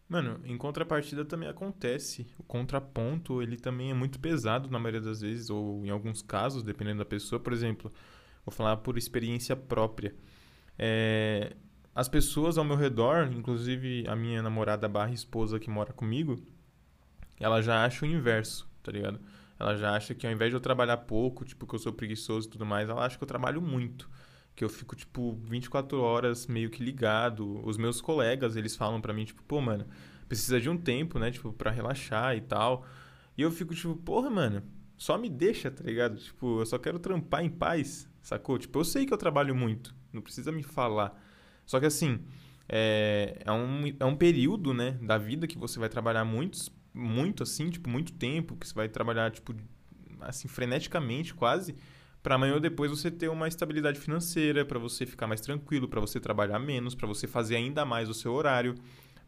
Mano, 0.08 0.40
em 0.44 0.56
contrapartida 0.56 1.24
também 1.24 1.48
acontece. 1.48 2.26
O 2.38 2.42
contraponto, 2.44 3.42
ele 3.42 3.56
também 3.56 3.90
é 3.90 3.94
muito 3.94 4.20
pesado 4.20 4.70
na 4.70 4.78
maioria 4.78 5.00
das 5.00 5.20
vezes, 5.20 5.50
ou 5.50 5.84
em 5.84 5.90
alguns 5.90 6.22
casos, 6.22 6.62
dependendo 6.62 6.98
da 6.98 7.04
pessoa. 7.04 7.40
Por 7.40 7.52
exemplo, 7.52 7.92
vou 8.44 8.52
falar 8.52 8.76
por 8.78 8.96
experiência 8.96 9.56
própria. 9.56 10.14
É, 10.78 11.56
as 11.94 12.08
pessoas 12.08 12.56
ao 12.56 12.64
meu 12.64 12.76
redor, 12.76 13.32
inclusive 13.32 14.04
a 14.06 14.14
minha 14.14 14.42
namorada 14.42 14.88
barra 14.88 15.12
esposa 15.12 15.58
que 15.58 15.70
mora 15.70 15.92
comigo, 15.92 16.38
ela 17.40 17.60
já 17.60 17.84
acha 17.84 18.04
o 18.04 18.08
inverso, 18.08 18.68
tá 18.82 18.92
ligado? 18.92 19.18
Ela 19.58 19.76
já 19.76 19.96
acha 19.96 20.14
que 20.14 20.26
ao 20.26 20.32
invés 20.32 20.50
de 20.50 20.56
eu 20.56 20.60
trabalhar 20.60 20.98
pouco, 20.98 21.44
tipo, 21.44 21.66
que 21.66 21.74
eu 21.74 21.78
sou 21.78 21.92
preguiçoso 21.92 22.46
e 22.46 22.50
tudo 22.50 22.66
mais, 22.66 22.88
ela 22.88 23.04
acha 23.04 23.16
que 23.16 23.24
eu 23.24 23.28
trabalho 23.28 23.60
muito. 23.60 24.08
Que 24.56 24.64
eu 24.64 24.70
fico, 24.70 24.96
tipo, 24.96 25.38
24 25.44 26.00
horas 26.00 26.46
meio 26.46 26.70
que 26.70 26.82
ligado. 26.82 27.60
Os 27.64 27.76
meus 27.76 28.00
colegas, 28.00 28.56
eles 28.56 28.74
falam 28.74 29.00
para 29.02 29.12
mim, 29.12 29.26
tipo, 29.26 29.42
pô, 29.42 29.60
mano, 29.60 29.86
precisa 30.26 30.58
de 30.58 30.70
um 30.70 30.78
tempo, 30.78 31.18
né, 31.18 31.30
tipo, 31.30 31.52
pra 31.52 31.70
relaxar 31.70 32.34
e 32.34 32.40
tal. 32.40 32.86
E 33.36 33.42
eu 33.42 33.50
fico, 33.50 33.74
tipo, 33.74 33.94
porra, 33.96 34.30
mano, 34.30 34.62
só 34.96 35.18
me 35.18 35.28
deixa, 35.28 35.70
tá 35.70 35.84
ligado? 35.84 36.16
Tipo, 36.16 36.60
eu 36.60 36.66
só 36.66 36.78
quero 36.78 36.98
trampar 36.98 37.44
em 37.44 37.50
paz, 37.50 38.08
sacou? 38.22 38.58
Tipo, 38.58 38.80
eu 38.80 38.84
sei 38.84 39.04
que 39.04 39.12
eu 39.12 39.18
trabalho 39.18 39.54
muito, 39.54 39.94
não 40.10 40.22
precisa 40.22 40.50
me 40.50 40.62
falar. 40.62 41.22
Só 41.66 41.78
que 41.78 41.84
assim, 41.84 42.20
é, 42.66 43.42
é, 43.44 43.52
um, 43.52 43.94
é 44.00 44.04
um 44.06 44.16
período, 44.16 44.72
né, 44.72 44.92
da 45.02 45.18
vida 45.18 45.46
que 45.46 45.58
você 45.58 45.78
vai 45.78 45.90
trabalhar 45.90 46.24
muitos, 46.24 46.70
muito 46.94 47.42
assim, 47.42 47.68
tipo, 47.68 47.90
muito 47.90 48.14
tempo, 48.14 48.56
que 48.56 48.66
você 48.66 48.74
vai 48.74 48.88
trabalhar, 48.88 49.30
tipo, 49.30 49.54
assim, 50.20 50.48
freneticamente 50.48 51.34
quase, 51.34 51.76
para 52.26 52.34
amanhã 52.34 52.54
ou 52.54 52.60
depois 52.60 52.90
você 52.90 53.08
ter 53.08 53.28
uma 53.28 53.46
estabilidade 53.46 54.00
financeira, 54.00 54.64
para 54.64 54.80
você 54.80 55.06
ficar 55.06 55.28
mais 55.28 55.40
tranquilo, 55.40 55.86
para 55.86 56.00
você 56.00 56.18
trabalhar 56.18 56.58
menos, 56.58 56.92
para 56.92 57.06
você 57.06 57.24
fazer 57.24 57.54
ainda 57.54 57.84
mais 57.84 58.08
o 58.08 58.14
seu 58.14 58.32
horário, 58.32 58.74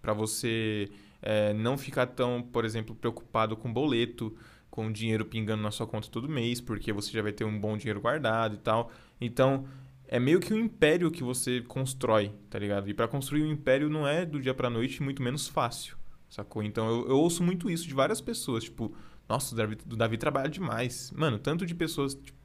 para 0.02 0.12
você 0.12 0.90
é, 1.22 1.52
não 1.52 1.78
ficar 1.78 2.08
tão, 2.08 2.42
por 2.42 2.64
exemplo, 2.64 2.96
preocupado 2.96 3.56
com 3.56 3.72
boleto, 3.72 4.36
com 4.68 4.90
dinheiro 4.90 5.24
pingando 5.24 5.62
na 5.62 5.70
sua 5.70 5.86
conta 5.86 6.08
todo 6.10 6.28
mês, 6.28 6.60
porque 6.60 6.92
você 6.92 7.12
já 7.12 7.22
vai 7.22 7.30
ter 7.30 7.44
um 7.44 7.56
bom 7.56 7.76
dinheiro 7.76 8.00
guardado 8.00 8.56
e 8.56 8.58
tal. 8.58 8.90
Então, 9.20 9.64
é 10.08 10.18
meio 10.18 10.40
que 10.40 10.52
um 10.52 10.58
império 10.58 11.08
que 11.08 11.22
você 11.22 11.60
constrói, 11.60 12.32
tá 12.50 12.58
ligado? 12.58 12.90
E 12.90 12.94
para 12.94 13.06
construir 13.06 13.44
um 13.44 13.52
império 13.52 13.88
não 13.88 14.08
é 14.08 14.26
do 14.26 14.40
dia 14.40 14.54
pra 14.54 14.68
noite, 14.68 15.04
muito 15.04 15.22
menos 15.22 15.46
fácil, 15.46 15.96
sacou? 16.28 16.64
Então 16.64 16.88
eu, 16.88 17.10
eu 17.10 17.16
ouço 17.16 17.44
muito 17.44 17.70
isso 17.70 17.86
de 17.86 17.94
várias 17.94 18.20
pessoas, 18.20 18.64
tipo, 18.64 18.92
nossa, 19.28 19.54
o 19.54 19.56
Davi, 19.56 19.78
o 19.88 19.94
Davi 19.94 20.18
trabalha 20.18 20.48
demais. 20.48 21.12
Mano, 21.14 21.38
tanto 21.38 21.64
de 21.64 21.76
pessoas 21.76 22.14
tipo, 22.14 22.37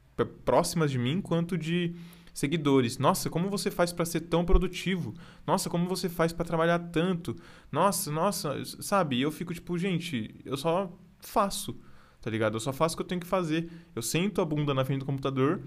próximas 0.44 0.90
de 0.90 0.98
mim 0.98 1.20
quanto 1.20 1.58
de 1.58 1.94
seguidores. 2.34 2.98
Nossa, 2.98 3.30
como 3.30 3.48
você 3.48 3.70
faz 3.70 3.92
para 3.92 4.04
ser 4.04 4.22
tão 4.22 4.44
produtivo? 4.44 5.14
Nossa, 5.46 5.70
como 5.70 5.88
você 5.88 6.08
faz 6.08 6.32
para 6.32 6.44
trabalhar 6.44 6.78
tanto? 6.78 7.36
Nossa, 7.70 8.10
nossa, 8.10 8.62
sabe? 8.80 9.20
Eu 9.20 9.30
fico 9.30 9.54
tipo, 9.54 9.78
gente, 9.78 10.34
eu 10.44 10.56
só 10.56 10.92
faço, 11.20 11.78
tá 12.20 12.28
ligado? 12.28 12.56
Eu 12.56 12.60
só 12.60 12.72
faço 12.72 12.94
o 12.94 12.96
que 12.98 13.02
eu 13.02 13.06
tenho 13.06 13.20
que 13.20 13.26
fazer. 13.26 13.70
Eu 13.94 14.02
sento 14.02 14.40
a 14.40 14.44
bunda 14.44 14.74
na 14.74 14.84
frente 14.84 15.00
do 15.00 15.06
computador 15.06 15.62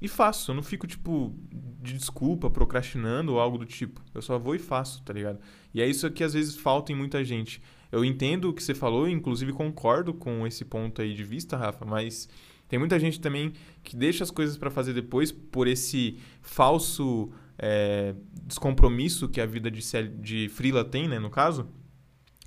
e 0.00 0.08
faço. 0.08 0.50
Eu 0.50 0.54
não 0.54 0.62
fico, 0.62 0.86
tipo, 0.86 1.34
de 1.82 1.92
desculpa, 1.92 2.50
procrastinando 2.50 3.34
ou 3.34 3.40
algo 3.40 3.58
do 3.58 3.66
tipo. 3.66 4.00
Eu 4.14 4.22
só 4.22 4.38
vou 4.38 4.54
e 4.54 4.58
faço, 4.58 5.02
tá 5.02 5.12
ligado? 5.12 5.38
E 5.74 5.82
é 5.82 5.86
isso 5.86 6.10
que 6.10 6.24
às 6.24 6.32
vezes 6.32 6.56
falta 6.56 6.92
em 6.92 6.94
muita 6.94 7.22
gente. 7.24 7.62
Eu 7.92 8.04
entendo 8.04 8.48
o 8.48 8.52
que 8.52 8.62
você 8.62 8.74
falou, 8.74 9.08
inclusive 9.08 9.52
concordo 9.52 10.12
com 10.12 10.46
esse 10.46 10.64
ponto 10.64 11.00
aí 11.00 11.14
de 11.14 11.22
vista, 11.22 11.56
Rafa, 11.56 11.84
mas 11.84 12.28
tem 12.68 12.78
muita 12.78 12.98
gente 12.98 13.20
também 13.20 13.52
que 13.82 13.96
deixa 13.96 14.24
as 14.24 14.30
coisas 14.30 14.56
para 14.56 14.70
fazer 14.70 14.92
depois 14.92 15.30
por 15.30 15.66
esse 15.66 16.18
falso 16.40 17.30
é, 17.58 18.14
descompromisso 18.44 19.28
que 19.28 19.40
a 19.40 19.46
vida 19.46 19.70
de, 19.70 19.80
de 20.20 20.48
freela 20.48 20.84
tem, 20.84 21.08
né, 21.08 21.18
no 21.18 21.30
caso. 21.30 21.68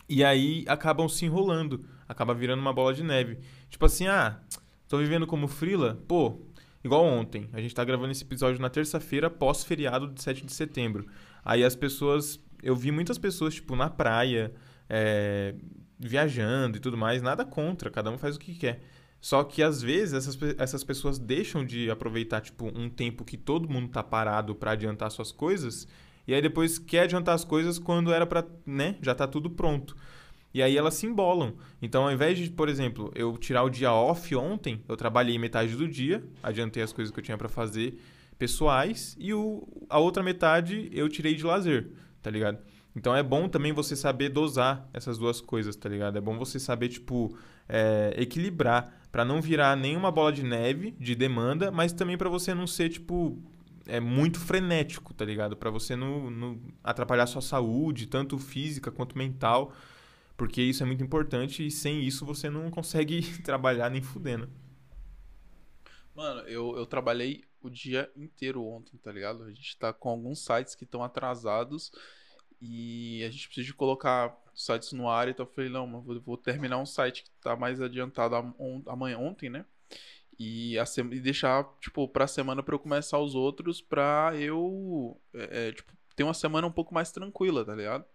E 0.08 0.23
aí 0.23 0.65
acabam 0.67 1.08
se 1.08 1.25
enrolando, 1.25 1.86
acaba 2.08 2.34
virando 2.34 2.60
uma 2.60 2.73
bola 2.73 2.93
de 2.93 3.03
neve. 3.03 3.39
Tipo 3.69 3.86
assim, 3.86 4.08
ah, 4.08 4.39
tô 4.88 4.97
vivendo 4.97 5.27
como 5.27 5.47
freela, 5.47 6.03
pô, 6.08 6.39
Igual 6.84 7.03
ontem, 7.03 7.49
a 7.51 7.60
gente 7.60 7.75
tá 7.75 7.84
gravando 7.84 8.12
esse 8.12 8.23
episódio 8.23 8.62
na 8.62 8.69
terça-feira, 8.69 9.29
pós-feriado 9.29 10.08
de 10.08 10.21
7 10.21 10.45
de 10.45 10.53
setembro. 10.53 11.08
Aí 11.43 11.63
as 11.63 11.75
pessoas. 11.75 12.39
Eu 12.62 12.75
vi 12.75 12.91
muitas 12.91 13.17
pessoas, 13.17 13.55
tipo, 13.55 13.75
na 13.75 13.89
praia, 13.89 14.53
é, 14.89 15.55
viajando 15.97 16.77
e 16.77 16.79
tudo 16.79 16.97
mais, 16.97 17.21
nada 17.21 17.45
contra, 17.45 17.89
cada 17.89 18.12
um 18.12 18.17
faz 18.17 18.36
o 18.36 18.39
que 18.39 18.53
quer. 18.53 18.82
Só 19.21 19.43
que 19.43 19.62
às 19.62 19.82
vezes 19.82 20.13
essas, 20.13 20.38
essas 20.58 20.84
pessoas 20.84 21.19
deixam 21.19 21.65
de 21.65 21.89
aproveitar, 21.89 22.41
tipo, 22.41 22.67
um 22.67 22.89
tempo 22.89 23.25
que 23.25 23.38
todo 23.38 23.69
mundo 23.69 23.89
tá 23.89 24.01
parado 24.01 24.55
para 24.55 24.71
adiantar 24.71 25.12
suas 25.12 25.32
coisas, 25.32 25.88
e 26.25 26.34
aí 26.34 26.41
depois 26.41 26.79
quer 26.79 27.01
adiantar 27.01 27.36
as 27.36 27.43
coisas 27.43 27.77
quando 27.77 28.13
era 28.13 28.25
para, 28.25 28.45
né, 28.65 28.95
já 29.01 29.13
tá 29.13 29.27
tudo 29.27 29.49
pronto. 29.49 29.95
E 30.53 30.63
aí 30.63 30.77
elas 30.77 30.95
se 30.95 31.05
embolam. 31.05 31.53
Então, 31.82 32.03
ao 32.03 32.12
invés 32.12 32.38
de, 32.38 32.49
por 32.49 32.69
exemplo, 32.69 33.12
eu 33.13 33.38
tirar 33.38 33.63
o 33.63 33.69
dia 33.69 33.91
off 33.91 34.36
ontem, 34.36 34.84
eu 34.88 34.97
trabalhei 34.97 35.38
metade 35.38 35.75
do 35.75 35.88
dia, 35.88 36.23
adiantei 36.41 36.82
as 36.82 36.93
coisas 36.93 37.13
que 37.13 37.19
eu 37.19 37.23
tinha 37.23 37.38
para 37.38 37.49
fazer 37.49 37.99
pessoais, 38.38 39.15
e 39.19 39.34
o, 39.34 39.67
a 39.89 39.99
outra 39.99 40.23
metade 40.23 40.89
eu 40.93 41.10
tirei 41.10 41.36
de 41.36 41.43
lazer, 41.43 41.91
tá 42.21 42.32
ligado? 42.32 42.58
Então 42.95 43.15
é 43.15 43.21
bom 43.21 43.47
também 43.47 43.73
você 43.73 43.95
saber 43.95 44.29
dosar 44.29 44.89
essas 44.93 45.17
duas 45.17 45.39
coisas, 45.39 45.75
tá 45.75 45.88
ligado? 45.88 46.17
É 46.17 46.21
bom 46.21 46.38
você 46.38 46.58
saber, 46.60 46.89
tipo, 46.89 47.38
é, 47.67 48.13
equilibrar 48.17 48.98
para 49.12 49.26
não 49.26 49.41
virar 49.41 49.76
nenhuma 49.76 50.12
bola 50.12 50.32
de 50.32 50.43
neve 50.43 50.91
de 51.00 51.15
demanda, 51.15 51.72
mas 51.72 51.93
também 51.93 52.17
para 52.17 52.30
você 52.30 52.54
não 52.54 52.67
ser, 52.67 52.89
tipo, 52.89 53.41
é 53.88 54.00
muito 54.00 54.39
frenético, 54.39 55.13
tá 55.13 55.26
ligado? 55.26 55.58
Para 55.58 55.69
você 55.69 55.95
não, 55.95 56.30
não 56.30 56.60
atrapalhar 56.84 57.26
sua 57.28 57.41
saúde, 57.41 58.08
tanto 58.08 58.38
física 58.38 58.91
quanto 58.91 59.17
mental 59.17 59.74
porque 60.39 60.62
isso 60.62 60.82
é 60.82 60.86
muito 60.86 61.04
importante 61.04 61.67
e 61.67 61.69
sem 61.69 62.02
isso 62.02 62.26
você 62.26 62.50
não 62.50 62.72
consegue 62.72 63.22
trabalhar 63.43 63.89
nem 63.89 64.02
fudendo. 64.02 64.50
Mano, 66.15 66.39
eu, 66.48 66.78
eu 66.78 66.86
trabalhei 66.86 67.43
o 67.62 67.69
dia 67.69 68.10
inteiro 68.15 68.65
ontem, 68.65 68.98
tá 68.98 69.12
ligado? 69.12 69.43
A 69.43 69.50
gente 69.50 69.78
tá 69.78 69.91
com 69.91 70.08
alguns 70.08 70.39
sites 70.45 70.76
que 70.76 70.86
estão 70.86 71.04
atrasados 71.04 71.91
e 72.62 73.22
a 73.26 73.30
gente 73.30 73.48
precisa 73.50 73.76
colocar 73.76 74.30
sites 74.53 74.91
no 74.93 75.09
ar, 75.09 75.27
então 75.27 75.45
eu 75.45 75.51
falei, 75.51 75.69
não, 75.69 75.88
mas 75.88 76.03
vou, 76.03 76.21
vou 76.21 76.38
terminar 76.38 76.77
um 76.77 76.85
site 76.85 77.23
que 77.23 77.29
tá 77.41 77.55
mais 77.55 77.81
adiantado 77.81 78.35
amanhã, 78.88 79.17
ontem, 79.17 79.49
né? 79.49 79.65
E, 80.39 80.79
a, 80.79 80.85
e 81.12 81.19
deixar, 81.19 81.65
tipo, 81.81 82.07
pra 82.07 82.25
semana 82.25 82.63
pra 82.63 82.73
eu 82.73 82.79
começar 82.79 83.19
os 83.19 83.35
outros 83.35 83.81
pra 83.81 84.31
eu, 84.35 85.19
é, 85.33 85.67
é, 85.67 85.71
tipo, 85.73 85.91
ter 86.15 86.23
uma 86.23 86.33
semana 86.33 86.67
um 86.67 86.71
pouco 86.71 86.93
mais 86.93 87.12
tranquila, 87.12 87.65
tá 87.65 87.75
ligado? 87.75 88.05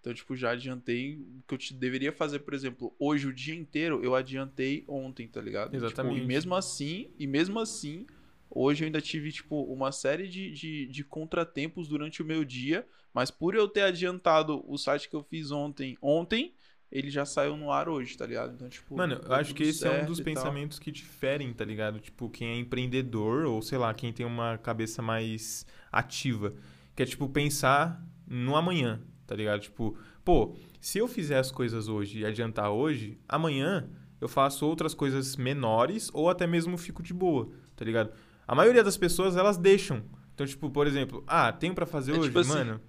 Então, 0.00 0.14
tipo, 0.14 0.34
já 0.34 0.52
adiantei 0.52 1.16
o 1.16 1.42
que 1.46 1.54
eu 1.54 1.58
te 1.58 1.74
deveria 1.74 2.10
fazer, 2.10 2.38
por 2.38 2.54
exemplo, 2.54 2.94
hoje 2.98 3.26
o 3.26 3.34
dia 3.34 3.54
inteiro, 3.54 4.02
eu 4.02 4.14
adiantei 4.14 4.84
ontem, 4.88 5.28
tá 5.28 5.42
ligado? 5.42 5.74
Exatamente. 5.74 6.14
Tipo, 6.14 6.24
e 6.24 6.26
mesmo 6.26 6.54
assim, 6.54 7.10
e 7.18 7.26
mesmo 7.26 7.60
assim, 7.60 8.06
hoje 8.50 8.82
eu 8.82 8.86
ainda 8.86 9.00
tive, 9.00 9.30
tipo, 9.30 9.62
uma 9.64 9.92
série 9.92 10.28
de, 10.28 10.50
de, 10.52 10.86
de, 10.86 11.04
contratempos 11.04 11.88
durante 11.88 12.22
o 12.22 12.24
meu 12.24 12.44
dia, 12.44 12.86
mas 13.14 13.30
por 13.30 13.54
eu 13.54 13.68
ter 13.68 13.82
adiantado 13.82 14.64
o 14.66 14.76
site 14.76 15.08
que 15.08 15.16
eu 15.16 15.22
fiz 15.22 15.50
ontem, 15.50 15.96
ontem, 16.02 16.54
ele 16.90 17.08
já 17.08 17.24
saiu 17.24 17.56
no 17.56 17.70
ar 17.70 17.88
hoje, 17.88 18.16
tá 18.16 18.26
ligado? 18.26 18.54
Então, 18.54 18.68
tipo. 18.68 18.96
Mano, 18.96 19.20
eu 19.24 19.32
acho 19.32 19.54
que 19.54 19.62
esse 19.62 19.86
é 19.86 20.02
um 20.02 20.06
dos 20.06 20.20
pensamentos 20.20 20.78
tal. 20.78 20.84
que 20.84 20.90
diferem, 20.90 21.52
tá 21.52 21.64
ligado? 21.64 22.00
Tipo, 22.00 22.28
quem 22.28 22.48
é 22.48 22.56
empreendedor, 22.56 23.46
ou 23.46 23.62
sei 23.62 23.78
lá, 23.78 23.94
quem 23.94 24.12
tem 24.12 24.26
uma 24.26 24.58
cabeça 24.58 25.00
mais 25.00 25.64
ativa. 25.92 26.52
Que 26.96 27.04
é, 27.04 27.06
tipo, 27.06 27.28
pensar 27.28 28.04
no 28.26 28.56
amanhã, 28.56 29.00
tá 29.26 29.36
ligado? 29.36 29.60
Tipo, 29.60 29.96
pô, 30.24 30.56
se 30.80 30.98
eu 30.98 31.06
fizer 31.06 31.38
as 31.38 31.52
coisas 31.52 31.88
hoje 31.88 32.20
e 32.20 32.24
adiantar 32.26 32.70
hoje, 32.70 33.18
amanhã 33.28 33.88
eu 34.20 34.28
faço 34.28 34.66
outras 34.66 34.92
coisas 34.92 35.36
menores 35.36 36.10
ou 36.12 36.28
até 36.28 36.46
mesmo 36.46 36.76
fico 36.76 37.02
de 37.02 37.14
boa, 37.14 37.50
tá 37.76 37.84
ligado? 37.84 38.12
A 38.50 38.54
maioria 38.56 38.82
das 38.82 38.96
pessoas, 38.96 39.36
elas 39.36 39.56
deixam. 39.56 40.02
Então, 40.34 40.44
tipo, 40.44 40.68
por 40.70 40.84
exemplo, 40.84 41.22
ah, 41.24 41.52
tenho 41.52 41.72
para 41.72 41.86
fazer 41.86 42.10
é 42.10 42.14
hoje, 42.16 42.26
tipo 42.30 42.40
assim, 42.40 42.50
mano. 42.50 42.80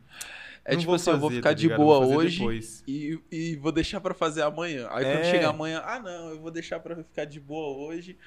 É 0.65 0.76
tipo 0.76 0.91
assim, 0.91 1.06
fazer, 1.06 1.17
eu 1.17 1.19
vou 1.19 1.30
ficar 1.30 1.50
tá 1.50 1.54
de 1.54 1.69
boa 1.69 2.00
hoje 2.00 2.84
e, 2.88 3.19
e 3.32 3.56
vou 3.58 3.71
deixar 3.71 4.02
para 4.02 4.15
fazer 4.15 4.41
amanhã. 4.41 4.88
Aí 4.89 5.06
é. 5.06 5.13
quando 5.13 5.26
chegar 5.30 5.50
amanhã, 5.50 5.84
ah 5.86 6.00
não, 6.00 6.30
eu 6.32 6.41
vou 6.41 6.50
deixar 6.50 6.80
para 6.80 6.95
ficar 6.95 7.26
de 7.26 7.39
boa 7.39 7.78
hoje 7.78 8.17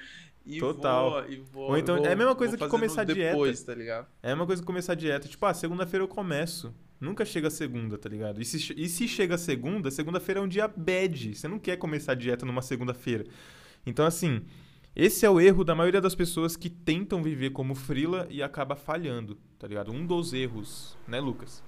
e 0.45 0.59
Total. 0.59 1.11
Vou, 1.11 1.29
e 1.29 1.35
vou, 1.35 1.69
Ou 1.71 1.77
então, 1.77 1.97
vou, 1.97 2.05
é 2.05 2.13
a 2.13 2.15
mesma 2.15 2.35
coisa 2.35 2.57
que 2.57 2.67
começar 2.69 3.01
a 3.01 3.03
dieta. 3.03 3.31
Depois, 3.31 3.61
tá 3.63 3.75
ligado? 3.75 4.07
É 4.23 4.31
a 4.31 4.35
mesma 4.35 4.45
coisa 4.45 4.61
que 4.61 4.65
começar 4.65 4.93
a 4.93 4.95
dieta. 4.95 5.27
Tipo, 5.27 5.45
ah, 5.45 5.53
segunda-feira 5.53 6.03
eu 6.05 6.07
começo. 6.07 6.73
Nunca 7.01 7.25
chega 7.25 7.49
segunda, 7.49 7.97
tá 7.97 8.07
ligado? 8.07 8.41
E 8.41 8.45
se, 8.45 8.73
e 8.77 8.87
se 8.87 9.09
chega 9.09 9.37
segunda, 9.37 9.91
segunda-feira 9.91 10.39
é 10.39 10.43
um 10.43 10.47
dia 10.47 10.69
bad. 10.69 11.35
Você 11.35 11.49
não 11.49 11.59
quer 11.59 11.75
começar 11.75 12.13
a 12.13 12.15
dieta 12.15 12.45
numa 12.45 12.61
segunda-feira. 12.61 13.25
Então, 13.85 14.05
assim, 14.05 14.41
esse 14.95 15.25
é 15.25 15.29
o 15.29 15.39
erro 15.39 15.63
da 15.63 15.75
maioria 15.75 15.99
das 15.99 16.15
pessoas 16.15 16.55
que 16.55 16.69
tentam 16.69 17.21
viver 17.21 17.51
como 17.51 17.75
frila 17.75 18.27
e 18.29 18.41
acaba 18.41 18.75
falhando, 18.75 19.37
tá 19.59 19.67
ligado? 19.67 19.91
Um 19.91 20.05
dos 20.05 20.33
erros, 20.33 20.97
né, 21.07 21.19
Lucas? 21.19 21.63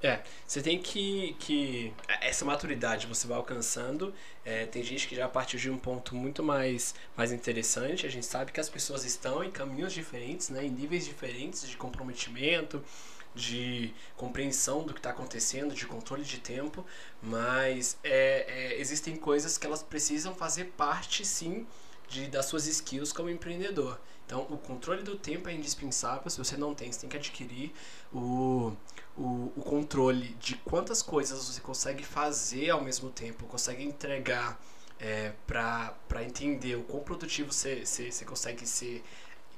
É, 0.00 0.22
você 0.46 0.62
tem 0.62 0.80
que, 0.80 1.34
que. 1.40 1.92
Essa 2.20 2.44
maturidade 2.44 3.08
você 3.08 3.26
vai 3.26 3.36
alcançando. 3.36 4.14
É, 4.44 4.64
tem 4.64 4.82
gente 4.82 5.08
que 5.08 5.16
já 5.16 5.28
partiu 5.28 5.58
de 5.58 5.68
um 5.68 5.76
ponto 5.76 6.14
muito 6.14 6.42
mais, 6.42 6.94
mais 7.16 7.32
interessante. 7.32 8.06
A 8.06 8.10
gente 8.10 8.24
sabe 8.24 8.52
que 8.52 8.60
as 8.60 8.68
pessoas 8.68 9.04
estão 9.04 9.42
em 9.42 9.50
caminhos 9.50 9.92
diferentes, 9.92 10.50
né, 10.50 10.64
em 10.64 10.70
níveis 10.70 11.04
diferentes 11.04 11.68
de 11.68 11.76
comprometimento, 11.76 12.80
de 13.34 13.92
compreensão 14.16 14.84
do 14.84 14.92
que 14.92 15.00
está 15.00 15.10
acontecendo, 15.10 15.74
de 15.74 15.86
controle 15.86 16.22
de 16.24 16.38
tempo, 16.38 16.84
mas 17.22 17.98
é, 18.04 18.44
é, 18.48 18.80
existem 18.80 19.16
coisas 19.16 19.58
que 19.58 19.66
elas 19.66 19.82
precisam 19.82 20.34
fazer 20.34 20.66
parte, 20.76 21.24
sim, 21.24 21.66
de, 22.08 22.26
das 22.28 22.46
suas 22.46 22.66
skills 22.66 23.12
como 23.12 23.28
empreendedor. 23.30 23.98
Então, 24.26 24.46
o 24.50 24.58
controle 24.58 25.02
do 25.02 25.16
tempo 25.16 25.48
é 25.48 25.54
indispensável. 25.54 26.28
Se 26.30 26.38
você 26.38 26.56
não 26.56 26.74
tem, 26.74 26.92
você 26.92 27.00
tem 27.00 27.08
que 27.08 27.16
adquirir 27.16 27.72
o, 28.12 28.72
o, 29.16 29.52
o 29.56 29.62
controle 29.64 30.34
de 30.40 30.54
quantas 30.56 31.02
coisas 31.02 31.42
você 31.44 31.60
consegue 31.60 32.04
fazer 32.04 32.70
ao 32.70 32.82
mesmo 32.82 33.10
tempo, 33.10 33.46
consegue 33.46 33.82
entregar 33.82 34.60
é, 35.00 35.32
para 35.46 36.24
entender 36.24 36.76
o 36.76 36.82
quão 36.82 37.02
produtivo 37.02 37.52
você, 37.52 37.86
você, 37.86 38.10
você 38.10 38.24
consegue 38.24 38.66
ser 38.66 39.02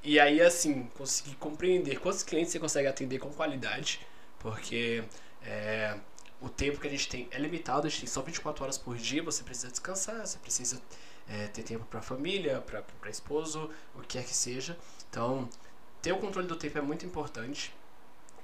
e 0.02 0.18
aí, 0.18 0.40
assim, 0.40 0.84
conseguir 0.96 1.34
compreender 1.36 2.00
quantos 2.00 2.22
clientes 2.22 2.52
você 2.52 2.58
consegue 2.58 2.88
atender 2.88 3.18
com 3.18 3.30
qualidade, 3.30 4.00
porque 4.38 5.04
é, 5.42 5.94
o 6.40 6.48
tempo 6.48 6.80
que 6.80 6.86
a 6.88 6.90
gente 6.90 7.06
tem 7.06 7.28
é 7.30 7.38
limitado, 7.38 7.86
a 7.86 7.90
gente 7.90 8.00
tem 8.00 8.08
só 8.08 8.22
24 8.22 8.64
horas 8.64 8.78
por 8.78 8.96
dia, 8.96 9.22
você 9.22 9.42
precisa 9.42 9.68
descansar, 9.68 10.26
você 10.26 10.38
precisa 10.38 10.80
é, 11.30 11.46
ter 11.46 11.62
tempo 11.62 11.84
para 11.84 12.02
família, 12.02 12.60
para 12.60 13.10
esposo, 13.10 13.70
o 13.94 14.00
que 14.00 14.18
quer 14.18 14.24
que 14.24 14.34
seja. 14.34 14.76
Então, 15.08 15.48
ter 16.02 16.12
o 16.12 16.18
controle 16.18 16.48
do 16.48 16.56
tempo 16.56 16.76
é 16.76 16.80
muito 16.80 17.06
importante. 17.06 17.72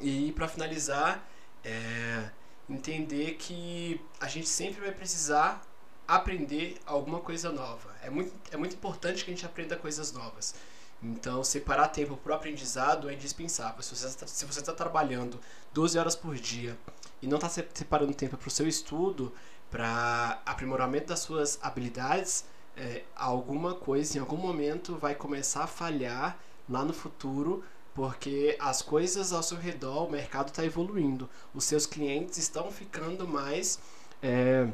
E 0.01 0.33
para 0.33 0.46
finalizar, 0.46 1.27
é, 1.64 2.31
entender 2.70 3.35
que 3.35 4.01
a 4.20 4.29
gente 4.29 4.49
sempre 4.49 4.81
vai 4.81 4.92
precisar 4.92 5.62
aprender 6.07 6.79
alguma 6.87 7.18
coisa 7.18 7.51
nova. 7.51 7.94
É 8.03 8.09
muito, 8.09 8.33
é 8.53 8.57
muito 8.57 8.77
importante 8.77 9.25
que 9.25 9.31
a 9.31 9.35
gente 9.35 9.44
aprenda 9.44 9.77
coisas 9.77 10.12
novas. 10.12 10.55
Então, 11.03 11.42
separar 11.42 11.88
tempo 11.88 12.16
para 12.16 12.33
o 12.33 12.35
aprendizado 12.35 13.09
é 13.11 13.14
indispensável. 13.14 13.83
Se 13.83 13.94
você 13.94 14.07
está, 14.07 14.27
se 14.27 14.44
você 14.44 14.61
está 14.61 14.72
trabalhando 14.72 15.40
12 15.75 15.99
horas 15.99 16.14
por 16.14 16.37
dia 16.37 16.79
e 17.20 17.27
não 17.27 17.37
está 17.37 17.49
separando 17.49 18.14
tempo 18.14 18.37
para 18.37 18.49
o 18.49 18.51
seu 18.51 18.66
estudo, 18.66 19.33
para 19.70 20.40
aprimoramento 20.46 21.09
das 21.09 21.20
suas 21.20 21.59
habilidades, 21.61 22.44
é, 22.76 23.04
alguma 23.14 23.74
coisa 23.74 24.18
em 24.18 24.20
algum 24.20 24.36
momento 24.36 24.96
vai 24.96 25.14
começar 25.14 25.64
a 25.64 25.66
falhar 25.66 26.38
lá 26.68 26.84
no 26.84 26.92
futuro, 26.92 27.64
porque 27.94 28.56
as 28.60 28.82
coisas 28.82 29.32
ao 29.32 29.42
seu 29.42 29.56
redor, 29.56 30.06
o 30.06 30.10
mercado 30.10 30.48
está 30.48 30.64
evoluindo, 30.64 31.28
os 31.54 31.64
seus 31.64 31.86
clientes 31.86 32.36
estão 32.36 32.70
ficando 32.70 33.26
mais 33.26 33.78
é, 34.22 34.68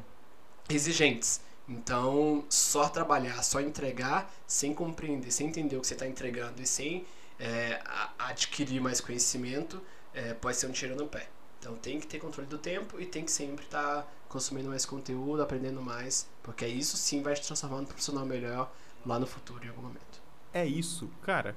exigentes. 0.69 1.41
Então, 1.69 2.45
só 2.49 2.89
trabalhar, 2.89 3.43
só 3.45 3.61
entregar, 3.61 4.33
sem 4.47 4.75
compreender, 4.75 5.31
sem 5.31 5.47
entender 5.47 5.77
o 5.77 5.81
que 5.81 5.87
você 5.87 5.95
está 5.95 6.07
entregando 6.07 6.61
e 6.61 6.67
sem 6.67 7.07
é, 7.39 7.81
adquirir 8.19 8.81
mais 8.81 9.01
conhecimento, 9.01 9.81
é, 10.13 10.35
pode 10.35 10.57
ser 10.57 10.67
um 10.67 10.73
tiro 10.73 10.97
no 10.97 11.07
pé. 11.07 11.29
Então, 11.63 11.77
tem 11.77 12.01
que 12.01 12.09
ter 12.09 12.19
controle 12.19 12.49
do 12.49 12.59
tempo 12.59 13.01
e 13.01 13.07
tem 13.07 13.25
que 13.25 13.31
sempre 13.31 13.65
estar 13.65 14.03
tá 14.03 14.09
consumindo 14.29 14.69
mais 14.69 14.85
conteúdo, 14.85 15.41
aprendendo 15.41 15.81
mais, 15.81 16.29
porque 16.43 16.67
isso 16.67 16.97
sim 16.97 17.23
vai 17.23 17.35
te 17.35 17.47
transformar 17.47 17.77
num 17.77 17.85
profissional 17.85 18.27
melhor 18.27 18.75
lá 19.07 19.17
no 19.17 19.29
futuro, 19.29 19.65
em 19.65 19.69
algum 19.69 19.83
momento. 19.83 20.21
É 20.53 20.67
isso, 20.67 21.09
cara. 21.23 21.55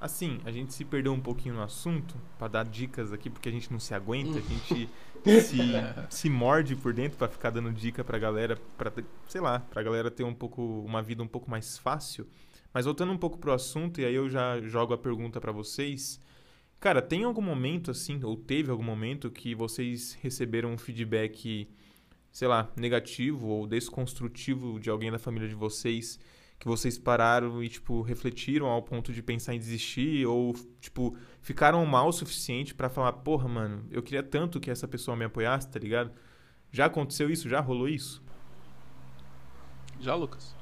Assim, 0.00 0.40
a 0.44 0.50
gente 0.50 0.74
se 0.74 0.84
perdeu 0.84 1.12
um 1.12 1.20
pouquinho 1.20 1.54
no 1.54 1.62
assunto, 1.62 2.16
para 2.36 2.48
dar 2.48 2.64
dicas 2.64 3.12
aqui, 3.12 3.30
porque 3.30 3.48
a 3.48 3.52
gente 3.52 3.70
não 3.70 3.78
se 3.78 3.94
aguenta, 3.94 4.36
a 4.36 4.42
gente 4.42 4.90
se, 5.44 5.62
se 6.10 6.28
morde 6.28 6.74
por 6.74 6.92
dentro 6.92 7.16
para 7.16 7.28
ficar 7.28 7.50
dando 7.50 7.72
dica 7.72 8.02
pra 8.02 8.18
galera, 8.18 8.58
pra, 8.76 8.92
sei 9.28 9.40
lá, 9.40 9.60
pra 9.60 9.80
galera 9.80 10.10
ter 10.10 10.24
um 10.24 10.34
pouco, 10.34 10.60
uma 10.84 11.02
vida 11.02 11.22
um 11.22 11.28
pouco 11.28 11.48
mais 11.48 11.78
fácil. 11.78 12.26
Mas 12.74 12.84
voltando 12.84 13.12
um 13.12 13.18
pouco 13.18 13.38
pro 13.38 13.52
assunto, 13.52 14.00
e 14.00 14.04
aí 14.04 14.14
eu 14.16 14.28
já 14.28 14.60
jogo 14.60 14.92
a 14.92 14.98
pergunta 14.98 15.40
para 15.40 15.52
vocês. 15.52 16.20
Cara, 16.78 17.00
tem 17.00 17.24
algum 17.24 17.42
momento 17.42 17.90
assim, 17.90 18.22
ou 18.22 18.36
teve 18.36 18.70
algum 18.70 18.82
momento 18.82 19.30
que 19.30 19.54
vocês 19.54 20.16
receberam 20.20 20.72
um 20.72 20.78
feedback, 20.78 21.68
sei 22.30 22.46
lá, 22.46 22.70
negativo 22.76 23.48
ou 23.48 23.66
desconstrutivo 23.66 24.78
de 24.78 24.90
alguém 24.90 25.10
da 25.10 25.18
família 25.18 25.48
de 25.48 25.54
vocês 25.54 26.18
que 26.58 26.66
vocês 26.66 26.98
pararam 26.98 27.62
e, 27.62 27.68
tipo, 27.68 28.00
refletiram 28.02 28.66
ao 28.66 28.82
ponto 28.82 29.12
de 29.12 29.22
pensar 29.22 29.54
em 29.54 29.58
desistir 29.58 30.26
ou, 30.26 30.54
tipo, 30.80 31.16
ficaram 31.40 31.84
mal 31.84 32.08
o 32.08 32.12
suficiente 32.12 32.74
para 32.74 32.88
falar, 32.88 33.12
porra, 33.12 33.48
mano, 33.48 33.86
eu 33.90 34.02
queria 34.02 34.22
tanto 34.22 34.60
que 34.60 34.70
essa 34.70 34.88
pessoa 34.88 35.16
me 35.16 35.24
apoiasse, 35.24 35.68
tá 35.68 35.78
ligado? 35.78 36.12
Já 36.70 36.86
aconteceu 36.86 37.30
isso? 37.30 37.48
Já 37.48 37.60
rolou 37.60 37.88
isso? 37.88 38.22
Já, 40.00 40.14
Lucas? 40.14 40.54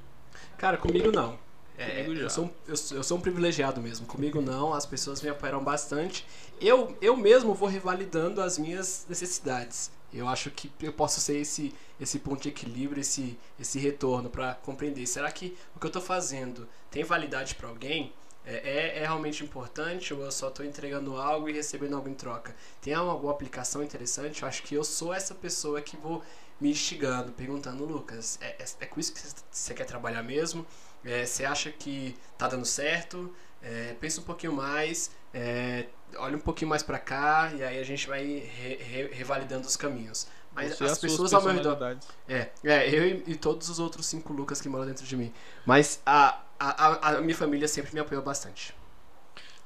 Cara, 0.59 0.77
comigo 0.77 1.11
não. 1.13 1.39
É, 1.77 2.07
eu, 2.07 2.31
sou, 2.31 2.45
eu, 2.67 2.75
eu, 2.93 3.03
sou 3.03 3.19
um 3.19 3.21
privilegiado 3.21 3.81
mesmo. 3.81 4.07
Comigo 4.07 4.41
não, 4.41 4.73
as 4.73 4.87
pessoas 4.87 5.21
me 5.21 5.29
apoiaram 5.29 5.63
bastante. 5.63 6.25
Eu, 6.61 6.97
eu 7.01 7.17
mesmo 7.17 7.53
vou 7.53 7.69
revalidando 7.69 8.41
as 8.41 8.59
minhas 8.59 9.05
necessidades. 9.09 9.91
Eu 10.13 10.29
acho 10.29 10.51
que 10.53 10.71
eu 10.81 10.93
posso 10.93 11.21
ser 11.21 11.39
esse, 11.39 11.75
esse 12.01 12.21
ponto 12.21 12.43
de 12.43 12.49
equilíbrio, 12.49 13.01
esse, 13.01 13.37
esse 13.59 13.81
retorno 13.81 14.31
para 14.31 14.55
compreender. 14.55 15.05
Será 15.07 15.31
que 15.33 15.57
o 15.75 15.81
que 15.81 15.87
eu 15.87 15.89
estou 15.89 16.03
fazendo 16.03 16.69
tem 16.91 17.03
validade 17.03 17.57
para 17.57 17.69
alguém? 17.69 18.13
É, 18.47 18.57
é, 18.57 18.99
é, 18.99 19.01
realmente 19.01 19.43
importante 19.43 20.13
ou 20.13 20.23
eu 20.23 20.31
só 20.31 20.49
estou 20.49 20.67
entregando 20.67 21.17
algo 21.17 21.49
e 21.49 21.53
recebendo 21.53 21.97
algo 21.97 22.09
em 22.09 22.15
troca? 22.15 22.55
Tem 22.81 22.93
alguma 22.93 23.33
aplicação 23.33 23.83
interessante? 23.83 24.43
Eu 24.43 24.49
acho 24.49 24.63
que 24.63 24.75
eu 24.75 24.85
sou 24.85 25.13
essa 25.13 25.35
pessoa 25.35 25.81
que 25.81 25.97
vou 25.97 26.23
me 26.61 26.71
instigando, 26.71 27.33
perguntando, 27.33 27.85
Lucas, 27.85 28.39
é, 28.41 28.63
é, 28.63 28.65
é 28.81 28.87
com 28.87 29.01
isso 29.01 29.13
que 29.13 29.21
você 29.51 29.75
quer 29.75 29.85
trabalhar 29.85 30.23
mesmo? 30.23 30.65
É, 31.05 31.27
você 31.27 31.45
acha 31.45 31.71
que 31.71 32.17
tá 32.39 32.49
dando 32.49 32.65
certo? 32.65 33.35
É, 33.61 33.95
pensa 34.01 34.21
um 34.21 34.25
pouquinho 34.25 34.53
mais, 34.53 35.11
é, 35.33 35.87
olha 36.17 36.37
um 36.37 36.41
pouquinho 36.41 36.69
mais 36.69 36.83
para 36.83 36.99
cá 36.99 37.53
e 37.55 37.63
aí 37.63 37.79
a 37.79 37.83
gente 37.83 38.07
vai 38.07 38.25
re, 38.25 38.77
re, 38.77 39.07
revalidando 39.09 39.67
os 39.67 39.77
caminhos. 39.77 40.27
Mas 40.55 40.77
Você 40.77 40.85
as 40.85 40.99
pessoas 40.99 41.33
ao 41.33 41.43
meu 41.43 41.53
redor. 41.53 41.99
É, 42.29 42.51
é 42.63 42.89
eu 42.89 43.05
e, 43.05 43.25
e, 43.33 43.37
todos 43.37 43.69
os 43.69 43.79
outros 43.79 44.07
cinco 44.07 44.33
Lucas 44.33 44.61
que 44.61 44.69
moram 44.69 44.87
dentro 44.87 45.05
de 45.05 45.17
mim. 45.17 45.33
Mas 45.67 46.01
a, 46.07 46.45
a, 46.59 47.17
a, 47.17 47.21
minha 47.21 47.35
família 47.35 47.67
sempre 47.67 47.93
me 47.93 48.01
apoiou 48.01 48.23
bastante. 48.23 48.75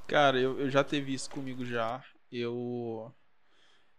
Cara, 0.07 0.39
eu, 0.39 0.59
eu 0.59 0.71
já 0.71 0.83
teve 0.83 1.13
isso 1.13 1.29
comigo 1.29 1.65
já. 1.65 2.03
Eu. 2.33 3.13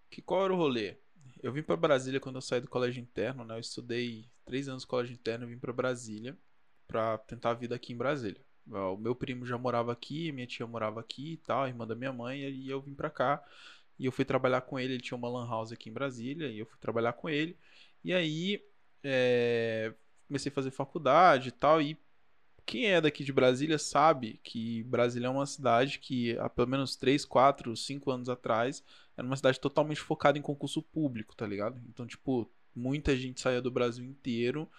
Que 0.09 0.21
qual 0.21 0.45
era 0.45 0.53
o 0.53 0.57
rolê? 0.57 0.97
Eu 1.43 1.53
vim 1.53 1.61
para 1.61 1.77
Brasília 1.77 2.19
quando 2.19 2.37
eu 2.37 2.41
saí 2.41 2.59
do 2.59 2.67
colégio 2.67 3.01
interno, 3.01 3.45
né? 3.45 3.55
Eu 3.55 3.59
estudei 3.59 4.25
três 4.43 4.67
anos 4.67 4.83
no 4.83 4.89
colégio 4.89 5.13
interno 5.13 5.45
e 5.45 5.49
vim 5.49 5.59
para 5.59 5.71
Brasília 5.71 6.35
para 6.89 7.19
tentar 7.19 7.51
a 7.51 7.53
vida 7.53 7.75
aqui 7.75 7.93
em 7.93 7.97
Brasília. 7.97 8.41
O 8.67 8.97
meu 8.97 9.15
primo 9.15 9.45
já 9.45 9.57
morava 9.57 9.91
aqui, 9.91 10.31
minha 10.31 10.47
tia 10.47 10.65
morava 10.65 10.99
aqui 10.99 11.33
e 11.33 11.37
tal, 11.37 11.67
irmã 11.67 11.87
da 11.87 11.95
minha 11.95 12.11
mãe, 12.11 12.41
e 12.41 12.69
eu 12.69 12.81
vim 12.81 12.93
pra 12.93 13.09
cá. 13.09 13.43
E 13.97 14.05
eu 14.05 14.11
fui 14.11 14.25
trabalhar 14.25 14.61
com 14.61 14.79
ele, 14.79 14.93
ele 14.93 15.01
tinha 15.01 15.17
uma 15.17 15.29
lan 15.29 15.47
house 15.47 15.71
aqui 15.71 15.89
em 15.89 15.93
Brasília, 15.93 16.47
e 16.47 16.59
eu 16.59 16.65
fui 16.65 16.77
trabalhar 16.79 17.13
com 17.13 17.29
ele. 17.29 17.55
E 18.03 18.13
aí, 18.13 18.63
é, 19.03 19.93
comecei 20.27 20.51
a 20.51 20.55
fazer 20.55 20.71
faculdade 20.71 21.49
e 21.49 21.51
tal, 21.51 21.81
e 21.81 21.97
quem 22.65 22.85
é 22.85 23.01
daqui 23.01 23.23
de 23.23 23.33
Brasília 23.33 23.79
sabe 23.79 24.39
que 24.43 24.83
Brasília 24.83 25.27
é 25.27 25.29
uma 25.29 25.45
cidade 25.45 25.99
que 25.99 26.37
há 26.37 26.47
pelo 26.47 26.67
menos 26.67 26.95
3, 26.95 27.25
4, 27.25 27.75
5 27.75 28.11
anos 28.11 28.29
atrás 28.29 28.83
era 29.17 29.25
uma 29.25 29.35
cidade 29.35 29.59
totalmente 29.59 29.99
focada 29.99 30.37
em 30.37 30.41
concurso 30.41 30.81
público, 30.81 31.35
tá 31.35 31.47
ligado? 31.47 31.81
Então, 31.89 32.05
tipo, 32.05 32.49
muita 32.75 33.17
gente 33.17 33.41
saía 33.41 33.61
do 33.61 33.71
Brasil 33.71 34.05
inteiro 34.05 34.69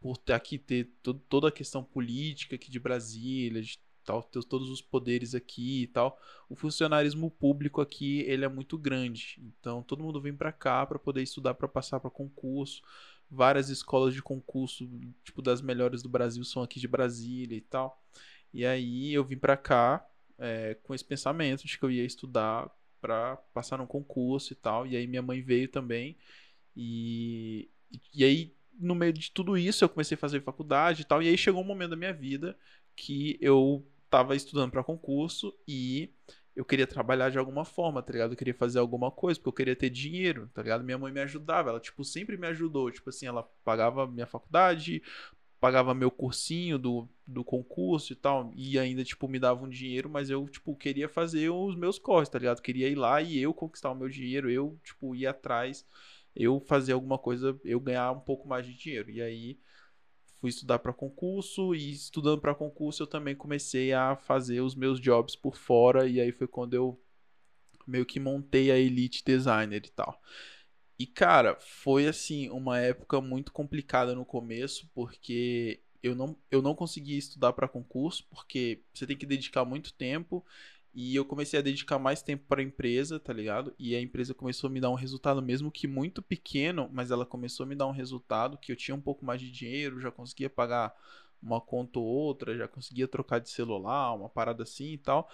por 0.00 0.18
aqui 0.32 0.58
ter 0.58 0.92
todo, 1.02 1.18
toda 1.28 1.48
a 1.48 1.52
questão 1.52 1.82
política 1.82 2.56
aqui 2.56 2.70
de 2.70 2.78
Brasília, 2.78 3.62
de 3.62 3.78
tal, 4.06 4.22
ter 4.22 4.42
todos 4.44 4.70
os 4.70 4.80
poderes 4.80 5.34
aqui 5.34 5.82
e 5.82 5.86
tal, 5.88 6.18
o 6.48 6.54
funcionarismo 6.54 7.30
público 7.30 7.80
aqui 7.80 8.20
ele 8.20 8.44
é 8.44 8.48
muito 8.48 8.78
grande. 8.78 9.42
Então 9.42 9.82
todo 9.82 10.02
mundo 10.02 10.20
vem 10.20 10.34
para 10.34 10.52
cá 10.52 10.86
para 10.86 10.98
poder 10.98 11.22
estudar 11.22 11.54
para 11.54 11.68
passar 11.68 12.00
para 12.00 12.08
concurso. 12.10 12.80
Várias 13.28 13.68
escolas 13.68 14.14
de 14.14 14.22
concurso, 14.22 14.88
tipo 15.24 15.42
das 15.42 15.60
melhores 15.60 16.02
do 16.02 16.08
Brasil, 16.08 16.44
são 16.44 16.62
aqui 16.62 16.78
de 16.78 16.86
Brasília 16.86 17.56
e 17.56 17.60
tal. 17.60 18.00
E 18.54 18.64
aí 18.64 19.12
eu 19.12 19.24
vim 19.24 19.36
para 19.36 19.56
cá 19.56 20.08
é, 20.38 20.74
com 20.82 20.94
esse 20.94 21.04
pensamento 21.04 21.66
de 21.66 21.76
que 21.76 21.84
eu 21.84 21.90
ia 21.90 22.04
estudar 22.04 22.70
para 23.00 23.36
passar 23.52 23.78
no 23.78 23.86
concurso 23.86 24.52
e 24.52 24.56
tal. 24.56 24.86
E 24.86 24.96
aí 24.96 25.06
minha 25.06 25.22
mãe 25.22 25.42
veio 25.42 25.68
também. 25.68 26.16
E, 26.76 27.68
e 28.14 28.24
aí 28.24 28.55
no 28.78 28.94
meio 28.94 29.12
de 29.12 29.30
tudo 29.30 29.56
isso, 29.56 29.84
eu 29.84 29.88
comecei 29.88 30.14
a 30.14 30.18
fazer 30.18 30.42
faculdade 30.42 31.02
e 31.02 31.04
tal. 31.04 31.22
E 31.22 31.28
aí 31.28 31.36
chegou 31.36 31.62
um 31.62 31.66
momento 31.66 31.90
da 31.90 31.96
minha 31.96 32.12
vida 32.12 32.56
que 32.94 33.38
eu 33.40 33.84
tava 34.10 34.34
estudando 34.36 34.70
para 34.70 34.82
concurso 34.84 35.54
e 35.66 36.10
eu 36.54 36.64
queria 36.64 36.86
trabalhar 36.86 37.30
de 37.30 37.38
alguma 37.38 37.64
forma, 37.64 38.02
tá 38.02 38.12
ligado? 38.12 38.32
Eu 38.32 38.36
queria 38.36 38.54
fazer 38.54 38.78
alguma 38.78 39.10
coisa, 39.10 39.38
porque 39.38 39.48
eu 39.48 39.52
queria 39.52 39.76
ter 39.76 39.90
dinheiro, 39.90 40.50
tá 40.54 40.62
ligado? 40.62 40.82
Minha 40.82 40.96
mãe 40.96 41.12
me 41.12 41.20
ajudava, 41.20 41.68
ela, 41.68 41.80
tipo, 41.80 42.02
sempre 42.02 42.36
me 42.38 42.46
ajudou. 42.46 42.90
Tipo 42.90 43.10
assim, 43.10 43.26
ela 43.26 43.42
pagava 43.62 44.06
minha 44.06 44.26
faculdade, 44.26 45.02
pagava 45.60 45.92
meu 45.92 46.10
cursinho 46.10 46.78
do, 46.78 47.08
do 47.26 47.44
concurso 47.44 48.12
e 48.12 48.16
tal, 48.16 48.52
e 48.54 48.78
ainda, 48.78 49.04
tipo, 49.04 49.28
me 49.28 49.38
dava 49.38 49.64
um 49.64 49.68
dinheiro, 49.68 50.08
mas 50.08 50.30
eu, 50.30 50.48
tipo, 50.48 50.74
queria 50.74 51.08
fazer 51.08 51.50
os 51.50 51.76
meus 51.76 51.98
corres, 51.98 52.28
tá 52.28 52.38
ligado? 52.38 52.62
Queria 52.62 52.88
ir 52.88 52.94
lá 52.94 53.20
e 53.20 53.38
eu 53.38 53.52
conquistar 53.52 53.90
o 53.90 53.94
meu 53.94 54.08
dinheiro, 54.08 54.50
eu, 54.50 54.78
tipo, 54.82 55.14
ir 55.14 55.26
atrás 55.26 55.84
eu 56.36 56.60
fazer 56.60 56.92
alguma 56.92 57.18
coisa, 57.18 57.58
eu 57.64 57.80
ganhar 57.80 58.12
um 58.12 58.20
pouco 58.20 58.46
mais 58.46 58.66
de 58.66 58.74
dinheiro. 58.74 59.10
E 59.10 59.22
aí 59.22 59.58
fui 60.40 60.50
estudar 60.50 60.78
para 60.78 60.92
concurso 60.92 61.74
e 61.74 61.92
estudando 61.92 62.40
para 62.40 62.54
concurso 62.54 63.02
eu 63.02 63.06
também 63.06 63.34
comecei 63.34 63.92
a 63.92 64.16
fazer 64.16 64.60
os 64.60 64.74
meus 64.74 65.00
jobs 65.00 65.34
por 65.34 65.56
fora 65.56 66.06
e 66.06 66.20
aí 66.20 66.30
foi 66.30 66.46
quando 66.46 66.74
eu 66.74 67.00
meio 67.86 68.04
que 68.04 68.20
montei 68.20 68.70
a 68.70 68.78
Elite 68.78 69.24
Designer 69.24 69.82
e 69.84 69.90
tal. 69.90 70.20
E 70.98 71.06
cara, 71.06 71.56
foi 71.60 72.06
assim 72.06 72.48
uma 72.50 72.78
época 72.78 73.20
muito 73.20 73.52
complicada 73.52 74.14
no 74.14 74.24
começo 74.24 74.88
porque 74.94 75.80
eu 76.02 76.14
não, 76.14 76.36
eu 76.50 76.62
não 76.62 76.74
conseguia 76.74 77.18
estudar 77.18 77.52
para 77.52 77.68
concurso 77.68 78.26
porque 78.28 78.82
você 78.94 79.06
tem 79.06 79.16
que 79.16 79.26
dedicar 79.26 79.64
muito 79.64 79.92
tempo 79.94 80.44
e 80.96 81.14
eu 81.14 81.26
comecei 81.26 81.58
a 81.58 81.62
dedicar 81.62 81.98
mais 81.98 82.22
tempo 82.22 82.46
para 82.48 82.62
a 82.62 82.64
empresa, 82.64 83.20
tá 83.20 83.30
ligado? 83.30 83.74
E 83.78 83.94
a 83.94 84.00
empresa 84.00 84.32
começou 84.32 84.68
a 84.68 84.70
me 84.70 84.80
dar 84.80 84.88
um 84.88 84.94
resultado, 84.94 85.42
mesmo 85.42 85.70
que 85.70 85.86
muito 85.86 86.22
pequeno, 86.22 86.88
mas 86.90 87.10
ela 87.10 87.26
começou 87.26 87.64
a 87.64 87.66
me 87.66 87.74
dar 87.74 87.86
um 87.86 87.90
resultado 87.90 88.56
que 88.56 88.72
eu 88.72 88.76
tinha 88.76 88.94
um 88.94 89.00
pouco 89.00 89.22
mais 89.22 89.38
de 89.38 89.50
dinheiro, 89.50 90.00
já 90.00 90.10
conseguia 90.10 90.48
pagar 90.48 90.96
uma 91.42 91.60
conta 91.60 91.98
ou 91.98 92.06
outra, 92.06 92.56
já 92.56 92.66
conseguia 92.66 93.06
trocar 93.06 93.40
de 93.40 93.50
celular, 93.50 94.14
uma 94.14 94.30
parada 94.30 94.62
assim 94.62 94.94
e 94.94 94.98
tal. 94.98 95.28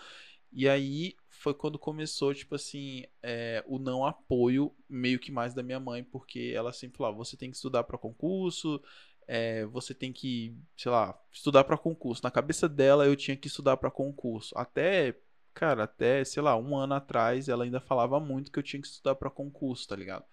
E 0.52 0.68
aí 0.68 1.14
foi 1.28 1.54
quando 1.54 1.78
começou, 1.78 2.34
tipo 2.34 2.56
assim, 2.56 3.04
é, 3.22 3.62
o 3.68 3.78
não 3.78 4.04
apoio 4.04 4.74
meio 4.88 5.20
que 5.20 5.30
mais 5.30 5.54
da 5.54 5.62
minha 5.62 5.78
mãe, 5.78 6.02
porque 6.02 6.52
ela 6.56 6.72
sempre 6.72 6.98
falava: 6.98 7.16
você 7.16 7.36
tem 7.36 7.50
que 7.52 7.56
estudar 7.56 7.84
para 7.84 7.96
concurso, 7.96 8.82
é, 9.28 9.64
você 9.66 9.94
tem 9.94 10.12
que, 10.12 10.56
sei 10.76 10.90
lá, 10.90 11.16
estudar 11.30 11.64
para 11.64 11.78
concurso. 11.78 12.22
Na 12.24 12.30
cabeça 12.30 12.68
dela 12.68 13.06
eu 13.06 13.14
tinha 13.16 13.36
que 13.36 13.46
estudar 13.46 13.76
para 13.76 13.90
concurso. 13.90 14.52
Até, 14.58 15.16
cara, 15.54 15.84
até, 15.84 16.24
sei 16.24 16.42
lá, 16.42 16.56
um 16.56 16.76
ano 16.76 16.94
atrás 16.94 17.48
ela 17.48 17.64
ainda 17.64 17.80
falava 17.80 18.18
muito 18.20 18.50
que 18.50 18.58
eu 18.58 18.62
tinha 18.62 18.80
que 18.80 18.88
estudar 18.88 19.14
para 19.14 19.30
concurso, 19.30 19.88
tá 19.88 19.96
ligado? 19.96 20.24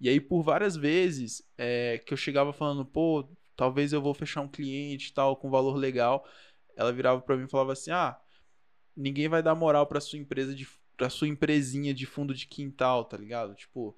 E 0.00 0.08
aí 0.08 0.20
por 0.20 0.42
várias 0.42 0.76
vezes 0.76 1.42
é, 1.58 1.98
que 1.98 2.12
eu 2.12 2.16
chegava 2.16 2.52
falando, 2.52 2.84
pô, 2.84 3.28
talvez 3.56 3.92
eu 3.92 4.02
vou 4.02 4.14
fechar 4.14 4.42
um 4.42 4.48
cliente 4.48 5.12
tal 5.12 5.36
com 5.36 5.50
valor 5.50 5.76
legal, 5.76 6.26
ela 6.76 6.92
virava 6.92 7.20
para 7.20 7.36
mim 7.36 7.44
e 7.44 7.50
falava 7.50 7.72
assim: 7.72 7.90
ah 7.90 8.20
ninguém 8.96 9.28
vai 9.28 9.42
dar 9.42 9.54
moral 9.54 9.86
para 9.86 10.00
sua 10.00 10.18
empresa 10.18 10.54
de 10.54 10.66
para 10.96 11.10
sua 11.10 11.28
empresinha 11.28 11.92
de 11.92 12.06
fundo 12.06 12.32
de 12.32 12.46
quintal, 12.46 13.04
tá 13.04 13.18
ligado? 13.18 13.54
Tipo, 13.54 13.94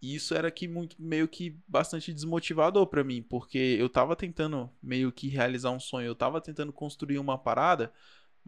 isso 0.00 0.34
era 0.34 0.52
que 0.52 0.68
muito 0.68 0.94
meio 1.02 1.26
que 1.26 1.58
bastante 1.66 2.12
desmotivador 2.14 2.86
para 2.86 3.02
mim, 3.02 3.22
porque 3.22 3.58
eu 3.58 3.88
tava 3.88 4.14
tentando 4.14 4.70
meio 4.80 5.10
que 5.10 5.26
realizar 5.26 5.72
um 5.72 5.80
sonho, 5.80 6.06
eu 6.06 6.14
tava 6.14 6.40
tentando 6.40 6.72
construir 6.72 7.18
uma 7.18 7.36
parada, 7.36 7.92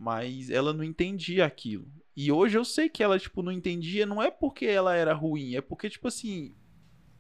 mas 0.01 0.49
ela 0.49 0.73
não 0.73 0.83
entendia 0.83 1.45
aquilo. 1.45 1.87
E 2.17 2.33
hoje 2.33 2.57
eu 2.57 2.65
sei 2.65 2.89
que 2.89 3.03
ela 3.03 3.19
tipo 3.19 3.43
não 3.43 3.53
entendia, 3.53 4.07
não 4.07 4.23
é 4.23 4.31
porque 4.31 4.65
ela 4.65 4.95
era 4.95 5.13
ruim, 5.13 5.55
é 5.55 5.61
porque 5.61 5.91
tipo 5.91 6.09
assim, 6.09 6.57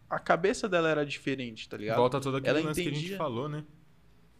a 0.09 0.18
cabeça 0.18 0.66
dela 0.66 0.89
era 0.89 1.05
diferente, 1.05 1.68
tá 1.68 1.76
ligado? 1.76 1.99
Volta 1.99 2.18
toda 2.18 2.39
aquilo 2.39 2.57
ela 2.57 2.70
entendia... 2.70 2.91
que 2.91 2.97
a 2.97 3.01
gente 3.01 3.16
falou, 3.18 3.51
né? 3.51 3.66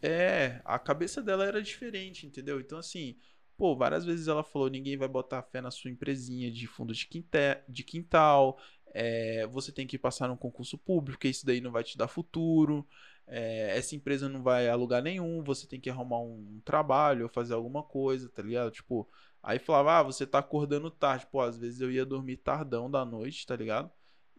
É, 0.01 0.63
a 0.65 0.79
cabeça 0.79 1.23
dela 1.23 1.45
era 1.45 1.63
diferente, 1.63 2.27
entendeu? 2.27 2.59
Então 2.59 2.79
assim, 2.79 3.19
Pô, 3.59 3.77
várias 3.77 4.07
vezes 4.07 4.27
ela 4.27 4.43
falou: 4.43 4.71
ninguém 4.71 4.97
vai 4.97 5.07
botar 5.07 5.43
fé 5.43 5.61
na 5.61 5.71
sua 5.71 5.91
empresinha 5.91 6.51
de 6.51 6.67
fundo 6.67 6.95
de, 6.95 7.07
quinta, 7.07 7.63
de 7.69 7.85
quintal. 7.85 8.59
É, 8.95 9.47
você 9.49 9.71
tem 9.71 9.87
que 9.87 9.99
passar 9.99 10.29
num 10.29 10.37
concurso 10.37 10.79
público, 10.79 11.27
isso 11.27 11.45
daí 11.45 11.61
não 11.61 11.71
vai 11.71 11.85
te 11.85 11.99
dar 11.99 12.09
futuro. 12.09 12.89
É, 13.33 13.77
essa 13.79 13.95
empresa 13.95 14.29
não 14.29 14.43
vai 14.43 14.69
alugar 14.69 15.01
nenhum, 15.03 15.43
você 15.45 15.67
tem 15.67 15.81
que 15.81 15.89
arrumar 15.89 16.21
um 16.21 16.61
trabalho 16.65 17.25
ou 17.25 17.29
fazer 17.29 17.55
alguma 17.55 17.83
coisa, 17.83 18.29
tá 18.29 18.43
ligado? 18.43 18.73
Tipo, 18.73 19.09
aí 19.43 19.59
falava, 19.59 19.99
ah, 20.01 20.03
você 20.03 20.27
tá 20.27 20.41
acordando 20.41 20.91
tarde. 20.91 21.27
Pô, 21.31 21.41
às 21.41 21.57
vezes 21.59 21.81
eu 21.81 21.91
ia 21.93 22.05
dormir 22.05 22.39
tardão 22.39 22.91
da 22.91 23.05
noite, 23.05 23.47
tá 23.47 23.55
ligado? 23.57 23.91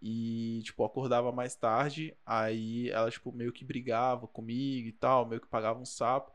E, 0.02 0.62
tipo, 0.64 0.84
acordava 0.84 1.32
mais 1.32 1.56
tarde, 1.56 2.16
aí 2.26 2.90
ela, 2.90 3.10
tipo, 3.12 3.32
meio 3.32 3.54
que 3.54 3.64
brigava 3.64 4.28
comigo 4.28 4.88
e 4.88 4.92
tal, 4.92 5.26
meio 5.28 5.40
que 5.42 5.48
pagava 5.48 5.80
um 5.80 5.86
sapo 5.86 6.34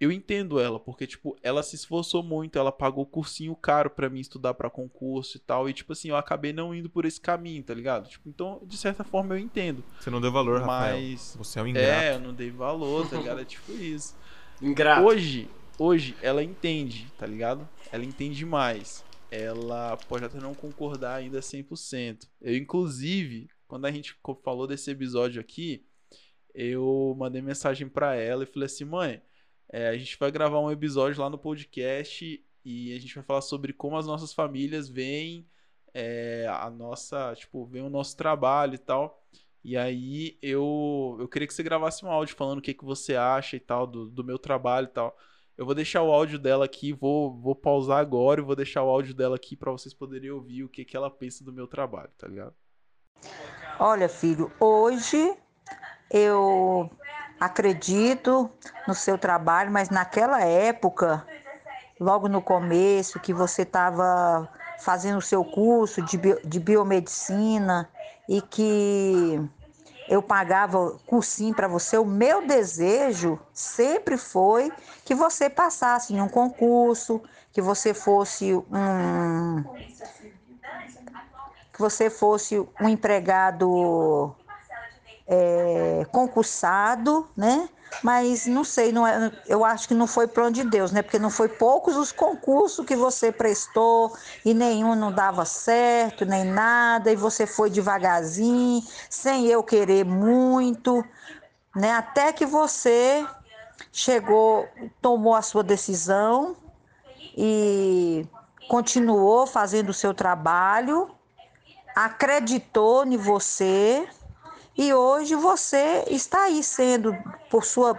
eu 0.00 0.10
entendo 0.10 0.58
ela, 0.58 0.78
porque, 0.80 1.06
tipo, 1.06 1.36
ela 1.42 1.62
se 1.62 1.76
esforçou 1.76 2.22
muito, 2.22 2.58
ela 2.58 2.72
pagou 2.72 3.06
cursinho 3.06 3.54
caro 3.54 3.88
para 3.88 4.10
mim 4.10 4.20
estudar 4.20 4.54
para 4.54 4.68
concurso 4.68 5.36
e 5.36 5.40
tal, 5.40 5.68
e, 5.68 5.72
tipo 5.72 5.92
assim, 5.92 6.08
eu 6.08 6.16
acabei 6.16 6.52
não 6.52 6.74
indo 6.74 6.90
por 6.90 7.04
esse 7.04 7.20
caminho, 7.20 7.62
tá 7.62 7.72
ligado? 7.72 8.08
Tipo, 8.08 8.28
então, 8.28 8.60
de 8.64 8.76
certa 8.76 9.04
forma, 9.04 9.34
eu 9.34 9.38
entendo. 9.38 9.84
Você 10.00 10.10
não 10.10 10.20
deu 10.20 10.32
valor, 10.32 10.64
mas... 10.64 11.34
Rafael. 11.34 11.44
Você 11.44 11.58
é 11.58 11.62
um 11.62 11.66
ingrato. 11.66 12.02
É, 12.02 12.14
eu 12.14 12.20
não 12.20 12.34
dei 12.34 12.50
valor, 12.50 13.08
tá 13.08 13.16
ligado? 13.16 13.40
É 13.40 13.44
tipo 13.44 13.72
isso. 13.72 14.16
Ingrato. 14.60 15.02
Hoje, 15.02 15.48
hoje, 15.78 16.16
ela 16.20 16.42
entende, 16.42 17.06
tá 17.16 17.26
ligado? 17.26 17.68
Ela 17.92 18.04
entende 18.04 18.44
mais. 18.44 19.04
Ela 19.30 19.96
pode 20.08 20.24
até 20.24 20.38
não 20.38 20.54
concordar 20.54 21.16
ainda 21.16 21.40
100%. 21.40 22.28
Eu, 22.40 22.56
inclusive, 22.56 23.48
quando 23.66 23.86
a 23.86 23.90
gente 23.90 24.16
falou 24.44 24.66
desse 24.66 24.90
episódio 24.90 25.40
aqui, 25.40 25.84
eu 26.54 27.16
mandei 27.18 27.42
mensagem 27.42 27.88
para 27.88 28.14
ela 28.14 28.44
e 28.44 28.46
falei 28.46 28.66
assim, 28.66 28.84
mãe 28.84 29.20
é, 29.74 29.88
a 29.88 29.96
gente 29.96 30.16
vai 30.16 30.30
gravar 30.30 30.60
um 30.60 30.70
episódio 30.70 31.20
lá 31.20 31.28
no 31.28 31.36
podcast 31.36 32.40
e 32.64 32.94
a 32.94 33.00
gente 33.00 33.12
vai 33.12 33.24
falar 33.24 33.40
sobre 33.40 33.72
como 33.72 33.96
as 33.96 34.06
nossas 34.06 34.32
famílias 34.32 34.88
veem 34.88 35.48
é, 35.92 36.46
a 36.48 36.70
nossa, 36.70 37.34
tipo, 37.34 37.66
veem 37.66 37.84
o 37.84 37.90
nosso 37.90 38.16
trabalho 38.16 38.76
e 38.76 38.78
tal. 38.78 39.20
E 39.64 39.76
aí 39.76 40.38
eu, 40.40 41.16
eu 41.18 41.26
queria 41.26 41.48
que 41.48 41.52
você 41.52 41.64
gravasse 41.64 42.04
um 42.04 42.08
áudio 42.08 42.36
falando 42.36 42.60
o 42.60 42.62
que, 42.62 42.72
que 42.72 42.84
você 42.84 43.16
acha 43.16 43.56
e 43.56 43.60
tal 43.60 43.84
do, 43.84 44.08
do 44.08 44.22
meu 44.22 44.38
trabalho 44.38 44.84
e 44.84 44.90
tal. 44.92 45.18
Eu 45.58 45.66
vou 45.66 45.74
deixar 45.74 46.04
o 46.04 46.12
áudio 46.12 46.38
dela 46.38 46.66
aqui, 46.66 46.92
vou, 46.92 47.36
vou 47.36 47.56
pausar 47.56 47.98
agora 47.98 48.40
e 48.40 48.44
vou 48.44 48.54
deixar 48.54 48.84
o 48.84 48.88
áudio 48.88 49.12
dela 49.12 49.34
aqui 49.34 49.56
para 49.56 49.72
vocês 49.72 49.92
poderem 49.92 50.30
ouvir 50.30 50.62
o 50.62 50.68
que, 50.68 50.84
que 50.84 50.96
ela 50.96 51.10
pensa 51.10 51.42
do 51.42 51.52
meu 51.52 51.66
trabalho, 51.66 52.12
tá 52.16 52.28
ligado? 52.28 52.54
Olha, 53.80 54.08
filho, 54.08 54.52
hoje 54.60 55.36
eu 56.12 56.88
acredito 57.38 58.50
no 58.86 58.94
seu 58.94 59.18
trabalho, 59.18 59.70
mas 59.70 59.90
naquela 59.90 60.42
época, 60.42 61.26
logo 61.98 62.28
no 62.28 62.40
começo, 62.40 63.20
que 63.20 63.32
você 63.32 63.62
estava 63.62 64.48
fazendo 64.78 65.18
o 65.18 65.22
seu 65.22 65.44
curso 65.44 66.02
de, 66.02 66.16
bio, 66.16 66.40
de 66.44 66.60
biomedicina 66.60 67.88
e 68.28 68.40
que 68.40 69.40
eu 70.08 70.22
pagava 70.22 70.98
cursinho 71.06 71.54
para 71.54 71.66
você, 71.66 71.96
o 71.96 72.04
meu 72.04 72.46
desejo 72.46 73.38
sempre 73.52 74.16
foi 74.16 74.72
que 75.04 75.14
você 75.14 75.48
passasse 75.48 76.12
em 76.12 76.20
um 76.20 76.28
concurso, 76.28 77.22
que 77.52 77.62
você 77.62 77.94
fosse 77.94 78.54
um 78.54 79.64
que 81.72 81.80
você 81.80 82.08
fosse 82.08 82.56
um 82.80 82.88
empregado 82.88 84.32
é, 85.26 86.06
concursado, 86.10 87.28
né? 87.36 87.68
Mas 88.02 88.46
não 88.46 88.64
sei, 88.64 88.90
não 88.92 89.06
é, 89.06 89.30
eu 89.46 89.64
acho 89.64 89.86
que 89.86 89.94
não 89.94 90.06
foi 90.06 90.26
plano 90.26 90.50
de 90.50 90.64
Deus, 90.64 90.90
né? 90.90 91.00
Porque 91.02 91.18
não 91.18 91.30
foi 91.30 91.48
poucos 91.48 91.96
os 91.96 92.10
concursos 92.10 92.84
que 92.84 92.96
você 92.96 93.30
prestou 93.30 94.14
e 94.44 94.52
nenhum 94.52 94.94
não 94.94 95.12
dava 95.12 95.44
certo, 95.44 96.24
nem 96.24 96.44
nada, 96.44 97.10
e 97.12 97.16
você 97.16 97.46
foi 97.46 97.70
devagarzinho, 97.70 98.82
sem 99.08 99.46
eu 99.46 99.62
querer 99.62 100.04
muito, 100.04 101.04
né? 101.74 101.92
Até 101.92 102.32
que 102.32 102.44
você 102.44 103.24
chegou, 103.92 104.68
tomou 105.00 105.34
a 105.34 105.42
sua 105.42 105.62
decisão 105.62 106.56
e 107.36 108.26
continuou 108.68 109.46
fazendo 109.46 109.90
o 109.90 109.94
seu 109.94 110.12
trabalho, 110.12 111.10
acreditou 111.94 113.06
em 113.06 113.16
você 113.16 114.08
e 114.76 114.92
hoje 114.92 115.36
você 115.36 116.04
está 116.08 116.44
aí 116.44 116.62
sendo 116.62 117.16
por 117.48 117.64
sua 117.64 117.96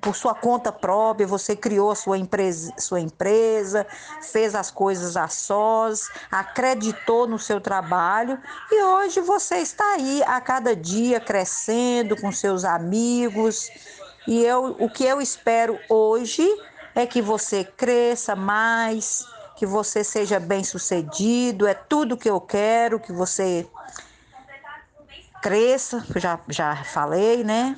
por 0.00 0.16
sua 0.16 0.34
conta 0.34 0.72
própria, 0.72 1.26
você 1.26 1.54
criou 1.54 1.90
a 1.90 1.94
sua 1.94 2.16
empresa, 2.16 2.72
sua 2.78 3.00
empresa, 3.00 3.86
fez 4.22 4.54
as 4.54 4.70
coisas 4.70 5.14
a 5.14 5.28
sós, 5.28 6.10
acreditou 6.30 7.26
no 7.26 7.38
seu 7.38 7.60
trabalho 7.60 8.38
e 8.72 8.82
hoje 8.82 9.20
você 9.20 9.56
está 9.56 9.84
aí 9.92 10.22
a 10.22 10.40
cada 10.40 10.74
dia 10.74 11.20
crescendo 11.20 12.16
com 12.16 12.32
seus 12.32 12.64
amigos. 12.64 13.68
E 14.26 14.42
eu, 14.42 14.76
o 14.78 14.88
que 14.88 15.04
eu 15.04 15.20
espero 15.20 15.78
hoje 15.88 16.48
é 16.94 17.06
que 17.06 17.20
você 17.20 17.62
cresça 17.62 18.34
mais, 18.34 19.22
que 19.56 19.66
você 19.66 20.02
seja 20.02 20.40
bem 20.40 20.64
sucedido, 20.64 21.66
é 21.66 21.74
tudo 21.74 22.16
que 22.16 22.30
eu 22.30 22.40
quero, 22.40 22.98
que 22.98 23.12
você 23.12 23.68
cresça, 25.42 26.04
já, 26.16 26.38
já 26.48 26.76
falei, 26.84 27.44
né? 27.44 27.76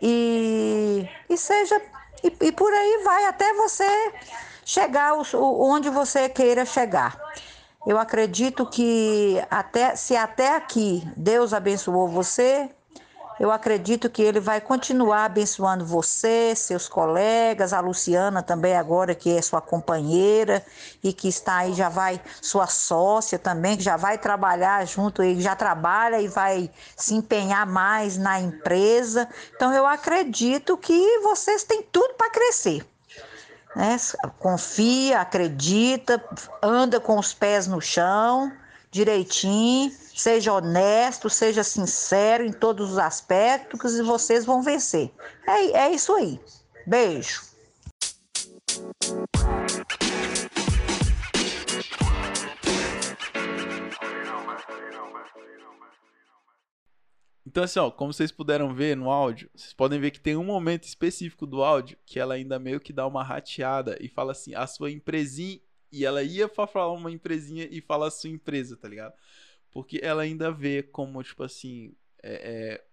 E, 0.00 1.08
e 1.28 1.36
seja. 1.36 1.80
E, 2.22 2.46
e 2.46 2.52
por 2.52 2.72
aí 2.72 3.02
vai 3.04 3.26
até 3.26 3.52
você 3.54 4.12
chegar 4.64 5.14
onde 5.34 5.88
você 5.90 6.28
queira 6.28 6.64
chegar. 6.64 7.16
Eu 7.86 7.98
acredito 7.98 8.66
que 8.66 9.42
até 9.50 9.96
se 9.96 10.14
até 10.14 10.54
aqui 10.54 11.02
Deus 11.16 11.54
abençoou 11.54 12.08
você, 12.08 12.68
eu 13.40 13.50
acredito 13.50 14.10
que 14.10 14.20
ele 14.20 14.38
vai 14.38 14.60
continuar 14.60 15.24
abençoando 15.24 15.82
você, 15.82 16.54
seus 16.54 16.86
colegas, 16.86 17.72
a 17.72 17.80
Luciana 17.80 18.42
também 18.42 18.76
agora 18.76 19.14
que 19.14 19.34
é 19.34 19.40
sua 19.40 19.62
companheira 19.62 20.62
e 21.02 21.10
que 21.10 21.26
está 21.26 21.56
aí 21.56 21.72
já 21.72 21.88
vai 21.88 22.20
sua 22.42 22.66
sócia 22.66 23.38
também, 23.38 23.78
que 23.78 23.82
já 23.82 23.96
vai 23.96 24.18
trabalhar 24.18 24.86
junto 24.86 25.22
e 25.22 25.40
já 25.40 25.56
trabalha 25.56 26.20
e 26.20 26.28
vai 26.28 26.70
se 26.94 27.14
empenhar 27.14 27.66
mais 27.66 28.18
na 28.18 28.38
empresa. 28.38 29.26
Então 29.56 29.72
eu 29.72 29.86
acredito 29.86 30.76
que 30.76 31.20
vocês 31.20 31.64
têm 31.64 31.82
tudo 31.82 32.12
para 32.18 32.28
crescer. 32.28 32.86
Né? 33.74 33.96
Confia, 34.38 35.22
acredita, 35.22 36.22
anda 36.62 37.00
com 37.00 37.18
os 37.18 37.32
pés 37.32 37.66
no 37.66 37.80
chão 37.80 38.52
direitinho, 38.90 39.92
seja 40.14 40.52
honesto, 40.52 41.30
seja 41.30 41.62
sincero 41.62 42.44
em 42.44 42.52
todos 42.52 42.92
os 42.92 42.98
aspectos 42.98 43.94
e 43.94 44.02
vocês 44.02 44.44
vão 44.44 44.62
vencer. 44.62 45.10
É, 45.46 45.86
é 45.86 45.92
isso 45.92 46.12
aí. 46.14 46.40
Beijo. 46.86 47.42
Então, 57.46 57.64
assim, 57.64 57.80
ó, 57.80 57.90
como 57.90 58.12
vocês 58.12 58.30
puderam 58.30 58.72
ver 58.72 58.96
no 58.96 59.10
áudio, 59.10 59.50
vocês 59.56 59.72
podem 59.72 59.98
ver 59.98 60.12
que 60.12 60.20
tem 60.20 60.36
um 60.36 60.44
momento 60.44 60.84
específico 60.84 61.44
do 61.46 61.64
áudio 61.64 61.98
que 62.06 62.20
ela 62.20 62.34
ainda 62.34 62.60
meio 62.60 62.78
que 62.78 62.92
dá 62.92 63.04
uma 63.04 63.24
rateada 63.24 63.98
e 64.00 64.08
fala 64.08 64.30
assim, 64.30 64.54
a 64.54 64.68
sua 64.68 64.90
empresinha. 64.90 65.60
E 65.92 66.04
ela 66.04 66.22
ia 66.22 66.48
pra 66.48 66.66
falar 66.66 66.92
uma 66.92 67.10
empresinha 67.10 67.66
e 67.70 67.80
fala 67.80 68.08
a 68.08 68.10
sua 68.10 68.30
empresa, 68.30 68.76
tá 68.76 68.88
ligado? 68.88 69.14
Porque 69.70 70.00
ela 70.02 70.22
ainda 70.22 70.50
vê 70.50 70.82
como, 70.82 71.22
tipo 71.22 71.42
assim, 71.42 71.94
é, 72.22 72.74
é, 72.74 72.84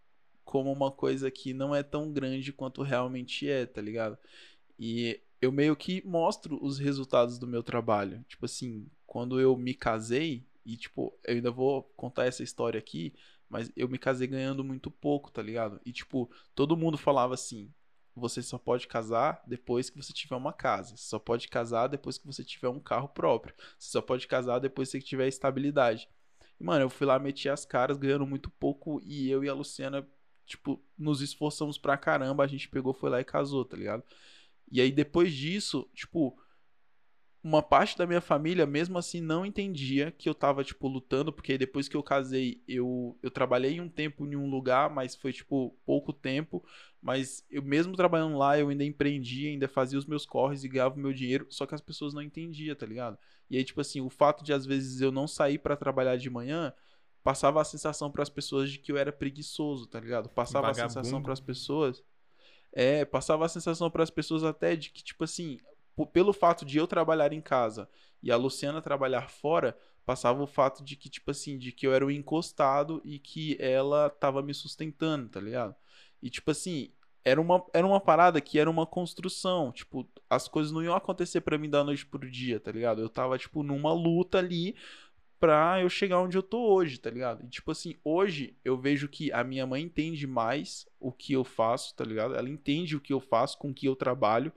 como 0.43 0.71
uma 0.71 0.91
coisa 0.91 1.29
que 1.29 1.53
não 1.53 1.75
é 1.75 1.83
tão 1.83 2.11
grande 2.11 2.53
quanto 2.53 2.81
realmente 2.81 3.49
é, 3.49 3.65
tá 3.65 3.81
ligado? 3.81 4.17
E 4.79 5.19
eu 5.41 5.51
meio 5.51 5.75
que 5.75 6.05
mostro 6.05 6.63
os 6.63 6.79
resultados 6.79 7.37
do 7.37 7.47
meu 7.47 7.63
trabalho. 7.63 8.23
Tipo 8.27 8.45
assim, 8.45 8.87
quando 9.05 9.39
eu 9.39 9.55
me 9.57 9.73
casei, 9.73 10.45
e 10.65 10.75
tipo, 10.75 11.13
eu 11.23 11.35
ainda 11.35 11.51
vou 11.51 11.83
contar 11.95 12.25
essa 12.25 12.43
história 12.43 12.77
aqui, 12.77 13.13
mas 13.49 13.71
eu 13.75 13.87
me 13.87 13.97
casei 13.97 14.27
ganhando 14.27 14.63
muito 14.63 14.91
pouco, 14.91 15.31
tá 15.31 15.41
ligado? 15.41 15.79
E 15.85 15.91
tipo, 15.91 16.29
todo 16.53 16.77
mundo 16.77 16.97
falava 16.97 17.33
assim: 17.33 17.71
você 18.19 18.41
só 18.41 18.57
pode 18.57 18.87
casar 18.87 19.41
depois 19.45 19.89
que 19.89 19.97
você 19.97 20.13
tiver 20.13 20.35
uma 20.35 20.53
casa. 20.53 20.95
Você 20.95 21.07
só 21.07 21.19
pode 21.19 21.47
casar 21.47 21.87
depois 21.87 22.17
que 22.17 22.25
você 22.25 22.43
tiver 22.43 22.69
um 22.69 22.79
carro 22.79 23.09
próprio. 23.09 23.53
Você 23.77 23.91
só 23.91 24.01
pode 24.01 24.27
casar 24.27 24.59
depois 24.59 24.89
que 24.89 24.99
você 24.99 25.05
tiver 25.05 25.27
estabilidade. 25.27 26.09
E, 26.59 26.63
mano, 26.63 26.83
eu 26.83 26.89
fui 26.89 27.05
lá, 27.05 27.19
meti 27.19 27.49
as 27.49 27.65
caras, 27.65 27.97
ganhando 27.97 28.25
muito 28.25 28.49
pouco. 28.49 29.01
E 29.03 29.29
eu 29.29 29.43
e 29.43 29.49
a 29.49 29.53
Luciana, 29.53 30.07
tipo, 30.45 30.81
nos 30.97 31.21
esforçamos 31.21 31.77
pra 31.77 31.97
caramba. 31.97 32.43
A 32.43 32.47
gente 32.47 32.69
pegou, 32.69 32.93
foi 32.93 33.09
lá 33.09 33.21
e 33.21 33.25
casou, 33.25 33.63
tá 33.63 33.77
ligado? 33.77 34.03
E 34.71 34.81
aí, 34.81 34.91
depois 34.91 35.33
disso, 35.33 35.89
tipo, 35.93 36.37
uma 37.47 37.63
parte 37.63 37.97
da 37.97 38.05
minha 38.05 38.19
família, 38.19 38.65
mesmo 38.65 38.97
assim, 38.97 39.21
não 39.21 39.45
entendia 39.45 40.11
que 40.11 40.27
eu 40.27 40.35
tava, 40.35 40.65
tipo, 40.65 40.85
lutando, 40.85 41.31
porque 41.31 41.57
depois 41.57 41.87
que 41.87 41.95
eu 41.95 42.03
casei, 42.03 42.61
eu, 42.67 43.17
eu 43.23 43.31
trabalhei 43.31 43.79
um 43.79 43.87
tempo 43.87 44.25
em 44.25 44.35
um 44.35 44.49
lugar, 44.49 44.89
mas 44.89 45.15
foi, 45.15 45.31
tipo, 45.31 45.73
pouco 45.85 46.11
tempo. 46.11 46.61
Mas 47.01 47.45
eu 47.49 47.63
mesmo 47.63 47.95
trabalhando 47.95 48.37
lá, 48.37 48.59
eu 48.59 48.67
ainda 48.67 48.83
empreendia, 48.83 49.49
ainda 49.49 49.65
fazia 49.69 49.97
os 49.97 50.05
meus 50.05 50.25
corres 50.25 50.65
e 50.65 50.67
ganhava 50.67 50.95
o 50.95 50.99
meu 50.99 51.13
dinheiro, 51.13 51.47
só 51.49 51.65
que 51.65 51.73
as 51.73 51.79
pessoas 51.79 52.13
não 52.13 52.21
entendiam, 52.21 52.75
tá 52.75 52.85
ligado? 52.85 53.17
E 53.49 53.55
aí, 53.55 53.63
tipo 53.63 53.79
assim, 53.79 54.01
o 54.01 54.09
fato 54.09 54.43
de 54.43 54.51
às 54.51 54.65
vezes 54.65 54.99
eu 54.99 55.09
não 55.09 55.25
sair 55.25 55.57
para 55.57 55.77
trabalhar 55.77 56.17
de 56.17 56.29
manhã, 56.29 56.73
passava 57.23 57.61
a 57.61 57.63
sensação 57.63 58.11
para 58.11 58.23
as 58.23 58.29
pessoas 58.29 58.69
de 58.69 58.77
que 58.77 58.91
eu 58.91 58.97
era 58.97 59.13
preguiçoso, 59.13 59.87
tá 59.87 60.01
ligado? 60.01 60.27
Passava 60.27 60.67
Vagabundo. 60.67 60.85
a 60.85 60.89
sensação 60.89 61.23
para 61.23 61.31
as 61.31 61.39
pessoas. 61.39 62.03
É, 62.73 63.05
passava 63.05 63.45
a 63.45 63.49
sensação 63.49 63.89
para 63.89 64.03
as 64.03 64.09
pessoas 64.09 64.43
até 64.43 64.75
de 64.75 64.89
que, 64.89 65.01
tipo 65.01 65.23
assim, 65.23 65.57
pelo 66.05 66.33
fato 66.33 66.65
de 66.65 66.77
eu 66.77 66.87
trabalhar 66.87 67.33
em 67.33 67.41
casa 67.41 67.89
e 68.21 68.31
a 68.31 68.37
Luciana 68.37 68.81
trabalhar 68.81 69.29
fora, 69.29 69.77
passava 70.05 70.41
o 70.41 70.47
fato 70.47 70.83
de 70.83 70.95
que, 70.95 71.09
tipo 71.09 71.31
assim, 71.31 71.57
de 71.57 71.71
que 71.71 71.85
eu 71.85 71.93
era 71.93 72.05
o 72.05 72.11
encostado 72.11 73.01
e 73.03 73.19
que 73.19 73.57
ela 73.59 74.09
tava 74.09 74.41
me 74.41 74.53
sustentando, 74.53 75.29
tá 75.29 75.39
ligado? 75.39 75.75
E, 76.21 76.29
tipo 76.29 76.49
assim, 76.51 76.91
era 77.23 77.41
uma, 77.41 77.65
era 77.73 77.85
uma 77.85 77.99
parada 77.99 78.39
que 78.39 78.57
era 78.57 78.69
uma 78.69 78.85
construção. 78.85 79.71
Tipo, 79.71 80.07
as 80.29 80.47
coisas 80.47 80.71
não 80.71 80.81
iam 80.81 80.95
acontecer 80.95 81.41
para 81.41 81.57
mim 81.57 81.69
da 81.69 81.83
noite 81.83 82.05
pro 82.05 82.29
dia, 82.29 82.59
tá 82.59 82.71
ligado? 82.71 83.01
Eu 83.01 83.09
tava, 83.09 83.37
tipo, 83.37 83.63
numa 83.63 83.91
luta 83.91 84.37
ali 84.37 84.75
pra 85.39 85.81
eu 85.81 85.89
chegar 85.89 86.21
onde 86.21 86.37
eu 86.37 86.41
tô 86.41 86.73
hoje, 86.73 86.97
tá 86.97 87.09
ligado? 87.09 87.43
E, 87.43 87.49
tipo 87.49 87.69
assim, 87.69 87.95
hoje 88.03 88.55
eu 88.63 88.77
vejo 88.77 89.09
que 89.09 89.31
a 89.31 89.43
minha 89.43 89.67
mãe 89.67 89.83
entende 89.83 90.25
mais 90.25 90.87
o 90.99 91.11
que 91.11 91.33
eu 91.33 91.43
faço, 91.43 91.93
tá 91.95 92.03
ligado? 92.05 92.33
Ela 92.33 92.49
entende 92.49 92.95
o 92.95 93.01
que 93.01 93.13
eu 93.13 93.19
faço, 93.19 93.57
com 93.57 93.71
o 93.71 93.73
que 93.73 93.87
eu 93.87 93.95
trabalho. 93.95 94.53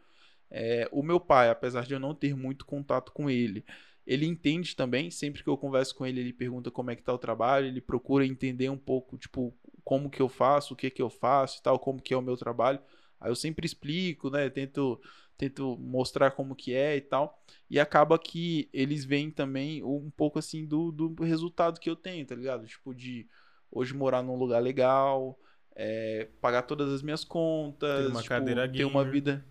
É, 0.51 0.89
o 0.91 1.03
meu 1.03 1.21
pai, 1.21 1.49
apesar 1.49 1.87
de 1.87 1.95
eu 1.95 2.01
não 2.01 2.15
ter 2.15 2.35
muito 2.35 2.67
contato 2.67 3.13
com 3.13 3.31
ele, 3.31 3.65
ele 4.07 4.27
entende 4.27 4.75
também, 4.75 5.11
sempre 5.11 5.43
que 5.43 5.49
eu 5.49 5.57
converso 5.57 5.95
com 5.95 6.05
ele, 6.07 6.21
ele 6.21 6.33
pergunta 6.33 6.71
como 6.71 6.91
é 6.91 6.97
que 6.97 7.03
tá 7.03 7.13
o 7.13 7.19
trabalho, 7.19 7.67
ele 7.67 7.81
procura 7.81 8.27
entender 8.27 8.69
um 8.69 8.79
pouco, 8.79 9.17
tipo, 9.17 9.55
como 9.85 10.11
que 10.11 10.21
eu 10.21 10.29
faço, 10.29 10.75
o 10.75 10.77
que 10.77 10.91
que 10.91 11.03
eu 11.03 11.11
faço 11.11 11.59
e 11.59 11.63
tal, 11.63 11.79
como 11.79 12.03
que 12.03 12.13
é 12.13 12.17
o 12.17 12.23
meu 12.23 12.37
trabalho. 12.37 12.81
Aí 13.21 13.31
eu 13.31 13.37
sempre 13.37 13.67
explico, 13.67 14.31
né, 14.31 14.49
tento 14.51 15.01
tento 15.41 15.79
mostrar 15.79 16.33
como 16.33 16.55
que 16.55 16.75
é 16.75 16.97
e 16.97 17.01
tal. 17.01 17.43
E 17.71 17.81
acaba 17.81 18.19
que 18.19 18.69
eles 18.75 19.07
veem 19.07 19.31
também 19.31 19.83
um 19.83 20.11
pouco 20.11 20.39
assim 20.39 20.67
do, 20.67 20.93
do 20.93 21.25
resultado 21.25 21.81
que 21.81 21.89
eu 21.89 21.97
tenho, 21.97 22.27
tá 22.27 22.35
ligado? 22.35 22.67
Tipo, 22.67 22.95
de 22.95 23.27
hoje 23.73 23.95
morar 23.95 24.23
num 24.23 24.37
lugar 24.37 24.61
legal, 24.61 25.39
é, 25.75 26.29
pagar 26.43 26.63
todas 26.63 26.93
as 26.93 27.01
minhas 27.01 27.25
contas, 27.25 28.05
ter 28.05 28.11
uma 28.11 28.23
tipo, 28.23 28.77
ter 28.77 28.85
uma 28.85 29.05
vida 29.05 29.43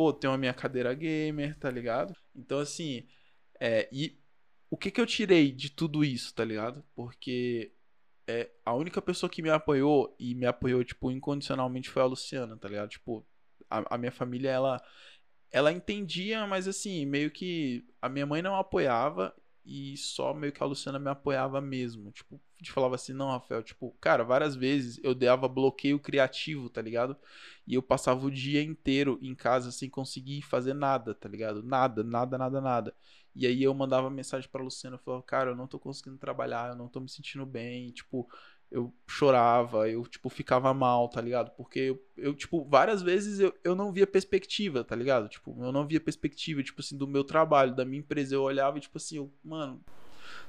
pô, 0.00 0.14
tenho 0.14 0.32
a 0.32 0.38
minha 0.38 0.54
cadeira 0.54 0.94
gamer, 0.94 1.58
tá 1.58 1.70
ligado? 1.70 2.16
Então, 2.34 2.58
assim, 2.58 3.06
é, 3.60 3.86
e 3.92 4.18
o 4.70 4.76
que 4.78 4.90
que 4.90 4.98
eu 4.98 5.04
tirei 5.04 5.52
de 5.52 5.68
tudo 5.68 6.02
isso, 6.02 6.34
tá 6.34 6.42
ligado? 6.42 6.82
Porque 6.94 7.74
é, 8.26 8.50
a 8.64 8.72
única 8.74 9.02
pessoa 9.02 9.28
que 9.28 9.42
me 9.42 9.50
apoiou 9.50 10.16
e 10.18 10.34
me 10.34 10.46
apoiou, 10.46 10.82
tipo, 10.82 11.10
incondicionalmente 11.10 11.90
foi 11.90 12.00
a 12.00 12.06
Luciana, 12.06 12.56
tá 12.56 12.66
ligado? 12.66 12.88
Tipo, 12.88 13.26
a, 13.68 13.94
a 13.94 13.98
minha 13.98 14.10
família, 14.10 14.48
ela, 14.48 14.82
ela 15.52 15.70
entendia, 15.70 16.46
mas 16.46 16.66
assim, 16.66 17.04
meio 17.04 17.30
que 17.30 17.86
a 18.00 18.08
minha 18.08 18.24
mãe 18.24 18.40
não 18.40 18.56
apoiava 18.56 19.34
e 19.64 19.96
só 19.96 20.34
meio 20.34 20.52
que 20.52 20.62
a 20.62 20.66
Luciana 20.66 20.98
me 20.98 21.10
apoiava 21.10 21.60
mesmo. 21.60 22.10
Tipo, 22.12 22.40
gente 22.60 22.72
falava 22.72 22.94
assim, 22.94 23.12
não, 23.12 23.30
Rafael, 23.30 23.62
tipo, 23.62 23.94
cara, 24.00 24.22
várias 24.22 24.54
vezes 24.54 25.00
eu 25.02 25.14
dava 25.14 25.48
bloqueio 25.48 25.98
criativo, 25.98 26.68
tá 26.68 26.80
ligado? 26.82 27.16
E 27.66 27.74
eu 27.74 27.82
passava 27.82 28.24
o 28.24 28.30
dia 28.30 28.62
inteiro 28.62 29.18
em 29.22 29.34
casa 29.34 29.72
sem 29.72 29.88
conseguir 29.88 30.42
fazer 30.42 30.74
nada, 30.74 31.14
tá 31.14 31.28
ligado? 31.28 31.62
Nada, 31.62 32.04
nada, 32.04 32.36
nada, 32.38 32.60
nada. 32.60 32.94
E 33.34 33.46
aí 33.46 33.62
eu 33.62 33.72
mandava 33.74 34.10
mensagem 34.10 34.48
pra 34.50 34.62
Luciana, 34.62 34.98
falava, 34.98 35.22
cara, 35.22 35.50
eu 35.50 35.56
não 35.56 35.66
tô 35.66 35.78
conseguindo 35.78 36.18
trabalhar, 36.18 36.70
eu 36.70 36.76
não 36.76 36.88
tô 36.88 37.00
me 37.00 37.08
sentindo 37.08 37.46
bem, 37.46 37.90
tipo, 37.92 38.28
eu 38.70 38.92
chorava, 39.06 39.88
eu, 39.88 40.06
tipo, 40.06 40.28
ficava 40.28 40.72
mal, 40.72 41.08
tá 41.08 41.20
ligado? 41.20 41.50
Porque 41.56 41.80
eu, 41.80 42.02
eu 42.16 42.34
tipo, 42.34 42.64
várias 42.64 43.02
vezes 43.02 43.40
eu, 43.40 43.52
eu 43.64 43.74
não 43.74 43.92
via 43.92 44.06
perspectiva, 44.06 44.84
tá 44.84 44.94
ligado? 44.94 45.28
Tipo, 45.28 45.56
eu 45.60 45.72
não 45.72 45.86
via 45.86 46.00
perspectiva, 46.00 46.62
tipo 46.62 46.80
assim, 46.80 46.96
do 46.96 47.06
meu 47.06 47.24
trabalho, 47.24 47.74
da 47.74 47.84
minha 47.84 47.98
empresa. 47.98 48.34
Eu 48.34 48.42
olhava 48.42 48.78
e, 48.78 48.80
tipo 48.80 48.96
assim, 48.96 49.16
eu, 49.16 49.30
mano, 49.44 49.80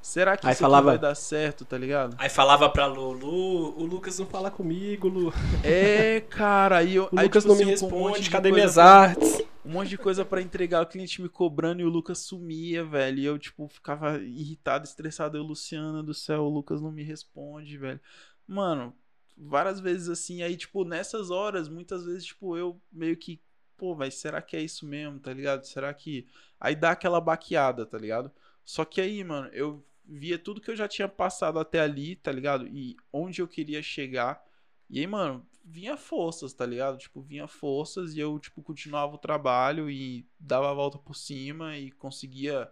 será 0.02 0.38
que 0.38 0.46
aí 0.46 0.54
isso 0.54 0.62
falava... 0.62 0.92
vai 0.92 1.00
dar 1.00 1.16
certo, 1.16 1.66
tá 1.66 1.78
ligado? 1.78 2.16
Aí 2.20 2.30
falava 2.30 2.70
pra 2.70 2.86
Lulu, 2.86 3.80
o 3.80 3.86
Lucas 3.86 4.20
não 4.20 4.28
fala 4.28 4.52
comigo, 4.52 5.08
Lu. 5.08 5.34
É, 5.64 6.22
cara, 6.30 6.78
aí 6.78 6.96
eu. 6.96 7.10
O 7.12 7.20
aí, 7.20 7.26
Lucas 7.26 7.44
tipo, 7.44 7.54
não 7.54 7.56
assim, 7.56 7.66
me 7.66 7.72
responde, 7.72 8.28
um 8.28 8.32
cadê 8.32 8.52
minhas 8.52 8.78
artes? 8.78 9.51
Um 9.64 9.72
monte 9.72 9.89
de 9.89 9.97
coisa 9.97 10.26
para 10.26 10.41
entregar, 10.41 10.82
o 10.82 10.88
cliente 10.88 11.22
me 11.22 11.30
cobrando 11.30 11.82
e 11.82 11.86
o 11.86 11.89
Lucas 11.89 12.20
sumia, 12.20 12.84
velho. 12.84 13.20
E 13.20 13.26
eu, 13.26 13.38
tipo, 13.38 13.68
ficava 13.68 14.18
irritado, 14.20 14.86
estressado. 14.86 15.38
Eu, 15.38 15.43
Luciana 15.43 16.01
do 16.01 16.14
céu, 16.14 16.43
o 16.43 16.49
Lucas 16.49 16.82
não 16.82 16.91
me 16.91 17.03
responde, 17.03 17.78
velho. 17.78 17.99
Mano, 18.47 18.95
várias 19.38 19.80
vezes 19.80 20.09
assim, 20.09 20.41
aí, 20.41 20.57
tipo, 20.57 20.84
nessas 20.84 21.30
horas, 21.30 21.70
muitas 21.70 22.05
vezes, 22.05 22.26
tipo, 22.26 22.57
eu 22.57 22.82
meio 22.91 23.16
que, 23.18 23.39
pô, 23.78 23.95
vai, 23.95 24.09
será 24.12 24.41
que 24.41 24.55
é 24.55 24.62
isso 24.62 24.86
mesmo, 24.86 25.20
tá 25.20 25.34
ligado? 25.34 25.64
Será 25.66 25.93
que. 25.93 26.28
Aí 26.59 26.76
dá 26.76 26.91
aquela 26.91 27.22
baqueada, 27.22 27.86
tá 27.86 27.97
ligado? 27.97 28.32
Só 28.66 28.86
que 28.86 29.01
aí, 29.01 29.24
mano, 29.24 29.47
eu 29.53 29.86
via 30.05 30.38
tudo 30.38 30.62
que 30.62 30.72
eu 30.72 30.76
já 30.76 30.88
tinha 30.88 31.07
passado 31.07 31.59
até 31.59 31.80
ali, 31.80 32.16
tá 32.16 32.32
ligado? 32.32 32.68
E 32.68 32.97
onde 33.14 33.41
eu 33.41 33.47
queria 33.47 33.82
chegar. 33.84 34.43
E 34.89 34.99
aí, 34.99 35.07
mano, 35.07 35.45
vinha 35.64 35.97
forças, 35.97 36.53
tá 36.53 36.66
ligado? 36.66 36.97
Tipo, 36.97 37.22
vinha 37.22 37.47
forças 37.47 38.14
e 38.14 38.20
eu, 38.20 38.39
tipo, 38.39 38.62
continuava 38.62 39.16
o 39.16 39.20
trabalho 39.20 39.89
e 39.89 40.28
dava 40.39 40.70
a 40.70 40.74
volta 40.74 40.97
por 40.97 41.16
cima 41.16 41.78
e 41.78 41.91
conseguia, 41.91 42.72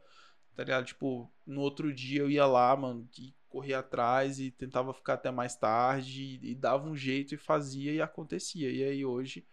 tá 0.56 0.64
ligado? 0.64 0.86
Tipo, 0.86 1.32
no 1.46 1.62
outro 1.62 1.94
dia 1.94 2.22
eu 2.22 2.30
ia 2.30 2.46
lá, 2.46 2.76
mano, 2.76 3.08
e 3.18 3.34
corria 3.48 3.80
atrás 3.80 4.40
e 4.40 4.52
tentava 4.52 4.94
ficar 4.94 5.16
até 5.16 5.32
mais 5.32 5.56
tarde 5.56 6.40
e, 6.42 6.52
e 6.52 6.56
dava 6.56 6.88
um 6.88 6.96
jeito 6.96 7.34
e 7.34 7.38
fazia 7.38 7.92
e 7.94 8.02
acontecia. 8.02 8.72
E 8.72 8.84
aí 8.84 9.06
hoje, 9.06 9.46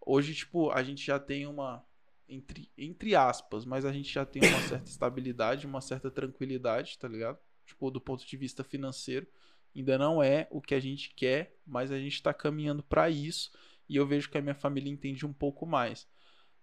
hoje, 0.00 0.34
tipo, 0.34 0.70
a 0.70 0.82
gente 0.82 1.04
já 1.04 1.18
tem 1.18 1.46
uma, 1.46 1.84
entre, 2.28 2.70
entre 2.76 3.14
aspas, 3.14 3.64
mas 3.64 3.84
a 3.84 3.92
gente 3.92 4.12
já 4.12 4.24
tem 4.24 4.42
uma 4.42 4.60
certa 4.62 4.84
estabilidade, 4.88 5.66
uma 5.66 5.80
certa 5.80 6.10
tranquilidade, 6.10 6.98
tá 6.98 7.08
ligado? 7.08 7.38
Tipo, 7.64 7.90
do 7.90 8.00
ponto 8.00 8.26
de 8.26 8.36
vista 8.36 8.64
financeiro. 8.64 9.26
Ainda 9.74 9.98
não 9.98 10.22
é 10.22 10.48
o 10.50 10.60
que 10.60 10.74
a 10.74 10.80
gente 10.80 11.14
quer, 11.14 11.56
mas 11.66 11.92
a 11.92 11.98
gente 11.98 12.14
está 12.14 12.34
caminhando 12.34 12.82
para 12.82 13.08
isso 13.08 13.50
e 13.88 13.96
eu 13.96 14.06
vejo 14.06 14.30
que 14.30 14.38
a 14.38 14.42
minha 14.42 14.54
família 14.54 14.90
entende 14.90 15.24
um 15.24 15.32
pouco 15.32 15.66
mais. 15.66 16.06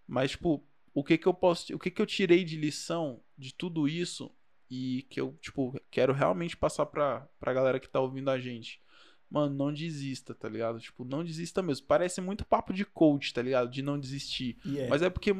Mas 0.08 0.32
tipo, 0.32 0.68
o 0.94 1.04
que 1.04 1.18
que 1.18 1.28
eu 1.28 1.34
posso, 1.34 1.76
o 1.76 1.80
que 1.80 1.92
que 1.92 2.02
eu 2.02 2.06
tirei 2.06 2.44
de 2.44 2.58
lição 2.58 3.22
de 3.38 3.54
tudo 3.54 3.88
isso 3.88 4.32
e 4.70 5.06
que 5.10 5.20
eu, 5.20 5.38
tipo, 5.42 5.80
quero 5.92 6.14
realmente 6.14 6.58
passar 6.58 6.86
pra, 6.86 7.28
pra 7.40 7.54
galera 7.54 7.80
que 7.80 7.90
tá 7.90 8.00
ouvindo 8.00 8.30
a 8.30 8.40
gente. 8.40 8.82
Mano, 9.30 9.56
não 9.56 9.74
desista, 9.74 10.34
tá 10.34 10.48
ligado? 10.48 10.80
Tipo, 10.80 11.04
não 11.04 11.24
desista 11.24 11.62
mesmo. 11.62 11.86
Parece 11.88 12.22
muito 12.22 12.46
papo 12.46 12.74
de 12.74 12.86
coach, 12.86 13.34
tá 13.34 13.42
ligado? 13.42 13.70
De 13.70 13.82
não 13.82 14.00
desistir. 14.00 14.58
Yeah. 14.66 14.90
Mas 14.90 15.02
é 15.02 15.10
porque. 15.10 15.36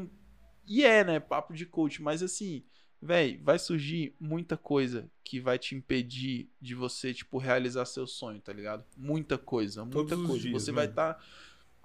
E 0.68 0.84
é, 0.84 1.04
né? 1.04 1.20
Papo 1.20 1.54
de 1.54 1.66
coach. 1.66 2.02
Mas 2.02 2.24
assim, 2.24 2.66
Véi, 3.02 3.38
vai 3.38 3.60
surgir 3.60 4.16
muita 4.20 4.58
coisa 4.58 5.10
que 5.24 5.40
vai 5.40 5.60
te 5.60 5.76
impedir 5.76 6.50
de 6.60 6.74
você, 6.74 7.14
tipo, 7.14 7.38
realizar 7.38 7.86
seu 7.86 8.08
sonho, 8.08 8.40
tá 8.40 8.52
ligado? 8.52 8.84
Muita 8.98 9.38
coisa, 9.38 9.84
muita 9.84 10.16
Todos 10.16 10.28
coisa. 10.28 10.42
Dias, 10.42 10.64
você 10.64 10.72
vai 10.72 10.86
estar 10.86 11.14
tá 11.16 11.22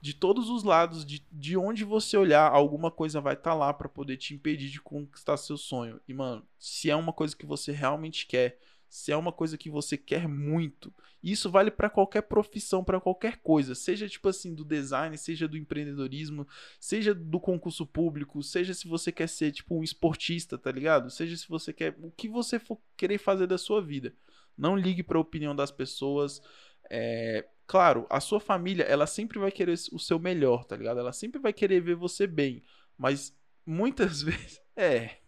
de 0.00 0.14
todos 0.14 0.48
os 0.48 0.62
lados, 0.62 1.04
de, 1.04 1.22
de 1.30 1.56
onde 1.56 1.84
você 1.84 2.16
olhar, 2.16 2.50
alguma 2.50 2.90
coisa 2.90 3.20
vai 3.20 3.34
estar 3.34 3.50
tá 3.50 3.54
lá 3.56 3.72
para 3.72 3.88
poder 3.88 4.16
te 4.16 4.34
impedir 4.34 4.70
de 4.70 4.80
conquistar 4.80 5.36
seu 5.36 5.56
sonho. 5.56 6.00
E, 6.08 6.14
mano, 6.14 6.42
se 6.58 6.90
é 6.90 6.96
uma 6.96 7.12
coisa 7.12 7.36
que 7.36 7.44
você 7.44 7.70
realmente 7.70 8.26
quer, 8.26 8.58
se 8.90 9.12
é 9.12 9.16
uma 9.16 9.30
coisa 9.30 9.56
que 9.56 9.70
você 9.70 9.96
quer 9.96 10.26
muito, 10.26 10.92
isso 11.22 11.48
vale 11.48 11.70
para 11.70 11.88
qualquer 11.88 12.22
profissão, 12.22 12.82
para 12.82 13.00
qualquer 13.00 13.36
coisa, 13.36 13.72
seja 13.72 14.08
tipo 14.08 14.28
assim 14.28 14.52
do 14.52 14.64
design, 14.64 15.16
seja 15.16 15.46
do 15.46 15.56
empreendedorismo, 15.56 16.46
seja 16.80 17.14
do 17.14 17.38
concurso 17.38 17.86
público, 17.86 18.42
seja 18.42 18.74
se 18.74 18.88
você 18.88 19.12
quer 19.12 19.28
ser 19.28 19.52
tipo 19.52 19.76
um 19.76 19.84
esportista, 19.84 20.58
tá 20.58 20.72
ligado? 20.72 21.08
Seja 21.08 21.36
se 21.36 21.48
você 21.48 21.72
quer 21.72 21.94
o 22.02 22.10
que 22.10 22.28
você 22.28 22.58
for 22.58 22.78
querer 22.96 23.18
fazer 23.18 23.46
da 23.46 23.56
sua 23.56 23.80
vida. 23.80 24.12
Não 24.58 24.74
ligue 24.76 25.04
para 25.04 25.18
a 25.18 25.20
opinião 25.20 25.54
das 25.54 25.70
pessoas. 25.70 26.42
É, 26.90 27.46
claro, 27.68 28.06
a 28.10 28.18
sua 28.18 28.40
família, 28.40 28.82
ela 28.82 29.06
sempre 29.06 29.38
vai 29.38 29.52
querer 29.52 29.78
o 29.92 29.98
seu 30.00 30.18
melhor, 30.18 30.64
tá 30.64 30.76
ligado? 30.76 30.98
Ela 30.98 31.12
sempre 31.12 31.40
vai 31.40 31.52
querer 31.52 31.80
ver 31.80 31.94
você 31.94 32.26
bem, 32.26 32.64
mas 32.98 33.38
muitas 33.64 34.20
vezes 34.22 34.60
é 34.74 35.18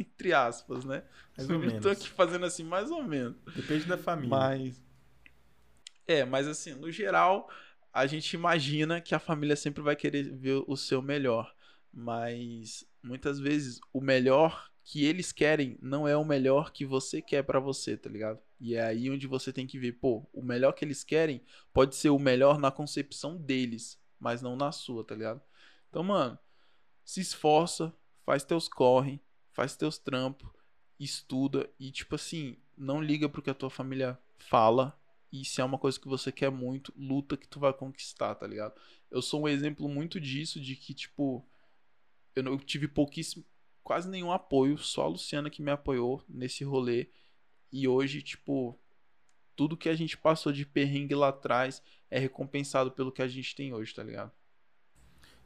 entre 0.00 0.32
aspas, 0.32 0.84
né? 0.84 1.02
Mais 1.36 1.50
ou 1.50 1.58
menos. 1.58 1.82
Tô 1.82 1.90
aqui 1.90 2.08
fazendo 2.08 2.46
assim, 2.46 2.64
mais 2.64 2.90
ou 2.90 3.02
menos. 3.02 3.36
Depende 3.54 3.84
da 3.84 3.98
família. 3.98 4.30
Mas. 4.30 4.82
É, 6.06 6.24
mas 6.24 6.48
assim, 6.48 6.74
no 6.74 6.90
geral, 6.90 7.48
a 7.92 8.06
gente 8.06 8.32
imagina 8.32 9.00
que 9.00 9.14
a 9.14 9.18
família 9.18 9.54
sempre 9.54 9.82
vai 9.82 9.94
querer 9.94 10.34
ver 10.36 10.64
o 10.66 10.76
seu 10.76 11.00
melhor. 11.02 11.54
Mas 11.92 12.84
muitas 13.02 13.38
vezes 13.38 13.80
o 13.92 14.00
melhor 14.00 14.70
que 14.82 15.04
eles 15.04 15.32
querem 15.32 15.78
não 15.80 16.08
é 16.08 16.16
o 16.16 16.24
melhor 16.24 16.72
que 16.72 16.84
você 16.84 17.20
quer 17.20 17.42
para 17.42 17.60
você, 17.60 17.96
tá 17.96 18.08
ligado? 18.08 18.40
E 18.58 18.74
é 18.74 18.82
aí 18.82 19.10
onde 19.10 19.26
você 19.26 19.52
tem 19.52 19.66
que 19.66 19.78
ver, 19.78 19.92
pô, 19.92 20.28
o 20.32 20.42
melhor 20.42 20.72
que 20.72 20.84
eles 20.84 21.04
querem 21.04 21.42
pode 21.72 21.94
ser 21.96 22.10
o 22.10 22.18
melhor 22.18 22.58
na 22.58 22.70
concepção 22.70 23.36
deles, 23.36 24.00
mas 24.18 24.42
não 24.42 24.56
na 24.56 24.72
sua, 24.72 25.04
tá 25.04 25.14
ligado? 25.14 25.40
Então, 25.88 26.02
mano, 26.02 26.38
se 27.04 27.20
esforça, 27.20 27.92
faz 28.24 28.44
teus 28.44 28.68
corre, 28.68 29.20
faz 29.60 29.76
teus 29.76 29.98
trampos, 29.98 30.48
estuda 30.98 31.68
e, 31.78 31.90
tipo 31.90 32.14
assim, 32.14 32.56
não 32.78 33.02
liga 33.02 33.28
pro 33.28 33.42
que 33.42 33.50
a 33.50 33.54
tua 33.54 33.68
família 33.68 34.18
fala. 34.38 34.98
E 35.30 35.44
se 35.44 35.60
é 35.60 35.64
uma 35.64 35.76
coisa 35.76 36.00
que 36.00 36.08
você 36.08 36.32
quer 36.32 36.50
muito, 36.50 36.94
luta 36.96 37.36
que 37.36 37.46
tu 37.46 37.60
vai 37.60 37.70
conquistar, 37.70 38.34
tá 38.36 38.46
ligado? 38.46 38.72
Eu 39.10 39.20
sou 39.20 39.42
um 39.42 39.48
exemplo 39.48 39.86
muito 39.86 40.18
disso, 40.18 40.58
de 40.58 40.74
que, 40.74 40.94
tipo, 40.94 41.46
eu, 42.34 42.42
não, 42.42 42.52
eu 42.52 42.58
tive 42.58 42.88
pouquíssimo, 42.88 43.44
quase 43.82 44.08
nenhum 44.08 44.32
apoio, 44.32 44.78
só 44.78 45.02
a 45.02 45.08
Luciana 45.08 45.50
que 45.50 45.60
me 45.60 45.70
apoiou 45.70 46.24
nesse 46.26 46.64
rolê. 46.64 47.10
E 47.70 47.86
hoje, 47.86 48.22
tipo, 48.22 48.80
tudo 49.54 49.76
que 49.76 49.90
a 49.90 49.94
gente 49.94 50.16
passou 50.16 50.52
de 50.52 50.64
perrengue 50.64 51.14
lá 51.14 51.28
atrás 51.28 51.82
é 52.10 52.18
recompensado 52.18 52.92
pelo 52.92 53.12
que 53.12 53.20
a 53.20 53.28
gente 53.28 53.54
tem 53.54 53.74
hoje, 53.74 53.94
tá 53.94 54.02
ligado? 54.02 54.32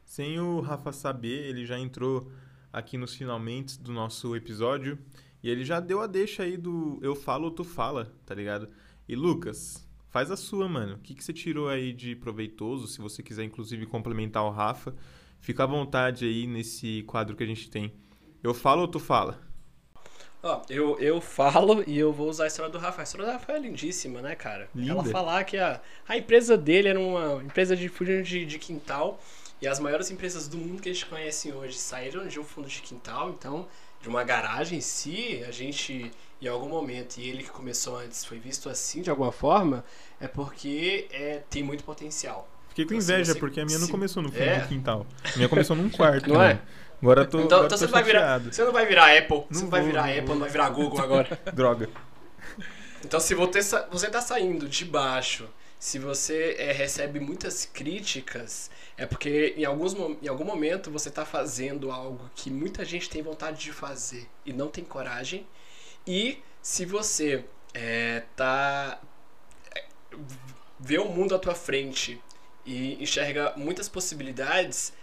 Sem 0.05 0.39
o 0.39 0.61
Rafa 0.61 0.93
saber, 0.93 1.49
ele 1.49 1.65
já 1.65 1.77
entrou 1.77 2.31
aqui 2.75 2.97
nos 2.97 3.15
finalmente 3.15 3.79
do 3.79 3.93
nosso 3.93 4.35
episódio. 4.35 4.99
E 5.41 5.49
ele 5.49 5.63
já 5.63 5.79
deu 5.79 6.01
a 6.01 6.07
deixa 6.07 6.43
aí 6.43 6.57
do 6.57 6.99
eu 7.01 7.15
falo 7.15 7.45
ou 7.45 7.51
tu 7.51 7.63
fala, 7.63 8.13
tá 8.25 8.35
ligado? 8.35 8.67
E 9.07 9.15
Lucas, 9.15 9.87
faz 10.09 10.29
a 10.29 10.35
sua, 10.35 10.67
mano. 10.67 10.95
O 10.95 10.99
que, 10.99 11.15
que 11.15 11.23
você 11.23 11.31
tirou 11.31 11.69
aí 11.69 11.93
de 11.93 12.17
proveitoso? 12.17 12.87
Se 12.87 12.99
você 12.99 13.23
quiser, 13.23 13.45
inclusive, 13.45 13.85
complementar 13.85 14.43
o 14.43 14.49
Rafa, 14.49 14.93
fica 15.39 15.63
à 15.63 15.65
vontade 15.65 16.25
aí 16.25 16.45
nesse 16.45 17.03
quadro 17.03 17.35
que 17.35 17.43
a 17.43 17.47
gente 17.47 17.69
tem. 17.69 17.93
Eu 18.43 18.53
falo 18.53 18.81
ou 18.81 18.87
tu 18.89 18.99
fala? 18.99 19.39
Ó, 20.43 20.61
eu, 20.69 20.99
eu 20.99 21.21
falo 21.21 21.81
e 21.87 21.97
eu 21.97 22.11
vou 22.11 22.29
usar 22.29 22.43
a 22.43 22.47
história 22.47 22.71
do 22.71 22.77
Rafa. 22.77 23.01
A 23.01 23.03
história 23.03 23.25
do 23.25 23.31
Rafa 23.31 23.53
é 23.53 23.59
lindíssima, 23.59 24.21
né, 24.21 24.35
cara? 24.35 24.67
Linda. 24.75 24.91
Ela 24.91 25.05
falar 25.05 25.45
que 25.45 25.55
a, 25.55 25.81
a 26.05 26.17
empresa 26.17 26.57
dele 26.57 26.89
era 26.89 26.99
uma 26.99 27.41
empresa 27.41 27.73
de 27.73 27.87
fundo 27.87 28.21
de, 28.21 28.45
de 28.45 28.59
quintal 28.59 29.21
e 29.61 29.67
as 29.67 29.79
maiores 29.79 30.09
empresas 30.11 30.47
do 30.47 30.57
mundo 30.57 30.81
que 30.81 30.89
a 30.89 30.93
gente 30.93 31.05
conhece 31.05 31.51
hoje 31.51 31.77
saíram 31.77 32.27
de 32.27 32.39
um 32.39 32.43
fundo 32.43 32.67
de 32.67 32.81
quintal, 32.81 33.29
então, 33.29 33.67
de 34.01 34.09
uma 34.09 34.23
garagem. 34.23 34.81
Se 34.81 35.43
a 35.47 35.51
gente, 35.51 36.11
em 36.41 36.47
algum 36.47 36.69
momento, 36.69 37.17
e 37.17 37.29
ele 37.29 37.43
que 37.43 37.49
começou 37.49 37.97
antes, 37.97 38.23
foi 38.25 38.37
visto 38.39 38.69
assim 38.69 39.01
de 39.01 39.09
alguma 39.09 39.31
forma, 39.31 39.83
é 40.19 40.27
porque 40.27 41.07
é, 41.11 41.41
tem 41.49 41.63
muito 41.63 41.83
potencial. 41.83 42.47
Fiquei 42.69 42.85
com 42.85 42.93
Então, 42.93 43.01
se 43.01 43.11
inveja, 43.13 43.33
você- 43.33 43.39
porque 43.39 43.59
a 43.61 43.65
minha 43.65 43.79
não 43.79 43.85
se- 43.85 43.91
começou 43.91 44.21
no 44.21 44.29
fundo 44.31 44.43
É. 44.43 44.59
do 44.59 44.67
quintal. 44.67 45.07
A 45.33 45.37
minha 45.37 45.47
começou 45.49 45.75
num 45.75 45.89
quarto. 45.91 46.27
Não 46.29 46.41
é? 46.41 46.55
mano. 46.55 46.61
Agora 47.01 47.21
eu 47.21 47.27
tô, 47.29 47.39
Então, 47.41 47.57
agora 47.59 47.65
então 47.67 47.77
você, 47.77 47.85
tô 47.87 47.91
não 47.91 47.93
vai 47.93 48.03
virar, 48.03 48.39
você 48.39 48.63
não 48.63 48.71
vai 48.73 48.85
virar 48.85 49.17
Apple, 49.17 49.37
você 49.37 49.45
Não 49.53 49.61
não 49.63 49.69
vai 49.69 49.81
virar 49.83 50.07
não 50.07 50.09
Apple, 50.17 50.29
não 50.29 50.39
vai 50.39 50.49
virar 50.49 50.69
Google 50.69 51.01
agora. 51.01 51.39
Droga. 51.53 51.89
Então, 53.03 53.19
se 53.19 53.35
você 53.35 53.59
você 53.91 54.09
tá 54.09 54.21
saindo 54.21 54.67
de 54.67 54.85
baixo, 54.85 55.47
se 55.79 55.99
você 55.99 56.55
é, 56.57 56.71
recebe 56.71 57.19
muitas 57.19 57.65
críticas, 57.65 58.71
é 58.97 59.05
porque 59.05 59.53
em, 59.57 59.65
alguns, 59.65 59.93
em 60.21 60.27
algum 60.27 60.45
momento 60.45 60.89
você 60.89 61.11
tá 61.11 61.25
fazendo 61.25 61.91
algo 61.91 62.29
que 62.35 62.49
muita 62.49 62.85
gente 62.85 63.09
tem 63.09 63.21
vontade 63.21 63.59
de 63.59 63.73
fazer 63.73 64.27
e 64.45 64.53
não 64.53 64.69
tem 64.69 64.83
coragem. 64.83 65.45
E 66.07 66.41
se 66.61 66.85
você 66.85 67.43
é, 67.73 68.23
tá 68.35 69.01
é, 69.75 69.85
vê 70.79 70.97
o 70.97 71.09
mundo 71.09 71.35
à 71.35 71.39
tua 71.39 71.55
frente 71.55 72.21
e 72.65 73.01
enxerga 73.03 73.53
muitas 73.57 73.89
possibilidades, 73.89 74.93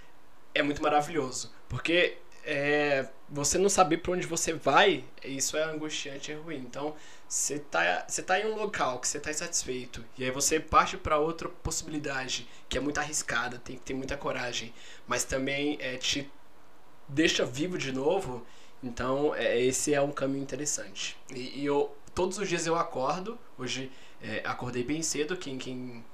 é 0.54 0.62
muito 0.62 0.82
maravilhoso. 0.82 1.52
Porque 1.68 2.16
é, 2.44 3.08
você 3.28 3.58
não 3.58 3.68
saber 3.68 3.98
para 3.98 4.12
onde 4.12 4.26
você 4.26 4.52
vai, 4.52 5.04
isso 5.24 5.56
é 5.56 5.64
angustiante 5.64 6.32
e 6.32 6.34
ruim. 6.34 6.58
Então, 6.58 6.94
você 7.28 7.58
tá, 7.58 8.04
você 8.06 8.22
tá 8.22 8.38
em 8.38 8.46
um 8.46 8.56
local 8.56 8.98
que 8.98 9.08
você 9.08 9.18
tá 9.18 9.30
insatisfeito, 9.30 10.04
e 10.18 10.24
aí 10.24 10.30
você 10.30 10.60
parte 10.60 10.96
para 10.96 11.18
outra 11.18 11.48
possibilidade, 11.48 12.46
que 12.68 12.76
é 12.76 12.80
muito 12.80 12.98
arriscada, 12.98 13.58
tem 13.58 13.76
que 13.76 13.82
ter 13.82 13.94
muita 13.94 14.16
coragem, 14.16 14.72
mas 15.06 15.24
também 15.24 15.78
é, 15.80 15.96
te 15.96 16.30
deixa 17.08 17.44
vivo 17.44 17.78
de 17.78 17.92
novo. 17.92 18.44
Então, 18.82 19.34
é, 19.34 19.60
esse 19.60 19.94
é 19.94 20.00
um 20.00 20.10
caminho 20.10 20.42
interessante. 20.42 21.16
E, 21.34 21.60
e 21.60 21.64
eu, 21.64 21.96
todos 22.14 22.38
os 22.38 22.48
dias 22.48 22.66
eu 22.66 22.76
acordo, 22.76 23.38
hoje 23.56 23.90
é, 24.20 24.42
acordei 24.44 24.82
bem 24.82 25.02
cedo, 25.02 25.36
quem, 25.36 25.56
quem, 25.56 26.04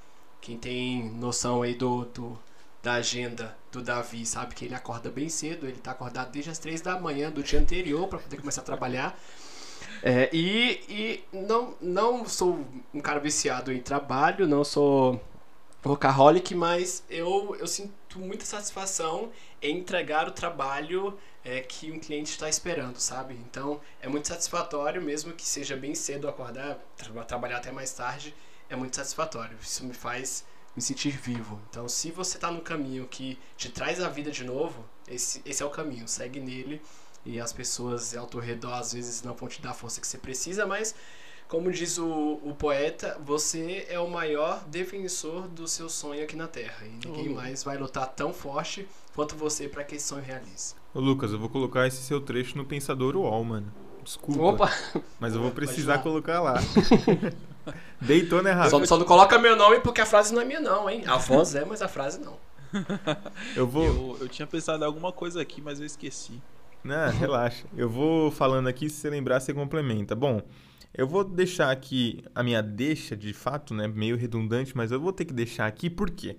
quem 0.41 0.59
tem 0.59 1.05
noção 1.11 1.63
aí 1.63 1.75
do, 1.75 2.05
do, 2.07 2.39
da 2.83 2.95
agenda 2.95 3.57
do 3.73 3.83
Davi 3.83 4.25
sabe 4.25 4.55
que 4.55 4.65
ele 4.65 4.75
acorda 4.75 5.11
bem 5.11 5.29
cedo, 5.29 5.67
ele 5.67 5.79
tá 5.79 5.91
acordado 5.91 6.31
desde 6.31 6.51
as 6.51 6.59
três 6.59 6.81
da 6.81 6.99
manhã 6.99 7.31
do 7.31 7.43
dia 7.43 7.59
anterior 7.59 8.09
para 8.09 8.19
poder 8.19 8.39
começar 8.39 8.61
a 8.61 8.65
trabalhar. 8.65 9.19
É, 10.03 10.31
e 10.33 10.81
e 10.89 11.25
não, 11.33 11.75
não 11.81 12.27
sou 12.27 12.65
um 12.95 13.01
cara 13.01 13.19
viciado 13.19 13.73
em 13.73 13.81
trabalho, 13.81 14.47
não 14.47 14.65
sou 14.65 15.21
workaholic, 15.85 16.55
mas 16.55 17.03
eu, 17.09 17.57
eu 17.59 17.67
sinto 17.67 18.19
muita 18.19 18.45
satisfação 18.45 19.31
em 19.63 19.79
entregar 19.79 20.29
o 20.29 20.33
trabalho 20.33 21.19
é, 21.45 21.61
que 21.61 21.91
um 21.91 21.99
cliente 21.99 22.31
está 22.31 22.49
esperando, 22.49 22.99
sabe? 22.99 23.35
Então 23.35 23.81
é 24.01 24.09
muito 24.09 24.29
satisfatório, 24.29 25.01
mesmo 25.01 25.33
que 25.33 25.47
seja 25.47 25.77
bem 25.77 25.95
cedo 25.95 26.29
acordar, 26.29 26.79
tra 26.97 27.25
trabalhar 27.25 27.59
até 27.59 27.73
mais 27.73 27.93
tarde, 27.93 28.35
é 28.69 28.77
muito 28.77 28.97
satisfatório. 28.97 29.57
Isso 29.61 29.85
me 29.85 29.95
faz 29.95 30.45
me 30.79 30.83
sentir 30.83 31.11
vivo. 31.11 31.61
Então, 31.69 31.89
se 31.89 32.13
você 32.13 32.37
está 32.37 32.53
no 32.53 32.61
caminho 32.61 33.05
que 33.09 33.37
te 33.57 33.69
traz 33.69 34.01
a 34.01 34.09
vida 34.09 34.31
de 34.31 34.45
novo, 34.45 34.85
esse, 35.09 35.43
esse 35.45 35.61
é 35.61 35.67
o 35.67 35.71
caminho, 35.71 36.07
segue 36.07 36.39
nele. 36.39 36.81
E 37.27 37.41
as 37.41 37.53
pessoas 37.53 38.17
ao 38.17 38.27
teu 38.29 38.39
redor 38.39 38.75
às 38.75 38.93
vezes 38.93 39.23
não 39.23 39.35
vão 39.35 39.49
te 39.49 39.61
dar 39.61 39.71
a 39.71 39.75
força 39.75 40.01
que 40.01 40.07
você 40.07 40.17
precisa, 40.17 40.65
mas 40.67 40.95
como 41.49 41.73
diz 41.73 41.99
o, 41.99 42.39
o 42.45 42.55
poeta, 42.57 43.19
você 43.25 43.87
é 43.91 43.99
o 43.99 44.09
maior 44.09 44.63
defensor 44.69 45.49
do 45.49 45.67
seu 45.67 45.89
sonho 45.89 46.23
aqui 46.23 46.37
na 46.37 46.47
Terra. 46.47 46.87
E 46.87 46.91
ninguém 47.07 47.31
Oh. 47.31 47.35
mais 47.35 47.65
vai 47.65 47.77
lutar 47.77 48.07
tão 48.07 48.33
forte 48.33 48.87
quanto 49.17 49.35
você 49.35 49.69
para 49.69 49.83
que 49.83 49.97
esse 49.97 50.07
sonho 50.07 50.23
realize. 50.23 50.75
Ô 50.95 51.01
Lucas, 51.01 51.33
eu 51.33 51.41
vou 51.41 51.49
colocar 51.49 51.89
esse 51.89 52.03
seu 52.03 52.21
trecho 52.21 52.57
no 52.57 52.65
Pensador 52.65 53.17
UOL, 53.17 53.43
mano. 53.45 53.73
Desculpa. 54.05 54.43
Opa! 54.43 54.73
Mas 55.19 55.35
eu 55.35 55.43
vou 55.43 55.51
precisar 55.51 55.99
colocar 55.99 56.41
lá. 56.41 56.55
Deitou, 58.01 58.43
né, 58.43 58.51
Rafa? 58.53 58.71
Só, 58.71 58.85
só 58.85 58.99
não 58.99 59.05
coloca 59.05 59.39
meu 59.39 59.57
nome 59.57 59.81
porque 59.81 60.01
a 60.01 60.07
frase 60.07 60.35
não 60.35 60.43
é 60.43 60.45
minha, 60.45 60.61
não, 60.61 60.89
hein? 60.89 61.05
A 61.07 61.17
voz 61.17 61.55
é, 61.55 61.65
mas 61.65 61.83
a 61.83 61.89
frase 61.89 62.21
não. 62.21 62.37
Eu 63.57 63.67
vou. 63.67 63.85
Eu, 63.85 64.19
eu 64.21 64.29
tinha 64.29 64.47
pensado 64.47 64.83
em 64.83 64.87
alguma 64.87 65.13
coisa 65.13 65.41
aqui, 65.41 65.61
mas 65.61 65.81
eu 65.81 65.87
esqueci. 65.87 66.41
Não, 66.85 67.11
relaxa. 67.11 67.67
Eu 67.77 67.89
vou 67.89 68.31
falando 68.31 68.69
aqui, 68.69 68.89
se 68.89 68.97
você 68.97 69.11
lembrar, 69.11 69.41
você 69.41 69.53
complementa. 69.53 70.15
Bom, 70.15 70.43
eu 70.95 71.07
vou 71.07 71.25
deixar 71.25 71.71
aqui 71.71 72.23
a 72.35 72.43
minha 72.43 72.63
deixa, 72.63 73.17
de 73.17 73.33
fato, 73.33 73.75
né? 73.75 73.87
Meio 73.87 74.17
redundante, 74.17 74.77
mas 74.77 74.91
eu 74.91 75.01
vou 75.01 75.13
ter 75.13 75.25
que 75.25 75.33
deixar 75.33 75.67
aqui 75.67 75.91
por 75.91 76.11
quê? 76.11 76.37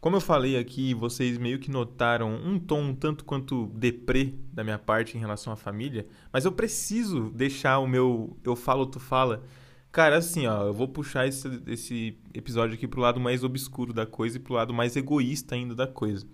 Como 0.00 0.14
eu 0.14 0.20
falei 0.20 0.56
aqui, 0.56 0.94
vocês 0.94 1.38
meio 1.38 1.58
que 1.58 1.70
notaram 1.70 2.32
um 2.32 2.56
tom 2.58 2.82
um 2.82 2.94
tanto 2.94 3.24
quanto 3.24 3.66
deprê 3.74 4.32
da 4.52 4.62
minha 4.62 4.78
parte 4.78 5.16
em 5.16 5.20
relação 5.20 5.52
à 5.52 5.56
família, 5.56 6.06
mas 6.32 6.44
eu 6.44 6.52
preciso 6.52 7.30
deixar 7.30 7.80
o 7.80 7.86
meu 7.86 8.36
eu 8.44 8.54
falo, 8.54 8.86
tu 8.86 9.00
fala. 9.00 9.42
Cara, 9.90 10.18
assim, 10.18 10.46
ó, 10.46 10.66
eu 10.66 10.74
vou 10.74 10.86
puxar 10.86 11.26
esse, 11.26 11.62
esse 11.66 12.18
episódio 12.34 12.74
aqui 12.74 12.86
pro 12.86 13.00
lado 13.00 13.18
mais 13.18 13.42
obscuro 13.42 13.92
da 13.92 14.06
coisa 14.06 14.36
e 14.36 14.40
pro 14.40 14.54
lado 14.54 14.72
mais 14.74 14.96
egoísta 14.96 15.54
ainda 15.54 15.74
da 15.74 15.86
coisa. 15.86 16.26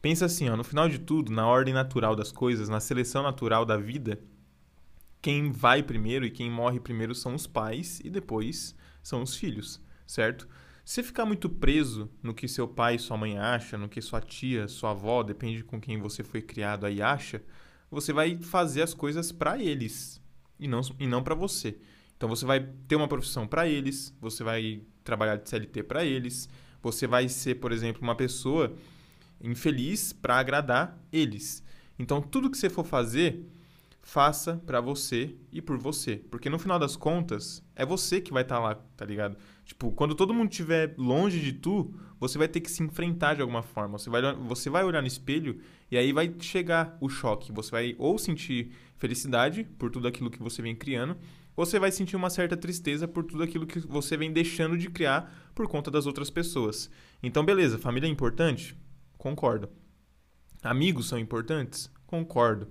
Pensa 0.00 0.24
assim, 0.24 0.48
ó, 0.48 0.56
no 0.56 0.64
final 0.64 0.88
de 0.88 0.98
tudo, 0.98 1.30
na 1.30 1.46
ordem 1.46 1.74
natural 1.74 2.16
das 2.16 2.32
coisas, 2.32 2.68
na 2.68 2.80
seleção 2.80 3.22
natural 3.22 3.64
da 3.64 3.76
vida, 3.76 4.18
quem 5.20 5.50
vai 5.50 5.82
primeiro 5.82 6.24
e 6.24 6.30
quem 6.30 6.50
morre 6.50 6.80
primeiro 6.80 7.14
são 7.14 7.34
os 7.34 7.46
pais 7.46 8.00
e 8.04 8.08
depois 8.08 8.74
são 9.02 9.22
os 9.22 9.36
filhos, 9.36 9.80
certo? 10.06 10.48
Se 10.84 11.02
ficar 11.02 11.26
muito 11.26 11.50
preso 11.50 12.10
no 12.22 12.32
que 12.32 12.48
seu 12.48 12.66
pai 12.66 12.94
e 12.94 12.98
sua 12.98 13.16
mãe 13.18 13.36
acham, 13.36 13.78
no 13.78 13.88
que 13.88 14.00
sua 14.00 14.20
tia, 14.22 14.66
sua 14.68 14.92
avó, 14.92 15.22
depende 15.22 15.62
com 15.62 15.78
quem 15.78 15.98
você 15.98 16.24
foi 16.24 16.40
criado 16.40 16.86
aí 16.86 17.02
acha, 17.02 17.42
você 17.90 18.12
vai 18.12 18.38
fazer 18.40 18.82
as 18.82 18.94
coisas 18.94 19.30
pra 19.30 19.62
eles 19.62 20.22
e 20.58 20.66
não, 20.66 20.80
e 20.98 21.06
não 21.06 21.22
para 21.22 21.34
você. 21.34 21.78
Então 22.18 22.28
você 22.28 22.44
vai 22.44 22.68
ter 22.88 22.96
uma 22.96 23.06
profissão 23.06 23.46
para 23.46 23.68
eles, 23.68 24.12
você 24.20 24.42
vai 24.42 24.82
trabalhar 25.04 25.36
de 25.36 25.48
CLT 25.48 25.84
para 25.84 26.04
eles, 26.04 26.48
você 26.82 27.06
vai 27.06 27.28
ser, 27.28 27.54
por 27.54 27.70
exemplo, 27.70 28.02
uma 28.02 28.16
pessoa 28.16 28.74
infeliz 29.40 30.12
para 30.12 30.36
agradar 30.36 30.98
eles. 31.12 31.62
Então 31.96 32.20
tudo 32.20 32.50
que 32.50 32.58
você 32.58 32.68
for 32.68 32.84
fazer, 32.84 33.46
faça 34.02 34.60
para 34.66 34.80
você 34.80 35.36
e 35.52 35.62
por 35.62 35.78
você, 35.78 36.16
porque 36.16 36.50
no 36.50 36.58
final 36.58 36.76
das 36.76 36.96
contas 36.96 37.62
é 37.76 37.86
você 37.86 38.20
que 38.20 38.32
vai 38.32 38.42
estar 38.42 38.56
tá 38.56 38.60
lá, 38.60 38.74
tá 38.74 39.04
ligado? 39.04 39.36
Tipo, 39.64 39.92
quando 39.92 40.14
todo 40.14 40.34
mundo 40.34 40.50
estiver 40.50 40.94
longe 40.98 41.38
de 41.40 41.52
tu, 41.52 41.94
você 42.18 42.36
vai 42.36 42.48
ter 42.48 42.60
que 42.60 42.70
se 42.70 42.82
enfrentar 42.82 43.34
de 43.34 43.42
alguma 43.42 43.62
forma. 43.62 43.96
Você 43.96 44.10
vai, 44.10 44.34
você 44.34 44.68
vai 44.68 44.82
olhar 44.82 45.02
no 45.02 45.06
espelho 45.06 45.60
e 45.90 45.96
aí 45.96 46.12
vai 46.12 46.34
chegar 46.40 46.96
o 47.00 47.08
choque. 47.08 47.52
Você 47.52 47.70
vai 47.70 47.94
ou 47.96 48.18
sentir 48.18 48.72
felicidade 48.96 49.64
por 49.78 49.90
tudo 49.90 50.08
aquilo 50.08 50.30
que 50.30 50.42
você 50.42 50.62
vem 50.62 50.74
criando, 50.74 51.16
você 51.58 51.76
vai 51.76 51.90
sentir 51.90 52.14
uma 52.14 52.30
certa 52.30 52.56
tristeza 52.56 53.08
por 53.08 53.24
tudo 53.24 53.42
aquilo 53.42 53.66
que 53.66 53.80
você 53.80 54.16
vem 54.16 54.32
deixando 54.32 54.78
de 54.78 54.88
criar 54.88 55.50
por 55.56 55.66
conta 55.66 55.90
das 55.90 56.06
outras 56.06 56.30
pessoas. 56.30 56.88
Então, 57.20 57.44
beleza, 57.44 57.78
família 57.78 58.06
é 58.06 58.10
importante? 58.10 58.76
Concordo. 59.16 59.68
Amigos 60.62 61.08
são 61.08 61.18
importantes? 61.18 61.90
Concordo. 62.06 62.68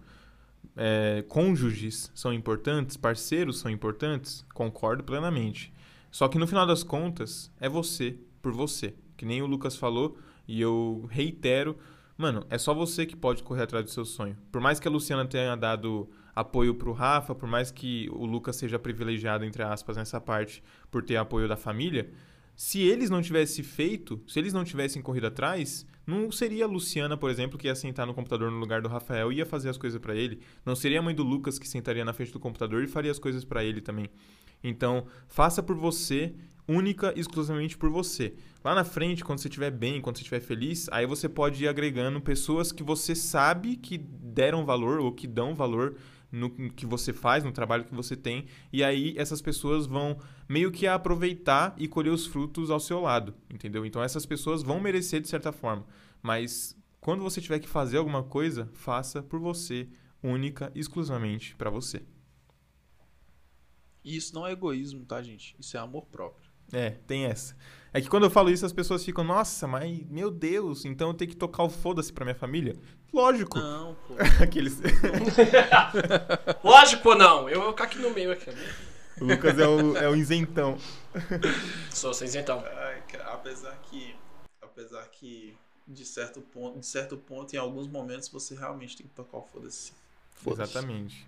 É, 0.73 1.21
cônjuges 1.27 2.09
são 2.15 2.31
importantes? 2.31 2.95
Parceiros 2.95 3.59
são 3.59 3.69
importantes? 3.69 4.45
Concordo 4.53 5.03
plenamente. 5.03 5.73
Só 6.09 6.29
que 6.29 6.39
no 6.39 6.47
final 6.47 6.65
das 6.65 6.81
contas, 6.81 7.51
é 7.59 7.67
você 7.67 8.17
por 8.41 8.53
você. 8.53 8.95
Que 9.17 9.25
nem 9.25 9.41
o 9.41 9.47
Lucas 9.47 9.75
falou, 9.75 10.17
e 10.47 10.61
eu 10.61 11.05
reitero, 11.11 11.77
mano, 12.17 12.45
é 12.49 12.57
só 12.57 12.73
você 12.73 13.05
que 13.05 13.17
pode 13.17 13.43
correr 13.43 13.63
atrás 13.63 13.83
do 13.83 13.91
seu 13.91 14.05
sonho. 14.05 14.38
Por 14.49 14.61
mais 14.61 14.79
que 14.79 14.88
a 14.88 14.91
Luciana 14.91 15.25
tenha 15.25 15.57
dado 15.57 16.09
apoio 16.38 16.75
pro 16.75 16.91
Rafa, 16.91 17.33
por 17.33 17.49
mais 17.49 17.71
que 17.71 18.07
o 18.11 18.25
Lucas 18.25 18.55
seja 18.55 18.77
privilegiado, 18.77 19.43
entre 19.43 19.63
aspas, 19.63 19.97
nessa 19.97 20.21
parte, 20.21 20.63
por 20.91 21.03
ter 21.03 21.15
apoio 21.15 21.47
da 21.47 21.57
família, 21.57 22.11
se 22.55 22.79
eles 22.81 23.09
não 23.09 23.23
tivessem 23.23 23.63
feito, 23.63 24.21
se 24.27 24.38
eles 24.38 24.53
não 24.53 24.63
tivessem 24.63 25.01
corrido 25.01 25.25
atrás, 25.27 25.85
não 26.05 26.31
seria 26.31 26.65
a 26.65 26.67
Luciana, 26.67 27.17
por 27.17 27.31
exemplo, 27.31 27.57
que 27.57 27.67
ia 27.67 27.75
sentar 27.75 28.05
no 28.05 28.13
computador 28.13 28.51
no 28.51 28.59
lugar 28.59 28.81
do 28.83 28.88
Rafael 28.88 29.31
e 29.31 29.38
ia 29.38 29.45
fazer 29.45 29.69
as 29.69 29.77
coisas 29.77 29.99
para 29.99 30.15
ele. 30.15 30.39
Não 30.63 30.75
seria 30.75 30.99
a 30.99 31.01
mãe 31.01 31.13
do 31.13 31.23
Lucas 31.23 31.57
que 31.57 31.67
sentaria 31.67 32.05
na 32.05 32.13
frente 32.13 32.31
do 32.31 32.39
computador 32.39 32.83
e 32.83 32.88
faria 32.88 33.11
as 33.11 33.19
coisas 33.19 33.43
para 33.43 33.63
ele 33.63 33.81
também. 33.81 34.07
Então, 34.63 35.07
faça 35.27 35.61
por 35.61 35.75
você, 35.75 36.33
única 36.67 37.13
e 37.15 37.19
exclusivamente 37.19 37.77
por 37.77 37.89
você. 37.89 38.33
Lá 38.63 38.75
na 38.75 38.83
frente, 38.83 39.23
quando 39.23 39.39
você 39.39 39.47
estiver 39.47 39.71
bem, 39.71 40.01
quando 40.01 40.17
você 40.17 40.21
estiver 40.21 40.41
feliz, 40.41 40.88
aí 40.91 41.05
você 41.05 41.29
pode 41.29 41.63
ir 41.63 41.67
agregando 41.67 42.21
pessoas 42.21 42.71
que 42.71 42.83
você 42.83 43.15
sabe 43.15 43.75
que 43.75 43.97
deram 43.97 44.65
valor 44.65 44.99
ou 44.99 45.11
que 45.11 45.25
dão 45.25 45.55
valor 45.55 45.95
no 46.32 46.49
que 46.49 46.86
você 46.86 47.13
faz, 47.13 47.43
no 47.43 47.51
trabalho 47.51 47.86
que 47.86 47.95
você 47.95 48.15
tem, 48.15 48.45
e 48.71 48.84
aí 48.84 49.13
essas 49.17 49.41
pessoas 49.41 49.86
vão 49.86 50.19
meio 50.47 50.71
que 50.71 50.88
aproveitar 50.88 51.73
e 51.78 51.88
colher 51.88 52.11
os 52.11 52.25
frutos 52.25 52.69
ao 52.69 52.80
seu 52.80 52.99
lado, 52.99 53.34
entendeu? 53.49 53.86
Então 53.86 54.03
essas 54.03 54.25
pessoas 54.25 54.63
vão 54.63 54.80
merecer 54.80 55.21
de 55.21 55.28
certa 55.28 55.51
forma, 55.51 55.86
mas 56.21 56.75
quando 56.99 57.23
você 57.23 57.39
tiver 57.39 57.59
que 57.59 57.69
fazer 57.69 57.97
alguma 57.97 58.23
coisa, 58.23 58.69
faça 58.73 59.23
por 59.23 59.39
você, 59.39 59.88
única 60.21 60.71
e 60.75 60.80
exclusivamente 60.80 61.55
para 61.55 61.69
você. 61.69 62.03
E 64.03 64.15
isso 64.15 64.34
não 64.34 64.47
é 64.47 64.51
egoísmo, 64.51 65.05
tá, 65.05 65.21
gente? 65.21 65.55
Isso 65.59 65.75
é 65.75 65.80
amor 65.80 66.05
próprio. 66.05 66.46
É, 66.72 66.91
tem 67.07 67.26
essa. 67.26 67.55
É 67.93 68.01
que 68.01 68.09
quando 68.09 68.26
eu 68.26 68.30
falo 68.30 68.49
isso, 68.49 68.65
as 68.65 68.74
pessoas 68.74 69.03
ficam, 69.03 69.24
nossa, 69.24 69.65
mas 69.68 70.05
meu 70.09 70.30
Deus, 70.30 70.86
então 70.86 71.09
eu 71.09 71.13
tenho 71.13 71.32
que 71.32 71.38
tocar 71.38 71.63
o 71.63 71.70
foda-se 71.70 72.11
pra 72.11 72.26
minha 72.26 72.36
família? 72.36 72.76
Lógico. 73.13 73.57
Não, 73.57 73.95
pô. 74.07 74.15
Aqueles. 74.43 74.78
Lógico 76.63 77.09
ou 77.09 77.15
não? 77.18 77.49
Eu 77.49 77.61
vou 77.61 77.72
ficar 77.72 77.86
aqui 77.86 77.97
no 77.99 78.11
meio 78.11 78.32
aqui. 78.32 78.49
o 79.20 79.26
Lucas 79.26 79.57
é 79.57 79.68
o, 79.68 79.97
é 79.97 80.09
o 80.09 80.15
isentão. 80.15 80.78
Sou 81.89 82.13
sem 82.13 82.28
isentão. 82.28 82.63
Ai, 82.65 83.01
cara, 83.07 83.34
apesar 83.34 83.76
que. 83.84 84.15
Apesar 84.61 85.07
que, 85.07 85.57
de 85.88 86.05
certo 86.05 86.39
ponto, 86.39 86.80
de 86.80 86.86
certo 86.86 87.18
ponto, 87.18 87.55
em 87.55 87.57
alguns 87.57 87.88
momentos, 87.88 88.30
você 88.30 88.53
realmente 88.53 88.95
tem 88.95 89.07
que 89.07 89.13
tocar 89.13 89.38
o 89.38 89.41
foda-se. 89.41 89.91
Foda 90.36 90.63
Exatamente. 90.63 91.28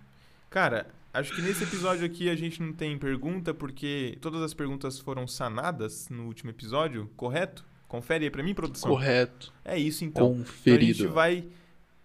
Cara, 0.50 0.88
acho 1.14 1.32
que 1.32 1.40
nesse 1.40 1.62
episódio 1.62 2.04
aqui 2.04 2.28
a 2.28 2.34
gente 2.34 2.60
não 2.60 2.72
tem 2.72 2.98
pergunta, 2.98 3.54
porque 3.54 4.18
todas 4.20 4.42
as 4.42 4.52
perguntas 4.52 4.98
foram 4.98 5.24
sanadas 5.26 6.08
no 6.08 6.26
último 6.26 6.50
episódio, 6.50 7.08
correto? 7.16 7.64
Confere 7.86 8.24
aí 8.24 8.30
pra 8.30 8.42
mim, 8.42 8.52
produção. 8.52 8.90
Correto. 8.90 9.52
É 9.64 9.78
isso 9.78 10.04
então. 10.04 10.34
Conferido. 10.34 10.82
Então 10.82 10.90
a 10.90 10.92
gente 10.92 11.06
vai 11.06 11.48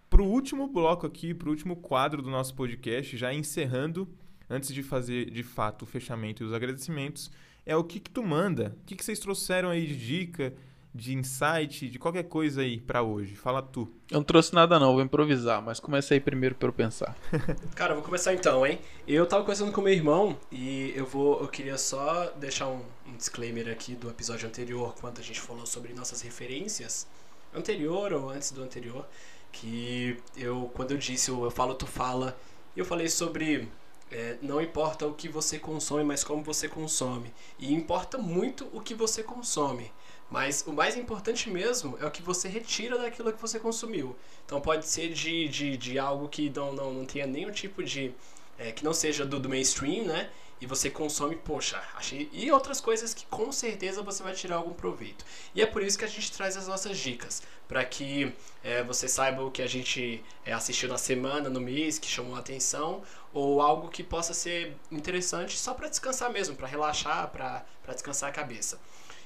pro 0.08 0.24
último 0.24 0.68
bloco 0.68 1.06
aqui, 1.06 1.34
pro 1.34 1.50
último 1.50 1.74
quadro 1.74 2.22
do 2.22 2.30
nosso 2.30 2.54
podcast, 2.54 3.16
já 3.16 3.34
encerrando, 3.34 4.08
antes 4.48 4.72
de 4.72 4.82
fazer 4.82 5.28
de 5.28 5.42
fato 5.42 5.82
o 5.82 5.86
fechamento 5.86 6.42
e 6.42 6.46
os 6.46 6.52
agradecimentos, 6.52 7.32
é 7.64 7.76
o 7.76 7.82
que, 7.82 7.98
que 7.98 8.10
tu 8.10 8.22
manda. 8.22 8.76
O 8.80 8.86
que, 8.86 8.94
que 8.94 9.04
vocês 9.04 9.18
trouxeram 9.18 9.70
aí 9.70 9.86
de 9.86 9.96
dica, 9.96 10.54
de 10.96 11.14
insight, 11.14 11.88
de 11.88 11.98
qualquer 11.98 12.24
coisa 12.24 12.62
aí 12.62 12.80
para 12.80 13.02
hoje? 13.02 13.36
Fala 13.36 13.62
tu. 13.62 13.88
Eu 14.10 14.16
não 14.16 14.24
trouxe 14.24 14.54
nada 14.54 14.78
não, 14.78 14.94
vou 14.94 15.02
improvisar, 15.02 15.60
mas 15.62 15.78
começa 15.78 16.14
aí 16.14 16.20
primeiro 16.20 16.54
para 16.54 16.68
eu 16.68 16.72
pensar. 16.72 17.16
Cara, 17.76 17.92
eu 17.92 17.96
vou 17.96 18.04
começar 18.04 18.32
então, 18.32 18.66
hein? 18.66 18.78
Eu 19.06 19.26
tava 19.26 19.42
conversando 19.42 19.72
com 19.72 19.80
meu 19.80 19.92
irmão 19.92 20.38
e 20.50 20.92
eu 20.96 21.04
vou, 21.04 21.40
eu 21.40 21.48
queria 21.48 21.76
só 21.76 22.32
deixar 22.36 22.68
um, 22.68 22.80
um 23.06 23.16
disclaimer 23.16 23.68
aqui 23.68 23.94
do 23.94 24.08
episódio 24.08 24.48
anterior, 24.48 24.94
quando 25.00 25.18
a 25.18 25.22
gente 25.22 25.40
falou 25.40 25.66
sobre 25.66 25.92
nossas 25.92 26.22
referências, 26.22 27.06
anterior 27.54 28.12
ou 28.12 28.30
antes 28.30 28.50
do 28.50 28.62
anterior, 28.62 29.06
que 29.52 30.16
eu, 30.36 30.70
quando 30.74 30.92
eu 30.92 30.98
disse 30.98 31.30
eu 31.30 31.50
falo, 31.50 31.74
tu 31.74 31.86
fala, 31.86 32.36
eu 32.76 32.84
falei 32.84 33.08
sobre 33.08 33.68
é, 34.10 34.36
não 34.40 34.60
importa 34.60 35.06
o 35.06 35.14
que 35.14 35.28
você 35.28 35.58
consome, 35.58 36.04
mas 36.04 36.22
como 36.22 36.42
você 36.42 36.68
consome. 36.68 37.32
E 37.58 37.72
importa 37.72 38.18
muito 38.18 38.68
o 38.72 38.80
que 38.80 38.94
você 38.94 39.22
consome. 39.22 39.92
Mas 40.30 40.64
o 40.66 40.72
mais 40.72 40.96
importante 40.96 41.48
mesmo 41.48 41.96
é 42.00 42.06
o 42.06 42.10
que 42.10 42.22
você 42.22 42.48
retira 42.48 42.98
daquilo 42.98 43.32
que 43.32 43.40
você 43.40 43.58
consumiu. 43.58 44.16
Então 44.44 44.60
pode 44.60 44.86
ser 44.86 45.12
de, 45.12 45.48
de, 45.48 45.76
de 45.76 45.98
algo 45.98 46.28
que 46.28 46.50
não, 46.50 46.72
não, 46.72 46.92
não 46.92 47.04
tenha 47.04 47.26
nenhum 47.26 47.50
tipo 47.50 47.82
de. 47.82 48.12
É, 48.58 48.72
que 48.72 48.84
não 48.84 48.92
seja 48.94 49.24
do, 49.26 49.38
do 49.38 49.48
mainstream, 49.48 50.06
né? 50.06 50.30
E 50.60 50.66
você 50.66 50.88
consome, 50.88 51.36
poxa, 51.36 51.82
achei. 51.94 52.30
E 52.32 52.50
outras 52.50 52.80
coisas 52.80 53.12
que 53.12 53.26
com 53.26 53.52
certeza 53.52 54.02
você 54.02 54.22
vai 54.22 54.32
tirar 54.32 54.56
algum 54.56 54.72
proveito. 54.72 55.24
E 55.54 55.60
é 55.60 55.66
por 55.66 55.82
isso 55.82 55.98
que 55.98 56.04
a 56.04 56.08
gente 56.08 56.32
traz 56.32 56.56
as 56.56 56.66
nossas 56.66 56.98
dicas. 56.98 57.42
para 57.68 57.84
que 57.84 58.32
é, 58.62 58.82
você 58.82 59.08
saiba 59.08 59.42
o 59.42 59.50
que 59.50 59.60
a 59.60 59.66
gente 59.66 60.22
é, 60.44 60.52
assistiu 60.52 60.88
na 60.88 60.96
semana, 60.96 61.50
no 61.50 61.60
mês, 61.60 61.98
que 61.98 62.06
chamou 62.08 62.36
a 62.36 62.38
atenção. 62.38 63.02
Ou 63.34 63.60
algo 63.60 63.88
que 63.88 64.02
possa 64.02 64.32
ser 64.32 64.74
interessante 64.90 65.58
só 65.58 65.74
para 65.74 65.88
descansar 65.88 66.30
mesmo, 66.32 66.56
para 66.56 66.66
relaxar, 66.66 67.28
para 67.30 67.64
descansar 67.92 68.30
a 68.30 68.32
cabeça. 68.32 68.80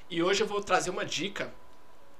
E 0.09 0.21
hoje 0.21 0.43
eu 0.43 0.47
vou 0.47 0.61
trazer 0.61 0.89
uma 0.89 1.05
dica, 1.05 1.53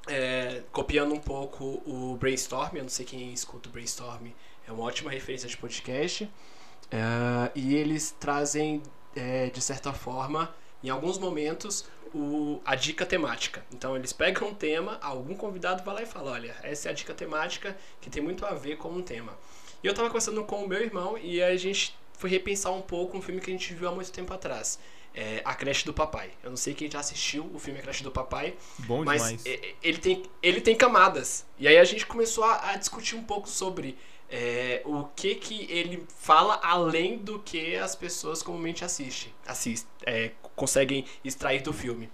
é, 0.07 0.63
copiando 0.71 1.13
um 1.13 1.19
pouco 1.19 1.81
o 1.85 2.15
Brainstorm. 2.17 2.77
Eu 2.77 2.83
não 2.83 2.89
sei 2.89 3.05
quem 3.05 3.33
escuta 3.33 3.67
o 3.67 3.71
Brainstorm, 3.71 4.27
é 4.65 4.71
uma 4.71 4.83
ótima 4.83 5.11
referência 5.11 5.49
de 5.49 5.57
podcast. 5.57 6.29
É, 6.89 7.51
e 7.55 7.75
eles 7.75 8.15
trazem, 8.19 8.81
é, 9.15 9.47
de 9.49 9.61
certa 9.61 9.93
forma, 9.93 10.53
em 10.83 10.89
alguns 10.89 11.17
momentos, 11.17 11.85
o, 12.13 12.61
a 12.65 12.75
dica 12.75 13.05
temática. 13.05 13.65
Então 13.71 13.95
eles 13.95 14.13
pegam 14.13 14.49
um 14.49 14.53
tema, 14.53 14.97
algum 15.01 15.35
convidado 15.35 15.83
vai 15.83 15.95
lá 15.95 16.01
e 16.03 16.05
fala: 16.05 16.31
Olha, 16.31 16.55
essa 16.63 16.89
é 16.89 16.91
a 16.91 16.93
dica 16.93 17.13
temática 17.13 17.77
que 17.99 18.09
tem 18.09 18.21
muito 18.21 18.45
a 18.45 18.53
ver 18.53 18.77
com 18.77 18.89
um 18.89 19.01
tema. 19.01 19.37
E 19.83 19.87
eu 19.87 19.91
estava 19.91 20.09
conversando 20.09 20.43
com 20.43 20.63
o 20.63 20.67
meu 20.67 20.81
irmão 20.81 21.17
e 21.17 21.41
a 21.41 21.55
gente 21.55 21.95
foi 22.13 22.29
repensar 22.29 22.71
um 22.71 22.81
pouco 22.81 23.17
um 23.17 23.21
filme 23.21 23.41
que 23.41 23.49
a 23.49 23.53
gente 23.53 23.73
viu 23.73 23.87
há 23.87 23.91
muito 23.91 24.11
tempo 24.11 24.31
atrás 24.31 24.77
é, 25.13 25.41
A 25.43 25.53
Creche 25.53 25.85
do 25.85 25.93
Papai. 25.93 26.31
Eu 26.43 26.49
não 26.49 26.57
sei 26.57 26.73
quem 26.73 26.89
já 26.89 26.99
assistiu 26.99 27.49
o 27.53 27.59
filme 27.59 27.79
A 27.79 27.81
Creche 27.81 28.03
do 28.03 28.11
Papai. 28.11 28.55
Bom 28.79 29.03
mas 29.03 29.21
demais. 29.21 29.43
ele 29.81 29.97
tem, 29.97 30.23
ele 30.41 30.61
tem 30.61 30.75
camadas. 30.75 31.45
E 31.59 31.67
aí 31.67 31.77
a 31.77 31.83
gente 31.83 32.05
começou 32.05 32.43
a, 32.43 32.71
a 32.71 32.75
discutir 32.77 33.15
um 33.15 33.23
pouco 33.23 33.49
sobre 33.49 33.97
é, 34.31 34.81
o 34.85 35.03
que 35.13 35.35
que 35.35 35.67
ele 35.69 36.05
fala 36.07 36.57
além 36.63 37.17
do 37.17 37.39
que 37.39 37.75
as 37.75 37.95
pessoas 37.95 38.41
comumente 38.41 38.85
assistem, 38.85 39.33
é, 40.05 40.31
conseguem 40.55 41.05
extrair 41.23 41.61
do 41.61 41.73
filme. 41.73 42.09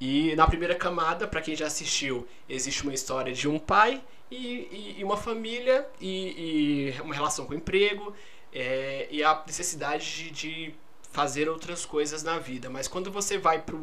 E 0.00 0.34
na 0.34 0.46
primeira 0.46 0.74
camada, 0.74 1.28
para 1.28 1.42
quem 1.42 1.54
já 1.54 1.66
assistiu, 1.66 2.26
existe 2.48 2.82
uma 2.82 2.94
história 2.94 3.34
de 3.34 3.46
um 3.46 3.58
pai 3.58 4.02
e, 4.30 4.36
e, 4.36 4.94
e 4.98 5.04
uma 5.04 5.18
família 5.18 5.86
e, 6.00 6.94
e, 6.96 7.00
uma 7.02 7.14
relação 7.14 7.44
com 7.44 7.52
o 7.52 7.56
emprego 7.56 8.14
é, 8.50 9.06
e 9.10 9.22
a 9.22 9.42
necessidade 9.46 10.06
de, 10.06 10.30
de 10.30 10.74
fazer 11.12 11.50
outras 11.50 11.84
coisas 11.84 12.22
na 12.22 12.38
vida. 12.38 12.70
Mas 12.70 12.88
quando 12.88 13.10
você 13.10 13.36
vai 13.36 13.60
para 13.60 13.76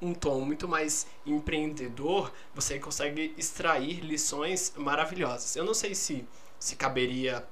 um 0.00 0.14
tom 0.14 0.42
muito 0.42 0.68
mais 0.68 1.08
empreendedor, 1.26 2.32
você 2.54 2.78
consegue 2.78 3.34
extrair 3.36 4.00
lições 4.00 4.72
maravilhosas. 4.76 5.56
Eu 5.56 5.64
não 5.64 5.74
sei 5.74 5.96
se, 5.96 6.24
se 6.64 6.76
caberia 6.76 7.46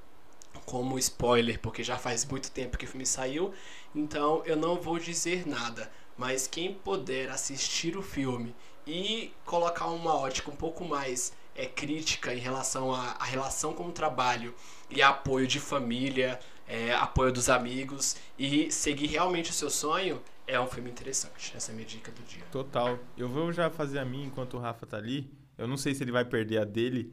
como 0.64 0.98
spoiler, 0.98 1.60
porque 1.60 1.84
já 1.84 1.98
faz 1.98 2.24
muito 2.24 2.50
tempo 2.50 2.78
que 2.78 2.86
o 2.86 2.88
filme 2.88 3.04
saiu, 3.04 3.52
então 3.94 4.42
eu 4.46 4.56
não 4.56 4.80
vou 4.80 4.98
dizer 4.98 5.46
nada. 5.46 5.92
Mas 6.16 6.46
quem 6.46 6.72
puder 6.72 7.28
assistir 7.28 7.94
o 7.94 8.00
filme 8.00 8.54
e 8.86 9.30
colocar 9.44 9.88
uma 9.88 10.14
ótica 10.14 10.50
um 10.50 10.56
pouco 10.56 10.82
mais 10.82 11.34
é, 11.54 11.66
crítica 11.66 12.32
em 12.32 12.38
relação 12.38 12.94
à, 12.94 13.10
à 13.18 13.24
relação 13.24 13.74
com 13.74 13.86
o 13.86 13.92
trabalho 13.92 14.54
e 14.88 15.02
apoio 15.02 15.46
de 15.46 15.60
família, 15.60 16.40
é, 16.66 16.94
apoio 16.94 17.30
dos 17.30 17.50
amigos 17.50 18.16
e 18.38 18.72
seguir 18.72 19.08
realmente 19.08 19.50
o 19.50 19.54
seu 19.54 19.68
sonho, 19.68 20.22
é 20.46 20.58
um 20.58 20.66
filme 20.66 20.88
interessante. 20.88 21.54
Essa 21.54 21.70
é 21.70 21.72
a 21.72 21.76
minha 21.76 21.86
dica 21.86 22.10
do 22.10 22.22
dia. 22.22 22.44
Total. 22.50 22.98
Eu 23.14 23.28
vou 23.28 23.52
já 23.52 23.68
fazer 23.68 23.98
a 23.98 24.06
minha 24.06 24.24
enquanto 24.24 24.54
o 24.54 24.58
Rafa 24.58 24.86
tá 24.86 24.96
ali. 24.96 25.30
Eu 25.58 25.68
não 25.68 25.76
sei 25.76 25.94
se 25.94 26.02
ele 26.02 26.12
vai 26.12 26.24
perder 26.24 26.62
a 26.62 26.64
dele. 26.64 27.12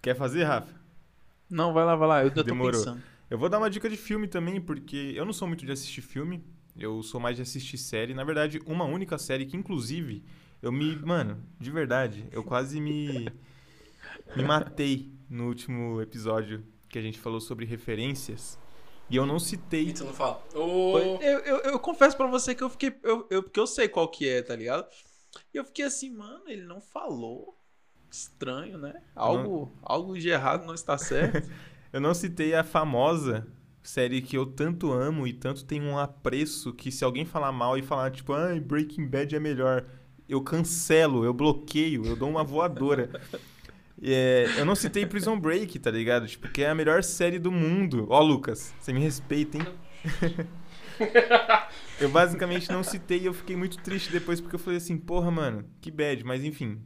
Quer 0.00 0.14
fazer, 0.14 0.44
Rafa? 0.44 0.85
Não, 1.48 1.72
vai 1.72 1.84
lá, 1.84 1.96
vai 1.96 2.08
lá. 2.08 2.24
Eu 2.24 2.30
tô 2.32 2.42
Demorou. 2.42 2.72
pensando. 2.72 3.02
Eu 3.28 3.38
vou 3.38 3.48
dar 3.48 3.58
uma 3.58 3.70
dica 3.70 3.88
de 3.88 3.96
filme 3.96 4.28
também, 4.28 4.60
porque 4.60 5.12
eu 5.16 5.24
não 5.24 5.32
sou 5.32 5.48
muito 5.48 5.64
de 5.66 5.72
assistir 5.72 6.02
filme. 6.02 6.44
Eu 6.78 7.02
sou 7.02 7.20
mais 7.20 7.36
de 7.36 7.42
assistir 7.42 7.78
série. 7.78 8.14
Na 8.14 8.24
verdade, 8.24 8.60
uma 8.66 8.84
única 8.84 9.18
série 9.18 9.46
que, 9.46 9.56
inclusive, 9.56 10.24
eu 10.62 10.70
me. 10.70 10.96
Mano, 10.96 11.42
de 11.58 11.70
verdade, 11.70 12.26
eu 12.30 12.42
quase 12.44 12.80
me. 12.80 13.28
Me 14.36 14.42
matei 14.42 15.12
no 15.28 15.46
último 15.48 16.00
episódio 16.00 16.64
que 16.88 16.98
a 16.98 17.02
gente 17.02 17.18
falou 17.18 17.40
sobre 17.40 17.64
referências. 17.64 18.58
E 19.08 19.16
eu 19.16 19.24
não 19.24 19.38
citei. 19.38 19.88
E 19.88 19.92
tu 19.92 20.04
não 20.04 20.12
fala? 20.12 20.42
Ô, 20.54 20.98
Eu, 21.20 21.38
eu, 21.40 21.56
eu 21.58 21.78
confesso 21.78 22.16
pra 22.16 22.26
você 22.26 22.54
que 22.54 22.62
eu 22.62 22.70
fiquei. 22.70 22.94
Eu, 23.02 23.26
eu, 23.30 23.42
porque 23.42 23.60
eu 23.60 23.66
sei 23.66 23.88
qual 23.88 24.08
que 24.08 24.28
é, 24.28 24.42
tá 24.42 24.54
ligado? 24.54 24.86
E 25.52 25.56
eu 25.56 25.64
fiquei 25.64 25.84
assim, 25.84 26.10
mano, 26.10 26.44
ele 26.46 26.64
não 26.64 26.80
falou. 26.80 27.55
Estranho, 28.16 28.78
né? 28.78 28.94
Algo, 29.14 29.70
algo 29.82 30.18
de 30.18 30.28
errado 30.28 30.66
não 30.66 30.74
está 30.74 30.96
certo. 30.96 31.48
Eu 31.92 32.00
não 32.00 32.14
citei 32.14 32.54
a 32.54 32.64
famosa 32.64 33.46
série 33.82 34.20
que 34.20 34.36
eu 34.36 34.44
tanto 34.44 34.92
amo 34.92 35.26
e 35.26 35.32
tanto 35.32 35.64
tenho 35.64 35.84
um 35.84 35.96
apreço 35.96 36.72
que 36.72 36.90
se 36.90 37.04
alguém 37.04 37.24
falar 37.24 37.52
mal 37.52 37.78
e 37.78 37.82
falar, 37.82 38.10
tipo, 38.10 38.32
ai, 38.32 38.58
Breaking 38.58 39.06
Bad 39.06 39.34
é 39.34 39.40
melhor, 39.40 39.86
eu 40.28 40.42
cancelo, 40.42 41.24
eu 41.24 41.32
bloqueio, 41.32 42.04
eu 42.04 42.16
dou 42.16 42.28
uma 42.28 42.44
voadora. 42.44 43.10
É, 44.02 44.44
eu 44.58 44.66
não 44.66 44.74
citei 44.74 45.06
Prison 45.06 45.40
Break, 45.40 45.78
tá 45.78 45.90
ligado? 45.90 46.26
Tipo, 46.26 46.50
que 46.50 46.62
é 46.62 46.68
a 46.68 46.74
melhor 46.74 47.02
série 47.02 47.38
do 47.38 47.50
mundo. 47.50 48.06
Ó, 48.10 48.20
Lucas, 48.20 48.74
você 48.78 48.92
me 48.92 49.00
respeita, 49.00 49.56
hein? 49.56 49.64
eu 51.98 52.10
basicamente 52.10 52.70
não 52.70 52.82
citei 52.82 53.20
e 53.20 53.24
eu 53.24 53.32
fiquei 53.32 53.56
muito 53.56 53.78
triste 53.78 54.12
depois 54.12 54.38
porque 54.38 54.54
eu 54.54 54.60
falei 54.60 54.76
assim, 54.76 54.98
porra, 54.98 55.30
mano, 55.30 55.64
que 55.80 55.90
bad, 55.90 56.22
mas 56.24 56.44
enfim. 56.44 56.78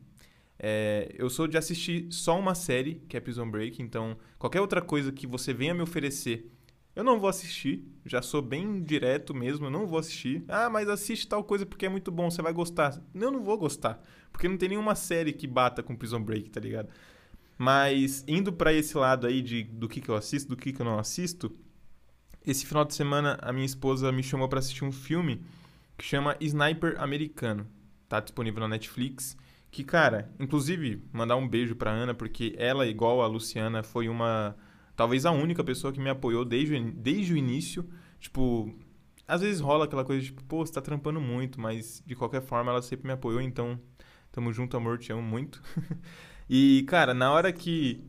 É, 0.63 1.11
eu 1.15 1.31
sou 1.31 1.49
de 1.49 1.57
assistir 1.57 2.07
só 2.11 2.39
uma 2.39 2.55
série, 2.55 2.97
que 3.09 3.17
é 3.17 3.21
Prison 3.21 3.51
Break, 3.51 3.81
então 3.83 4.19
qualquer 4.39 4.61
outra 4.61 4.83
coisa 4.83 5.11
que 5.11 5.27
você 5.27 5.55
venha 5.55 5.73
me 5.73 5.81
oferecer, 5.81 6.53
eu 6.95 7.03
não 7.03 7.19
vou 7.19 7.31
assistir. 7.31 7.83
Já 8.05 8.21
sou 8.21 8.43
bem 8.43 8.83
direto 8.83 9.35
mesmo, 9.35 9.67
eu 9.67 9.71
não 9.71 9.87
vou 9.87 9.99
assistir. 9.99 10.45
Ah, 10.47 10.69
mas 10.69 10.87
assiste 10.91 11.27
tal 11.27 11.43
coisa 11.43 11.65
porque 11.65 11.87
é 11.87 11.89
muito 11.89 12.13
bom, 12.13 12.31
você 12.31 12.43
vai 12.43 12.53
gostar. 12.53 13.03
Eu 13.15 13.31
não 13.31 13.43
vou 13.43 13.57
gostar, 13.57 14.03
porque 14.31 14.47
não 14.47 14.59
tem 14.59 14.69
nenhuma 14.69 14.95
série 14.95 15.33
que 15.33 15.47
bata 15.47 15.83
com 15.83 15.97
Prison 15.97 16.23
Break, 16.23 16.51
tá 16.51 16.61
ligado? 16.61 16.91
Mas 17.57 18.23
indo 18.29 18.53
pra 18.53 18.73
esse 18.73 18.97
lado 18.99 19.27
aí 19.27 19.41
de 19.41 19.65
do 19.65 19.89
que, 19.89 20.01
que 20.01 20.11
eu 20.11 20.15
assisto, 20.15 20.51
do 20.51 20.57
que, 20.57 20.75
que 20.75 20.83
eu 20.83 20.87
não 20.87 20.99
assisto, 20.99 21.51
esse 22.47 22.67
final 22.67 22.85
de 22.85 22.95
semana 22.95 23.39
a 23.41 23.51
minha 23.51 23.67
esposa 23.67 24.13
me 24.13 24.23
chamou 24.23 24.49
pra 24.49 24.59
assistir 24.59 24.85
um 24.85 24.93
filme 24.93 25.43
que 25.97 26.05
chama 26.05 26.37
Sniper 26.39 27.01
Americano. 27.01 27.67
Tá 28.09 28.21
disponível 28.21 28.61
na 28.61 28.69
Netflix. 28.69 29.37
Que, 29.71 29.85
cara, 29.85 30.31
inclusive, 30.39 31.03
mandar 31.13 31.37
um 31.37 31.49
beijo 31.49 31.77
pra 31.77 31.91
Ana, 31.91 32.13
porque 32.13 32.55
ela, 32.59 32.87
igual 32.87 33.23
a 33.23 33.27
Luciana, 33.27 33.83
foi 33.83 34.09
uma. 34.09 34.57
Talvez 34.97 35.25
a 35.25 35.31
única 35.31 35.63
pessoa 35.63 35.93
que 35.93 36.01
me 36.01 36.11
apoiou 36.11 36.45
desde, 36.45 36.79
desde 36.93 37.33
o 37.33 37.37
início. 37.37 37.89
Tipo, 38.19 38.75
às 39.27 39.41
vezes 39.41 39.61
rola 39.61 39.85
aquela 39.85 40.05
coisa 40.05 40.25
tipo, 40.25 40.43
pô, 40.45 40.67
você 40.67 40.73
tá 40.73 40.81
trampando 40.81 41.21
muito, 41.21 41.61
mas 41.61 42.03
de 42.05 42.17
qualquer 42.17 42.43
forma 42.43 42.73
ela 42.73 42.83
sempre 42.83 43.07
me 43.07 43.13
apoiou, 43.13 43.41
então 43.41 43.81
tamo 44.33 44.53
junto, 44.53 44.77
amor, 44.77 44.99
te 44.99 45.13
amo 45.13 45.23
muito. 45.23 45.63
e, 46.51 46.85
cara, 46.89 47.15
na 47.15 47.33
hora 47.33 47.53
que. 47.53 48.05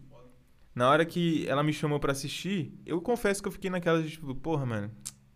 Na 0.73 0.89
hora 0.89 1.05
que 1.05 1.45
ela 1.47 1.63
me 1.63 1.73
chamou 1.73 1.99
pra 1.99 2.13
assistir, 2.13 2.73
eu 2.85 3.01
confesso 3.01 3.41
que 3.41 3.47
eu 3.47 3.51
fiquei 3.51 3.69
naquela 3.69 4.01
de 4.01 4.09
tipo, 4.11 4.33
porra, 4.33 4.65
mano, 4.65 4.89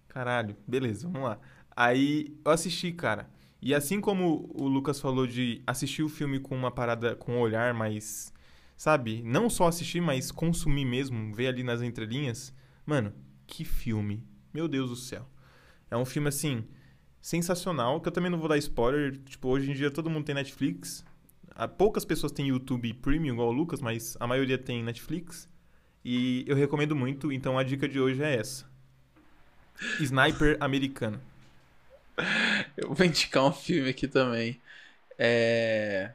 caralho, 0.07 0.55
beleza, 0.65 1.07
vamos 1.07 1.27
lá. 1.27 1.39
Aí 1.75 2.35
eu 2.43 2.51
assisti, 2.51 2.93
cara. 2.93 3.29
E 3.65 3.73
assim 3.73 3.99
como 3.99 4.47
o 4.53 4.67
Lucas 4.67 5.01
falou 5.01 5.25
de 5.25 5.63
assistir 5.65 6.03
o 6.03 6.07
filme 6.07 6.39
com 6.39 6.55
uma 6.55 6.69
parada, 6.69 7.15
com 7.15 7.31
um 7.31 7.39
olhar 7.39 7.73
mais, 7.73 8.31
sabe? 8.77 9.23
Não 9.23 9.49
só 9.49 9.67
assistir, 9.67 9.99
mas 9.99 10.31
consumir 10.31 10.85
mesmo, 10.85 11.33
ver 11.33 11.47
ali 11.47 11.63
nas 11.63 11.81
entrelinhas. 11.81 12.53
Mano, 12.85 13.11
que 13.47 13.65
filme. 13.65 14.23
Meu 14.53 14.67
Deus 14.67 14.91
do 14.91 14.95
céu. 14.95 15.27
É 15.89 15.97
um 15.97 16.05
filme, 16.05 16.27
assim, 16.29 16.63
sensacional, 17.19 17.99
que 17.99 18.07
eu 18.07 18.11
também 18.11 18.29
não 18.29 18.37
vou 18.37 18.47
dar 18.47 18.59
spoiler. 18.59 19.17
Tipo, 19.23 19.47
hoje 19.47 19.71
em 19.71 19.73
dia 19.73 19.89
todo 19.89 20.11
mundo 20.11 20.25
tem 20.25 20.35
Netflix. 20.35 21.03
Ah, 21.55 21.67
Poucas 21.67 22.05
pessoas 22.05 22.31
têm 22.31 22.49
YouTube 22.49 22.93
Premium, 22.93 23.33
igual 23.33 23.49
o 23.49 23.51
Lucas, 23.51 23.81
mas 23.81 24.15
a 24.19 24.27
maioria 24.27 24.59
tem 24.59 24.83
Netflix. 24.83 25.49
E 26.03 26.45
eu 26.45 26.55
recomendo 26.55 26.95
muito, 26.95 27.31
então 27.31 27.57
a 27.57 27.63
dica 27.63 27.89
de 27.89 27.99
hoje 27.99 28.21
é 28.21 28.35
essa. 28.35 28.69
Sniper 29.99 30.55
americano. 30.59 31.19
Eu 32.77 32.93
vou 32.93 33.05
indicar 33.05 33.43
um 33.45 33.51
filme 33.51 33.89
aqui 33.89 34.07
também. 34.07 34.61
É. 35.17 36.11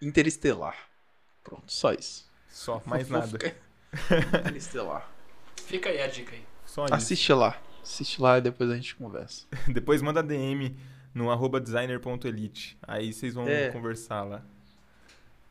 Interestelar. 0.00 0.76
Pronto, 1.42 1.72
só 1.72 1.92
isso. 1.92 2.28
Só, 2.50 2.82
mais 2.86 3.08
Vou 3.08 3.18
nada. 3.18 3.30
ficar- 3.30 3.54
Interestelar. 4.46 5.10
fica 5.66 5.88
aí 5.88 6.00
a 6.00 6.06
dica 6.06 6.34
aí. 6.34 6.44
Só 6.66 6.84
isso. 6.84 6.94
Assiste 6.94 7.32
lá. 7.32 7.60
Assiste 7.82 8.20
lá 8.20 8.38
e 8.38 8.40
depois 8.42 8.70
a 8.70 8.74
gente 8.76 8.94
conversa. 8.94 9.46
Depois 9.66 10.02
manda 10.02 10.22
DM 10.22 10.76
no 11.14 11.30
arroba 11.30 11.58
designer.elite. 11.60 12.76
Aí 12.82 13.12
vocês 13.12 13.32
vão 13.34 13.48
É. 13.48 13.70
conversar 13.70 14.24
lá. 14.24 14.42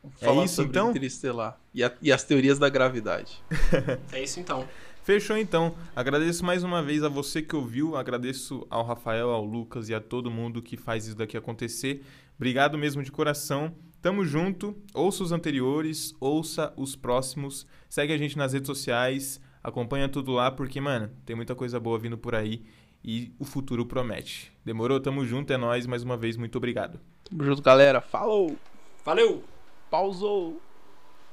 Vamos 0.02 0.22
É 0.22 0.24
falar 0.24 0.44
isso, 0.44 0.54
sobre 0.54 0.70
então? 0.70 0.90
Interestelar. 0.90 1.58
E, 1.74 1.82
a- 1.82 1.92
e 2.00 2.12
as 2.12 2.22
teorias 2.22 2.58
da 2.58 2.68
gravidade. 2.68 3.42
É 4.12 4.22
isso 4.22 4.38
então. 4.38 4.68
Fechou 5.08 5.38
então. 5.38 5.74
Agradeço 5.96 6.44
mais 6.44 6.62
uma 6.62 6.82
vez 6.82 7.02
a 7.02 7.08
você 7.08 7.40
que 7.40 7.56
ouviu, 7.56 7.96
agradeço 7.96 8.66
ao 8.68 8.84
Rafael, 8.84 9.30
ao 9.30 9.42
Lucas 9.42 9.88
e 9.88 9.94
a 9.94 10.02
todo 10.02 10.30
mundo 10.30 10.60
que 10.60 10.76
faz 10.76 11.06
isso 11.06 11.16
daqui 11.16 11.34
acontecer. 11.34 12.04
Obrigado 12.36 12.76
mesmo 12.76 13.02
de 13.02 13.10
coração. 13.10 13.74
Tamo 14.02 14.22
junto. 14.22 14.76
Ouça 14.92 15.24
os 15.24 15.32
anteriores, 15.32 16.14
ouça 16.20 16.74
os 16.76 16.94
próximos. 16.94 17.66
Segue 17.88 18.12
a 18.12 18.18
gente 18.18 18.36
nas 18.36 18.52
redes 18.52 18.66
sociais, 18.66 19.40
acompanha 19.64 20.10
tudo 20.10 20.32
lá 20.32 20.50
porque, 20.50 20.78
mano, 20.78 21.10
tem 21.24 21.34
muita 21.34 21.54
coisa 21.54 21.80
boa 21.80 21.98
vindo 21.98 22.18
por 22.18 22.34
aí 22.34 22.66
e 23.02 23.32
o 23.38 23.46
futuro 23.46 23.86
promete. 23.86 24.52
Demorou? 24.62 25.00
Tamo 25.00 25.24
junto, 25.24 25.50
é 25.50 25.56
nóis. 25.56 25.86
Mais 25.86 26.02
uma 26.02 26.18
vez, 26.18 26.36
muito 26.36 26.58
obrigado. 26.58 27.00
Tamo 27.24 27.44
junto, 27.44 27.62
galera. 27.62 28.02
Falou! 28.02 28.58
Valeu! 29.06 29.42
Pausou! 29.90 30.60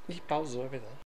Ih, 0.08 0.22
pausou, 0.26 0.64
é 0.64 0.68
verdade. 0.68 0.94